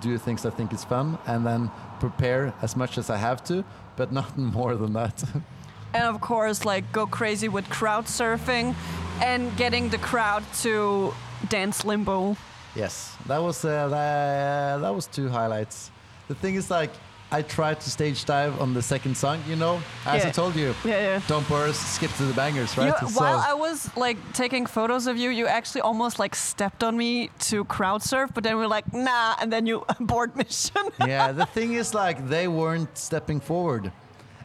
do 0.00 0.18
things 0.18 0.44
I 0.44 0.50
think 0.50 0.72
is 0.72 0.84
fun 0.84 1.18
and 1.26 1.46
then 1.46 1.70
prepare 2.00 2.54
as 2.62 2.76
much 2.76 2.98
as 2.98 3.10
I 3.10 3.16
have 3.16 3.42
to, 3.44 3.64
but 3.96 4.12
not 4.18 4.36
more 4.36 4.76
than 4.76 4.92
that. 4.94 5.24
And 5.94 6.04
of 6.04 6.20
course, 6.20 6.64
like 6.64 6.90
go 6.92 7.06
crazy 7.06 7.48
with 7.48 7.68
crowd 7.70 8.06
surfing 8.06 8.74
and 9.22 9.56
getting 9.56 9.88
the 9.88 9.98
crowd 9.98 10.44
to 10.62 11.12
dance 11.48 11.84
limbo. 11.84 12.36
yes, 12.76 13.16
that 13.26 13.38
was 13.42 13.64
uh, 13.64 13.88
that, 13.88 14.80
that 14.80 14.94
was 14.94 15.06
two 15.06 15.28
highlights. 15.28 15.90
The 16.28 16.34
thing 16.34 16.56
is, 16.56 16.70
like, 16.70 16.90
I 17.32 17.42
tried 17.42 17.80
to 17.80 17.90
stage 17.90 18.24
dive 18.26 18.60
on 18.60 18.74
the 18.74 18.82
second 18.82 19.16
song. 19.16 19.42
You 19.48 19.56
know, 19.56 19.80
as 20.06 20.24
I 20.26 20.30
told 20.30 20.54
you, 20.56 20.74
Yeah, 20.84 21.00
yeah. 21.00 21.20
don't 21.26 21.48
burst, 21.48 21.94
skip 21.94 22.10
to 22.18 22.24
the 22.24 22.34
bangers, 22.34 22.76
right? 22.76 22.92
You, 23.02 23.08
while 23.08 23.38
I 23.46 23.54
was 23.54 23.90
like 23.96 24.18
taking 24.34 24.66
photos 24.66 25.06
of 25.06 25.16
you, 25.16 25.30
you 25.30 25.46
actually 25.46 25.80
almost 25.80 26.18
like 26.18 26.34
stepped 26.36 26.84
on 26.84 26.96
me 26.96 27.30
to 27.50 27.64
crowd 27.64 28.02
surf, 28.02 28.30
but 28.34 28.44
then 28.44 28.56
we 28.58 28.64
are 28.64 28.68
like, 28.68 28.92
nah, 28.92 29.36
and 29.40 29.50
then 29.52 29.66
you 29.66 29.84
abort 30.00 30.36
mission. 30.36 30.82
yeah, 31.06 31.32
the 31.32 31.46
thing 31.46 31.72
is, 31.74 31.94
like, 31.94 32.28
they 32.28 32.46
weren't 32.46 32.96
stepping 32.96 33.40
forward. 33.40 33.90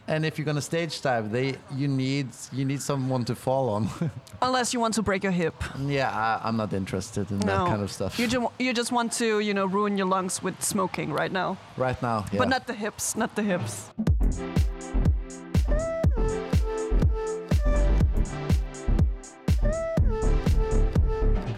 And 0.06 0.26
if 0.26 0.38
you're 0.38 0.44
gonna 0.44 0.60
stage 0.60 1.00
dive, 1.00 1.32
they 1.32 1.56
you 1.74 1.88
need 1.88 2.28
you 2.52 2.64
need 2.64 2.82
someone 2.82 3.24
to 3.24 3.34
fall 3.34 3.70
on. 3.70 3.88
Unless 4.42 4.74
you 4.74 4.80
want 4.80 4.94
to 4.94 5.02
break 5.02 5.22
your 5.22 5.32
hip. 5.32 5.54
yeah, 5.80 6.10
I, 6.10 6.46
I'm 6.46 6.56
not 6.58 6.72
interested 6.74 7.30
in 7.30 7.38
that 7.40 7.66
kind 7.66 7.82
of 7.82 7.90
stuff. 7.90 8.18
You, 8.18 8.26
ju- 8.26 8.50
you 8.58 8.74
just 8.74 8.92
want 8.92 9.12
to, 9.12 9.40
you 9.40 9.54
know, 9.54 9.64
ruin 9.64 9.96
your 9.96 10.06
lungs 10.06 10.42
with 10.42 10.62
smoking 10.62 11.10
right 11.10 11.32
now. 11.32 11.56
right 11.78 12.00
now, 12.02 12.26
yeah. 12.30 12.38
But 12.38 12.48
not 12.50 12.66
the 12.66 12.74
hips, 12.74 13.16
not 13.16 13.34
the 13.34 13.42
hips. 13.42 13.90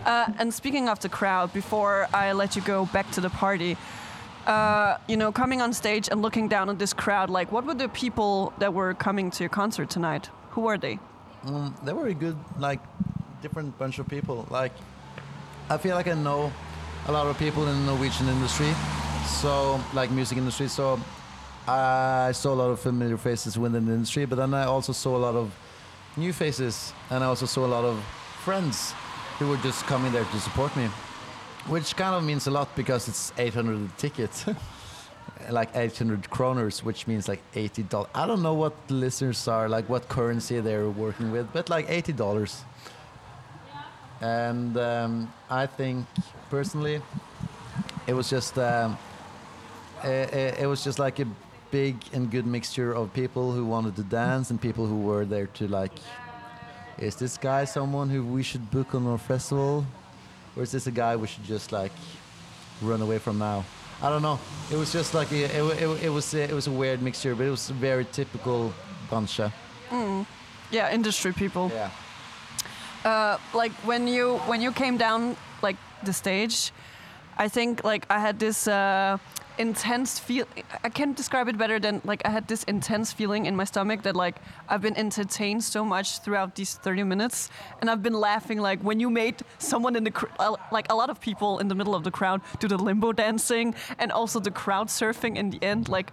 Uh, 0.05 0.33
and 0.39 0.55
speaking 0.55 0.89
of 0.89 1.01
the 1.01 1.09
crowd, 1.09 1.53
before 1.53 2.07
I 2.15 2.33
let 2.33 2.55
you 2.55 2.63
go 2.63 2.87
back 2.87 3.11
to 3.13 3.21
the 3.21 3.31
party, 3.31 3.77
uh, 4.47 4.99
you 5.09 5.17
know, 5.17 5.33
coming 5.33 5.61
on 5.61 5.73
stage 5.73 6.09
and 6.11 6.23
looking 6.23 6.49
down 6.49 6.71
at 6.71 6.79
this 6.79 6.93
crowd, 6.93 7.31
like, 7.31 7.51
what 7.53 7.65
were 7.65 7.75
the 7.75 7.89
people 7.89 8.53
that 8.59 8.73
were 8.73 8.95
coming 8.95 9.31
to 9.31 9.43
your 9.43 9.51
concert 9.51 9.91
tonight? 9.91 10.31
Who 10.51 10.63
were 10.63 10.79
they? 10.79 10.99
Mm, 11.45 11.85
they 11.85 11.93
were 11.93 12.09
a 12.09 12.15
good, 12.15 12.37
like, 12.59 12.81
different 13.43 13.79
bunch 13.79 13.99
of 13.99 14.09
people. 14.09 14.47
Like, 14.51 14.73
I 15.69 15.77
feel 15.79 15.95
like 15.97 16.09
I 16.09 16.15
know 16.15 16.53
a 17.09 17.13
lot 17.13 17.27
of 17.27 17.39
people 17.39 17.67
in 17.69 17.75
the 17.79 17.93
Norwegian 17.93 18.29
industry, 18.29 18.73
so 19.27 19.81
like 19.95 20.11
music 20.11 20.39
industry. 20.39 20.69
So 20.69 21.01
I 21.69 22.33
saw 22.33 22.53
a 22.53 22.59
lot 22.63 22.71
of 22.71 22.81
familiar 22.81 23.17
faces 23.17 23.59
within 23.59 23.87
the 23.87 23.93
industry, 23.93 24.25
but 24.27 24.37
then 24.37 24.55
I 24.55 24.65
also 24.65 24.93
saw 24.93 25.17
a 25.17 25.19
lot 25.19 25.35
of 25.35 25.57
new 26.17 26.33
faces, 26.33 26.93
and 27.11 27.23
I 27.23 27.27
also 27.27 27.47
saw 27.47 27.67
a 27.67 27.73
lot 27.77 27.85
of 27.85 28.03
friends 28.45 28.93
who 29.39 29.49
were 29.49 29.57
just 29.59 29.85
coming 29.87 30.13
there 30.13 30.25
to 30.25 30.41
support 30.41 30.75
me, 30.77 30.89
which 31.69 31.97
kind 31.97 32.15
of 32.15 32.25
means 32.25 32.47
a 32.47 32.51
lot 32.51 32.75
because 32.77 33.09
it's 33.09 33.33
800 33.39 33.89
a 33.89 34.01
ticket. 34.01 34.45
like 35.51 35.71
800 35.75 36.23
kroners, 36.25 36.83
which 36.83 37.07
means 37.07 37.29
like 37.29 37.43
80 37.55 37.83
dollars. 37.85 38.11
I 38.15 38.27
don't 38.27 38.43
know 38.43 38.55
what 38.55 38.75
the 38.89 38.95
listeners 38.95 39.47
are 39.49 39.69
like, 39.69 39.89
what 39.89 40.09
currency 40.09 40.61
they're 40.61 40.89
working 40.89 41.31
with, 41.31 41.53
but 41.53 41.69
like 41.69 41.87
80 41.89 42.13
dollars. 42.13 42.63
And 44.21 44.77
um, 44.79 45.33
I 45.51 45.67
think 45.67 46.07
personally, 46.49 47.03
it 48.07 48.15
was 48.15 48.31
just 48.31 48.59
um, 48.59 48.97
it, 50.03 50.59
it 50.61 50.67
was 50.67 50.83
just 50.83 50.99
like 50.99 51.19
a 51.19 51.27
big 51.71 51.97
and 52.13 52.31
good 52.31 52.47
mixture 52.47 52.93
of 52.93 53.13
people 53.13 53.53
who 53.53 53.65
wanted 53.65 53.97
to 53.97 54.03
dance 54.03 54.51
and 54.51 54.61
people 54.61 54.87
who 54.87 55.01
were 55.01 55.25
there 55.25 55.49
to 55.49 55.69
like, 55.69 55.93
is 56.99 57.17
this 57.17 57.37
guy 57.37 57.65
someone 57.65 58.09
who 58.09 58.25
we 58.25 58.43
should 58.43 58.71
book 58.71 58.95
on 58.95 59.07
our 59.07 59.19
festival, 59.19 59.85
or 60.57 60.63
is 60.63 60.73
this 60.73 60.87
a 60.87 60.91
guy 60.91 61.17
we 61.17 61.27
should 61.27 61.45
just 61.45 61.73
like 61.73 61.93
run 62.83 63.01
away 63.03 63.19
from 63.19 63.39
now? 63.39 63.65
I 64.03 64.11
don't 64.11 64.23
know. 64.23 64.39
It 64.71 64.77
was 64.77 64.93
just 64.93 65.15
like 65.15 65.31
a, 65.33 65.45
it, 65.45 65.83
it, 65.83 66.05
it 66.05 66.09
was 66.11 66.35
a, 66.35 66.43
it 66.43 66.53
was 66.53 66.67
a 66.67 66.71
weird 66.71 67.01
mixture, 67.03 67.35
but 67.35 67.47
it 67.47 67.51
was 67.51 67.71
a 67.71 67.75
very 67.75 68.05
typical 68.05 68.73
buncha. 69.11 69.53
Yeah, 70.71 70.93
industry 70.93 71.33
people. 71.33 71.71
Yeah. 71.73 71.91
uh, 73.05 73.39
like 73.55 73.73
when 73.87 74.09
you 74.09 74.39
when 74.47 74.61
you 74.61 74.73
came 74.73 74.97
down 74.97 75.37
like 75.63 75.77
the 76.03 76.13
stage, 76.13 76.73
I 77.39 77.49
think 77.49 77.85
like 77.85 78.05
I 78.11 78.19
had 78.19 78.39
this 78.39 78.67
uh, 78.69 79.19
intense 79.59 80.19
feel. 80.19 80.45
I 80.85 80.89
can't 80.89 81.17
describe 81.17 81.49
it 81.49 81.57
better 81.59 81.79
than 81.79 82.01
like 82.05 82.23
I 82.25 82.31
had 82.31 82.47
this 82.49 82.65
intense 82.65 83.13
feeling 83.13 83.47
in 83.47 83.57
my 83.57 83.65
stomach 83.65 84.03
that 84.03 84.15
like 84.17 84.37
I've 84.69 84.83
been 84.83 84.97
entertained 84.97 85.65
so 85.65 85.85
much 85.85 86.19
throughout 86.21 86.55
these 86.55 86.75
30 86.75 87.03
minutes, 87.05 87.51
and 87.81 87.91
I've 87.91 88.03
been 88.03 88.15
laughing 88.15 88.59
like 88.61 88.81
when 88.81 89.01
you 89.01 89.11
made 89.11 89.37
someone 89.59 89.97
in 89.97 90.05
the 90.05 90.11
cr- 90.11 90.27
like 90.73 90.87
a 90.91 90.95
lot 90.95 91.11
of 91.11 91.21
people 91.21 91.59
in 91.59 91.69
the 91.69 91.75
middle 91.75 91.95
of 91.95 92.05
the 92.05 92.11
crowd 92.11 92.41
do 92.61 92.69
the 92.69 92.77
limbo 92.79 93.13
dancing 93.13 93.75
and 93.99 94.13
also 94.13 94.41
the 94.41 94.51
crowd 94.51 94.89
surfing 94.89 95.37
in 95.37 95.51
the 95.51 95.63
end. 95.63 95.89
Like, 95.89 96.13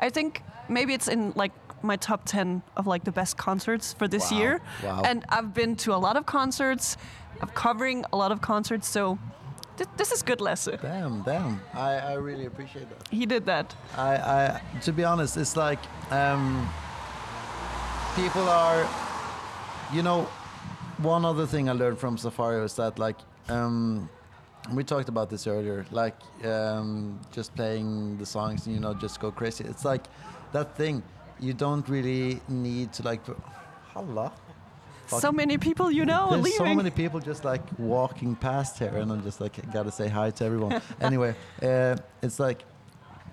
I 0.00 0.10
think 0.10 0.42
maybe 0.68 0.94
it's 0.94 1.08
in 1.08 1.32
like 1.36 1.52
my 1.82 1.96
top 1.96 2.24
10 2.24 2.62
of 2.76 2.86
like 2.86 3.04
the 3.04 3.12
best 3.12 3.36
concerts 3.36 3.92
for 3.92 4.08
this 4.08 4.30
Wow. 4.32 4.38
year 4.38 4.60
Wow. 4.82 5.02
and 5.04 5.24
I've 5.28 5.52
been 5.52 5.76
to 5.84 5.94
a 5.94 6.00
lot 6.06 6.16
of 6.16 6.24
concerts. 6.24 6.96
I'm 7.42 7.48
covering 7.48 8.04
a 8.12 8.16
lot 8.16 8.32
of 8.32 8.40
concerts, 8.40 8.88
so 8.88 9.18
Th- 9.76 9.88
this 9.96 10.12
is 10.12 10.22
good, 10.22 10.40
Lasse. 10.40 10.68
Damn, 10.80 11.22
damn. 11.22 11.60
I, 11.72 11.94
I 11.94 12.12
really 12.14 12.46
appreciate 12.46 12.88
that. 12.90 13.08
He 13.10 13.26
did 13.26 13.44
that. 13.46 13.74
I, 13.96 14.16
I 14.16 14.60
to 14.82 14.92
be 14.92 15.04
honest, 15.04 15.36
it's 15.36 15.56
like 15.56 15.80
um, 16.10 16.68
people 18.14 18.48
are, 18.48 18.88
you 19.92 20.02
know, 20.02 20.22
one 20.98 21.24
other 21.24 21.46
thing 21.46 21.68
I 21.68 21.72
learned 21.72 21.98
from 21.98 22.16
Safario 22.16 22.64
is 22.64 22.74
that 22.74 22.98
like 22.98 23.16
um, 23.48 24.08
we 24.72 24.84
talked 24.84 25.08
about 25.08 25.28
this 25.28 25.46
earlier, 25.46 25.84
like 25.90 26.16
um, 26.44 27.20
just 27.32 27.54
playing 27.54 28.16
the 28.18 28.26
songs 28.26 28.66
and 28.66 28.74
you 28.74 28.80
know 28.80 28.94
just 28.94 29.20
go 29.20 29.30
crazy. 29.32 29.64
It's 29.64 29.84
like 29.84 30.04
that 30.52 30.76
thing. 30.76 31.02
You 31.40 31.52
don't 31.52 31.86
really 31.88 32.40
need 32.48 32.92
to 32.94 33.02
like. 33.02 33.20
Hello. 33.92 34.30
So 35.08 35.32
many 35.32 35.58
people 35.58 35.90
you 35.90 36.04
know 36.04 36.40
There's 36.40 36.56
so 36.56 36.74
many 36.74 36.90
people 36.90 37.20
just 37.20 37.44
like 37.44 37.62
walking 37.78 38.34
past 38.36 38.78
here, 38.78 38.96
and 38.96 39.12
I'm 39.12 39.22
just 39.22 39.40
like 39.40 39.54
gotta 39.72 39.92
say 39.92 40.08
hi 40.08 40.30
to 40.30 40.44
everyone. 40.44 40.80
anyway, 41.00 41.34
uh, 41.62 41.96
it's 42.22 42.40
like 42.40 42.64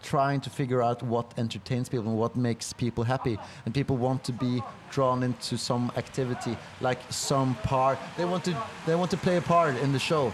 trying 0.04 0.42
to 0.42 0.50
figure 0.50 0.82
out 0.82 1.04
what 1.04 1.32
entertains 1.38 1.88
people 1.88 2.08
and 2.08 2.18
what 2.18 2.36
makes 2.36 2.74
people 2.74 3.04
happy, 3.04 3.38
and 3.66 3.74
people 3.74 3.98
want 3.98 4.24
to 4.26 4.34
be 4.34 4.62
drawn 4.90 5.24
into 5.24 5.58
some 5.58 5.92
activity, 5.96 6.58
like 6.82 7.00
some 7.10 7.56
part. 7.64 7.98
They 8.18 8.26
want 8.26 8.44
to 8.46 8.56
they 8.86 8.96
want 8.96 9.12
to 9.12 9.18
play 9.18 9.38
a 9.38 9.42
part 9.42 9.76
in 9.78 9.92
the 9.92 10.00
show, 10.00 10.34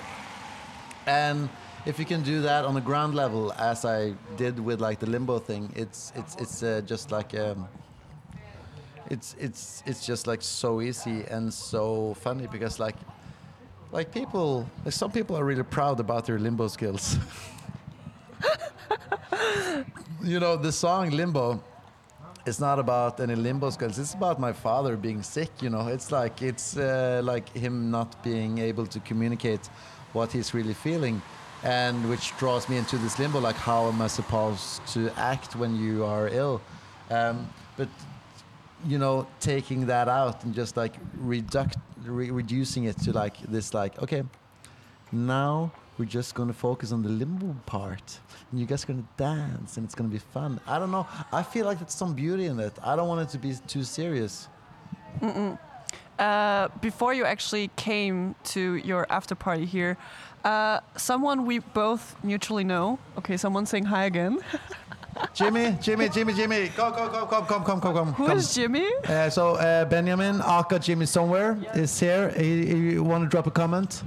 and 1.05 1.49
if 1.85 1.99
you 1.99 2.05
can 2.05 2.21
do 2.21 2.41
that 2.41 2.65
on 2.65 2.75
a 2.77 2.81
ground 2.81 3.15
level, 3.15 3.53
as 3.53 3.85
I 3.85 4.13
did 4.35 4.59
with 4.59 4.81
like 4.81 4.99
the 4.99 5.09
limbo 5.09 5.39
thing, 5.39 5.71
it's 5.75 6.11
it's 6.15 6.35
it's 6.35 6.63
uh, 6.63 6.81
just 6.85 7.11
like. 7.11 7.33
Um, 7.35 7.67
it's 9.09 9.35
it's 9.39 9.83
it's 9.85 10.05
just 10.05 10.27
like 10.27 10.41
so 10.41 10.81
easy 10.81 11.23
and 11.29 11.53
so 11.53 12.13
funny 12.15 12.47
because 12.47 12.79
like 12.79 12.95
like 13.91 14.11
people 14.11 14.69
like 14.83 14.93
some 14.93 15.11
people 15.11 15.37
are 15.37 15.45
really 15.45 15.63
proud 15.63 15.99
about 15.99 16.25
their 16.25 16.39
limbo 16.39 16.67
skills. 16.67 17.17
You 20.23 20.41
know 20.41 20.57
the 20.57 20.71
song 20.71 21.11
limbo 21.11 21.63
it's 22.45 22.59
not 22.59 22.79
about 22.79 23.19
any 23.19 23.35
limbo 23.35 23.69
skills. 23.69 23.99
It's 23.99 24.13
about 24.13 24.39
my 24.39 24.53
father 24.53 24.97
being 24.97 25.21
sick 25.21 25.51
you 25.61 25.69
know? 25.69 25.87
It's 25.87 26.11
like 26.11 26.41
it's 26.41 26.75
uh, 26.77 27.21
like 27.23 27.47
him 27.55 27.91
not 27.91 28.21
being 28.23 28.57
able 28.57 28.85
to 28.87 28.99
communicate 29.01 29.69
what 30.13 30.31
he's 30.31 30.53
really 30.53 30.73
feeling 30.73 31.21
and 31.63 32.09
which 32.09 32.35
draws 32.37 32.67
me 32.69 32.77
into 32.77 32.97
this 32.97 33.17
limbo 33.19 33.39
like 33.39 33.55
how 33.55 33.87
am 33.87 33.99
i 34.01 34.07
supposed 34.07 34.85
to 34.87 35.11
act 35.17 35.55
when 35.55 35.75
you 35.75 36.03
are 36.03 36.27
ill? 36.29 36.61
Um, 37.09 37.47
but 37.77 37.89
you 38.85 38.97
know 38.97 39.27
taking 39.39 39.87
that 39.87 40.07
out 40.07 40.43
and 40.43 40.53
just 40.53 40.77
like 40.77 40.93
reduct 41.17 41.77
re- 42.03 42.31
reducing 42.31 42.85
it 42.85 42.97
to 42.99 43.11
like 43.11 43.37
this 43.41 43.73
like 43.73 44.01
okay 44.01 44.23
now 45.11 45.71
we're 45.97 46.05
just 46.05 46.35
going 46.35 46.47
to 46.47 46.53
focus 46.53 46.91
on 46.91 47.01
the 47.01 47.09
limbo 47.09 47.55
part. 47.65 48.19
And 48.51 48.59
you 48.59 48.65
guys 48.65 48.83
are 48.83 48.87
going 48.87 49.01
to 49.01 49.23
dance 49.23 49.77
and 49.77 49.85
it's 49.85 49.95
going 49.95 50.09
to 50.09 50.13
be 50.13 50.19
fun. 50.19 50.59
I 50.67 50.79
don't 50.79 50.91
know. 50.91 51.07
I 51.31 51.43
feel 51.43 51.65
like 51.65 51.79
there's 51.79 51.93
some 51.93 52.13
beauty 52.13 52.45
in 52.45 52.59
it. 52.59 52.73
I 52.83 52.95
don't 52.95 53.07
want 53.07 53.21
it 53.21 53.29
to 53.29 53.37
be 53.37 53.55
too 53.67 53.83
serious. 53.83 54.47
Uh, 56.19 56.67
before 56.81 57.13
you 57.13 57.25
actually 57.25 57.69
came 57.75 58.35
to 58.43 58.75
your 58.75 59.07
after 59.09 59.35
party 59.35 59.65
here, 59.65 59.97
uh, 60.43 60.79
someone 60.95 61.45
we 61.45 61.59
both 61.59 62.15
mutually 62.23 62.63
know. 62.63 62.99
Okay, 63.17 63.37
someone 63.37 63.65
saying 63.65 63.85
hi 63.85 64.05
again. 64.05 64.39
jimmy 65.33 65.77
jimmy 65.81 66.09
jimmy 66.09 66.33
jimmy 66.33 66.69
go 66.75 66.91
go 66.91 67.07
go 67.09 67.25
come 67.25 67.45
come 67.45 67.63
come 67.63 67.79
come 67.81 67.93
come 67.93 68.13
Who 68.13 68.27
come. 68.27 68.37
is 68.37 68.53
Jimmy? 68.55 68.85
uh, 69.07 69.29
so 69.29 69.55
uh, 69.55 69.85
benjamin 69.85 70.41
aka 70.41 70.79
jimmy 70.79 71.05
somewhere 71.05 71.57
is 71.75 71.99
here 71.99 72.29
he, 72.37 72.65
he 72.93 72.99
want 72.99 73.23
to 73.23 73.29
drop 73.29 73.47
a 73.47 73.51
comment 73.51 74.03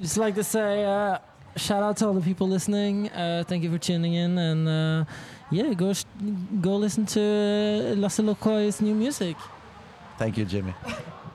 Just 0.00 0.18
like 0.18 0.34
to 0.34 0.42
say, 0.42 0.84
uh, 0.84 1.18
shout 1.56 1.82
out 1.84 1.96
to 1.98 2.06
all 2.08 2.14
the 2.14 2.20
people 2.20 2.48
listening. 2.48 3.08
Uh, 3.14 3.44
thank 3.46 3.62
you 3.62 3.70
for 3.70 3.78
tuning 3.78 4.14
in, 4.14 4.36
and 4.38 4.66
uh, 4.68 5.04
yeah, 5.54 5.72
go 5.72 5.92
sh- 5.94 6.04
go 6.60 6.74
listen 6.74 7.06
to 7.06 7.20
uh, 7.22 7.94
Lasse 8.02 8.18
Lokøy's 8.20 8.80
new 8.82 8.94
music. 8.94 9.36
thank 10.18 10.36
you 10.36 10.44
jimmy 10.44 10.74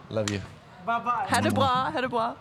love 0.09 0.29
you 0.29 0.41
Bye 0.85 0.99
Ha 1.31 1.39
det 1.41 1.53
bra, 1.55 1.91
ha 1.93 2.01
det 2.01 2.09
bra. 2.09 2.35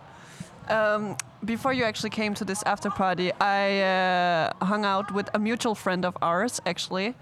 Um, 0.69 1.15
before 1.45 1.73
you 1.73 1.83
actually 1.83 2.09
came 2.09 2.33
to 2.35 2.45
this 2.45 2.63
after 2.63 2.89
party, 2.89 3.31
I 3.39 3.81
uh, 3.81 4.65
hung 4.65 4.85
out 4.85 5.13
with 5.13 5.29
a 5.33 5.39
mutual 5.39 5.75
friend 5.75 6.05
of 6.05 6.17
ours, 6.21 6.61
actually. 6.65 7.15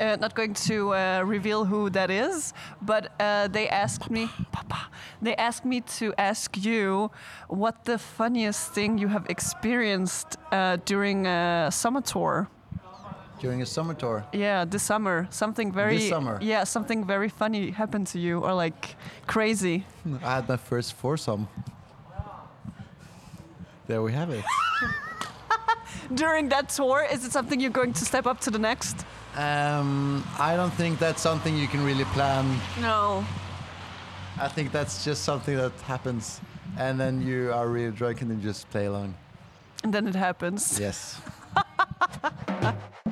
Uh, 0.00 0.16
not 0.20 0.32
going 0.36 0.54
to 0.54 0.94
uh, 0.94 1.22
reveal 1.26 1.64
who 1.64 1.90
that 1.90 2.08
is, 2.08 2.52
but 2.80 3.10
uh, 3.18 3.48
they 3.48 3.68
asked 3.68 4.10
me, 4.10 4.28
Papa, 4.52 4.86
they 5.20 5.34
asked 5.34 5.64
me 5.64 5.80
to 5.80 6.14
ask 6.16 6.56
you 6.56 7.10
what 7.48 7.84
the 7.84 7.98
funniest 7.98 8.72
thing 8.72 8.96
you 8.96 9.08
have 9.08 9.26
experienced 9.28 10.36
uh, 10.52 10.76
during 10.84 11.26
a 11.26 11.68
summer 11.72 12.00
tour. 12.00 12.48
during 13.40 13.60
a 13.62 13.66
summer 13.66 13.94
tour 13.94 14.24
Yeah, 14.32 14.64
this 14.64 14.84
summer, 14.84 15.26
something 15.30 15.72
very 15.72 15.96
This 15.96 16.08
summer? 16.08 16.38
Yeah, 16.40 16.64
something 16.64 17.04
very 17.04 17.28
funny 17.28 17.72
happened 17.72 18.06
to 18.08 18.20
you, 18.20 18.38
or 18.38 18.54
like 18.54 18.94
crazy. 19.26 19.84
I 20.22 20.36
had 20.36 20.48
my 20.48 20.56
first 20.56 20.94
foursome. 20.94 21.48
There 23.88 24.02
we 24.02 24.12
have 24.12 24.28
it. 24.28 24.44
During 26.14 26.50
that 26.50 26.68
tour, 26.68 27.06
is 27.10 27.24
it 27.24 27.32
something 27.32 27.58
you're 27.58 27.70
going 27.70 27.94
to 27.94 28.04
step 28.04 28.26
up 28.26 28.38
to 28.40 28.50
the 28.50 28.58
next? 28.58 29.06
Um, 29.34 30.22
I 30.38 30.56
don't 30.56 30.74
think 30.74 30.98
that's 30.98 31.22
something 31.22 31.56
you 31.56 31.66
can 31.68 31.82
really 31.82 32.04
plan. 32.04 32.44
No. 32.82 33.24
I 34.38 34.48
think 34.48 34.72
that's 34.72 35.04
just 35.06 35.24
something 35.24 35.56
that 35.56 35.72
happens, 35.86 36.40
and 36.76 37.00
then 37.00 37.22
you 37.22 37.50
are 37.52 37.66
really 37.66 37.90
drunk 37.90 38.20
and 38.20 38.30
then 38.30 38.42
just 38.42 38.68
play 38.70 38.86
along. 38.86 39.14
And 39.82 39.92
then 39.92 40.06
it 40.06 40.14
happens. 40.14 40.78
Yes. 40.78 41.20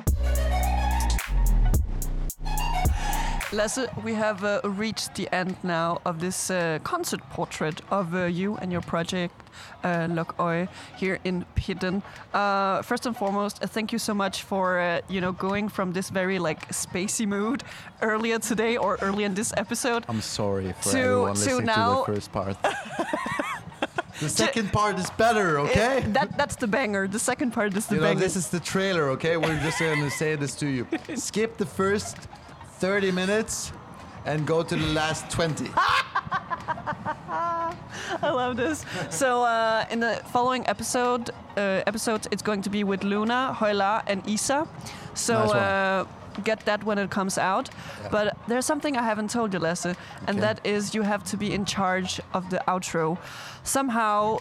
Lasse, 3.53 3.87
we 4.03 4.13
have 4.13 4.43
uh, 4.43 4.59
reached 4.63 5.15
the 5.15 5.29
end 5.33 5.55
now 5.63 6.01
of 6.05 6.19
this 6.19 6.51
uh, 6.51 6.79
concert 6.83 7.21
portrait 7.29 7.79
of 7.89 8.13
uh, 8.13 8.25
you 8.25 8.57
and 8.57 8.73
your 8.73 8.81
project, 8.81 9.33
uh, 9.85 10.07
Lokøy, 10.09 10.67
here 10.97 11.17
in 11.23 11.45
Pidden. 11.55 12.03
Uh, 12.33 12.81
first 12.81 13.05
and 13.05 13.15
foremost, 13.15 13.63
uh, 13.63 13.67
thank 13.67 13.93
you 13.93 13.99
so 13.99 14.13
much 14.13 14.43
for 14.43 14.79
uh, 14.79 14.99
you 15.07 15.21
know 15.21 15.31
going 15.31 15.69
from 15.69 15.93
this 15.93 16.09
very 16.09 16.39
like 16.39 16.67
spacey 16.73 17.25
mood 17.25 17.63
earlier 18.01 18.37
today 18.37 18.75
or 18.75 18.97
early 19.01 19.23
in 19.23 19.33
this 19.33 19.53
episode. 19.55 20.03
I'm 20.09 20.21
sorry 20.21 20.73
for 20.81 20.91
To- 20.91 20.97
everyone 20.99 21.35
to 21.35 21.39
listening 21.39 21.65
now- 21.65 22.03
to 22.03 22.11
the 22.11 22.15
first 22.15 22.31
part. 22.33 22.57
the 24.19 24.29
second 24.29 24.73
part 24.73 24.99
is 24.99 25.09
better, 25.11 25.57
okay? 25.59 25.99
It- 25.99 26.13
that 26.13 26.37
that's 26.37 26.57
the 26.57 26.67
banger. 26.67 27.07
The 27.07 27.19
second 27.19 27.51
part 27.53 27.77
is 27.77 27.85
the 27.85 27.95
you 27.95 28.01
know, 28.01 28.07
banger. 28.07 28.19
this 28.19 28.35
is 28.35 28.49
the 28.49 28.59
trailer, 28.59 29.09
okay? 29.11 29.37
We're 29.37 29.57
just 29.63 29.79
going 29.79 30.01
to 30.03 30.11
say 30.11 30.35
this 30.35 30.53
to 30.55 30.65
you. 30.67 30.85
Skip 31.15 31.55
the 31.57 31.65
first 31.65 32.17
30 32.79 33.11
minutes 33.11 33.71
and 34.25 34.45
go 34.45 34.61
to 34.63 34.75
the 34.75 34.87
last 34.87 35.29
20. 35.31 35.69
I 37.29 37.73
love 38.31 38.55
this. 38.57 38.85
So 39.09 39.43
uh, 39.43 39.85
in 39.91 39.99
the 39.99 40.21
following 40.31 40.67
episode, 40.67 41.29
uh, 41.57 41.83
episodes, 41.87 42.27
it's 42.31 42.41
going 42.41 42.61
to 42.63 42.69
be 42.69 42.83
with 42.83 43.03
Luna, 43.03 43.53
Hoila, 43.53 44.03
and 44.07 44.27
Isa. 44.27 44.67
So 45.13 45.33
Nice 45.33 45.51
uh, 45.53 46.05
get 46.43 46.59
that 46.65 46.83
when 46.83 46.97
it 46.99 47.09
comes 47.09 47.37
out. 47.37 47.69
Yeah. 48.01 48.09
But 48.11 48.37
there's 48.47 48.65
something 48.65 48.95
I 48.95 49.01
haven't 49.03 49.29
told 49.31 49.53
you, 49.53 49.59
Lasse, 49.59 49.85
and 49.85 49.95
Okay. 50.29 50.39
that 50.39 50.59
is 50.65 50.93
you 50.95 51.01
have 51.03 51.23
to 51.31 51.37
be 51.37 51.53
in 51.53 51.65
charge 51.65 52.21
of 52.33 52.49
the 52.49 52.61
outro. 52.67 53.17
Somehow, 53.63 54.37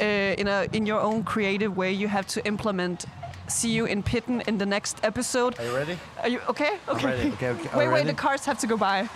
uh, 0.00 0.04
in 0.04 0.48
a 0.48 0.66
in 0.72 0.86
your 0.86 1.00
own 1.00 1.22
creative 1.24 1.76
way, 1.76 1.92
you 1.92 2.08
have 2.08 2.26
to 2.28 2.40
implement. 2.46 3.04
See 3.48 3.70
you 3.70 3.86
in 3.86 4.02
Pitten 4.02 4.46
in 4.46 4.58
the 4.58 4.66
next 4.66 5.00
episode. 5.02 5.58
Are 5.58 5.64
you 5.64 5.74
ready? 5.74 5.98
Are 6.22 6.28
you 6.28 6.40
okay? 6.48 6.78
Okay. 6.88 7.06
ready. 7.06 7.28
Okay, 7.32 7.48
okay. 7.48 7.70
Wait, 7.78 7.88
wait. 7.88 8.06
The 8.06 8.12
cars 8.14 8.44
have 8.44 8.58
to 8.58 8.66
go 8.66 8.76
by. 8.76 9.08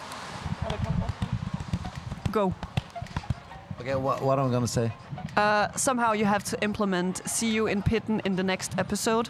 Go. 2.31 2.55
Okay, 3.81 3.95
what, 3.95 4.23
what 4.23 4.39
am 4.39 4.55
I 4.55 4.61
to 4.61 4.67
say? 4.67 4.93
Uh, 5.37 5.71
somehow 5.73 6.13
you 6.13 6.25
have 6.25 6.45
to 6.45 6.63
implement 6.63 7.29
see 7.29 7.51
you 7.51 7.67
in 7.67 7.83
Pitten 7.83 8.25
in 8.25 8.37
the 8.37 8.43
next 8.43 8.79
episode. 8.79 9.29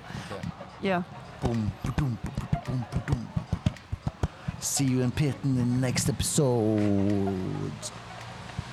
Yeah. 0.80 1.02
Boom, 1.42 1.72
ba-doom, 1.84 2.18
ba-ba-doom, 2.22 2.84
ba-doom. 2.92 3.28
See 4.60 4.84
you 4.84 5.00
in 5.00 5.10
Pitten 5.10 5.44
in 5.44 5.56
the 5.56 5.64
next 5.64 6.08
episode. 6.08 7.72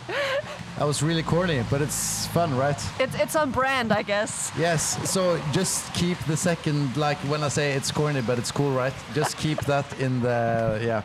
That 0.78 0.86
was 0.88 1.04
really 1.04 1.24
corny, 1.24 1.64
but 1.70 1.82
it's 1.82 2.28
fun, 2.28 2.56
right? 2.58 2.82
It's 3.00 3.16
it's 3.16 3.36
on 3.36 3.52
brand, 3.52 3.92
I 3.92 4.02
guess. 4.02 4.52
Yes, 4.58 4.98
so 5.10 5.40
just 5.52 5.94
keep 5.94 6.18
the 6.28 6.38
second, 6.38 6.96
like 6.96 7.18
when 7.30 7.44
I 7.44 7.50
say 7.50 7.74
it's 7.74 7.92
corny, 7.92 8.22
but 8.22 8.38
it's 8.38 8.52
cool, 8.52 8.72
right? 8.72 8.94
Just 9.14 9.38
keep 9.38 9.60
that 9.66 9.86
in 10.00 10.22
the, 10.22 10.80
yeah. 10.82 11.02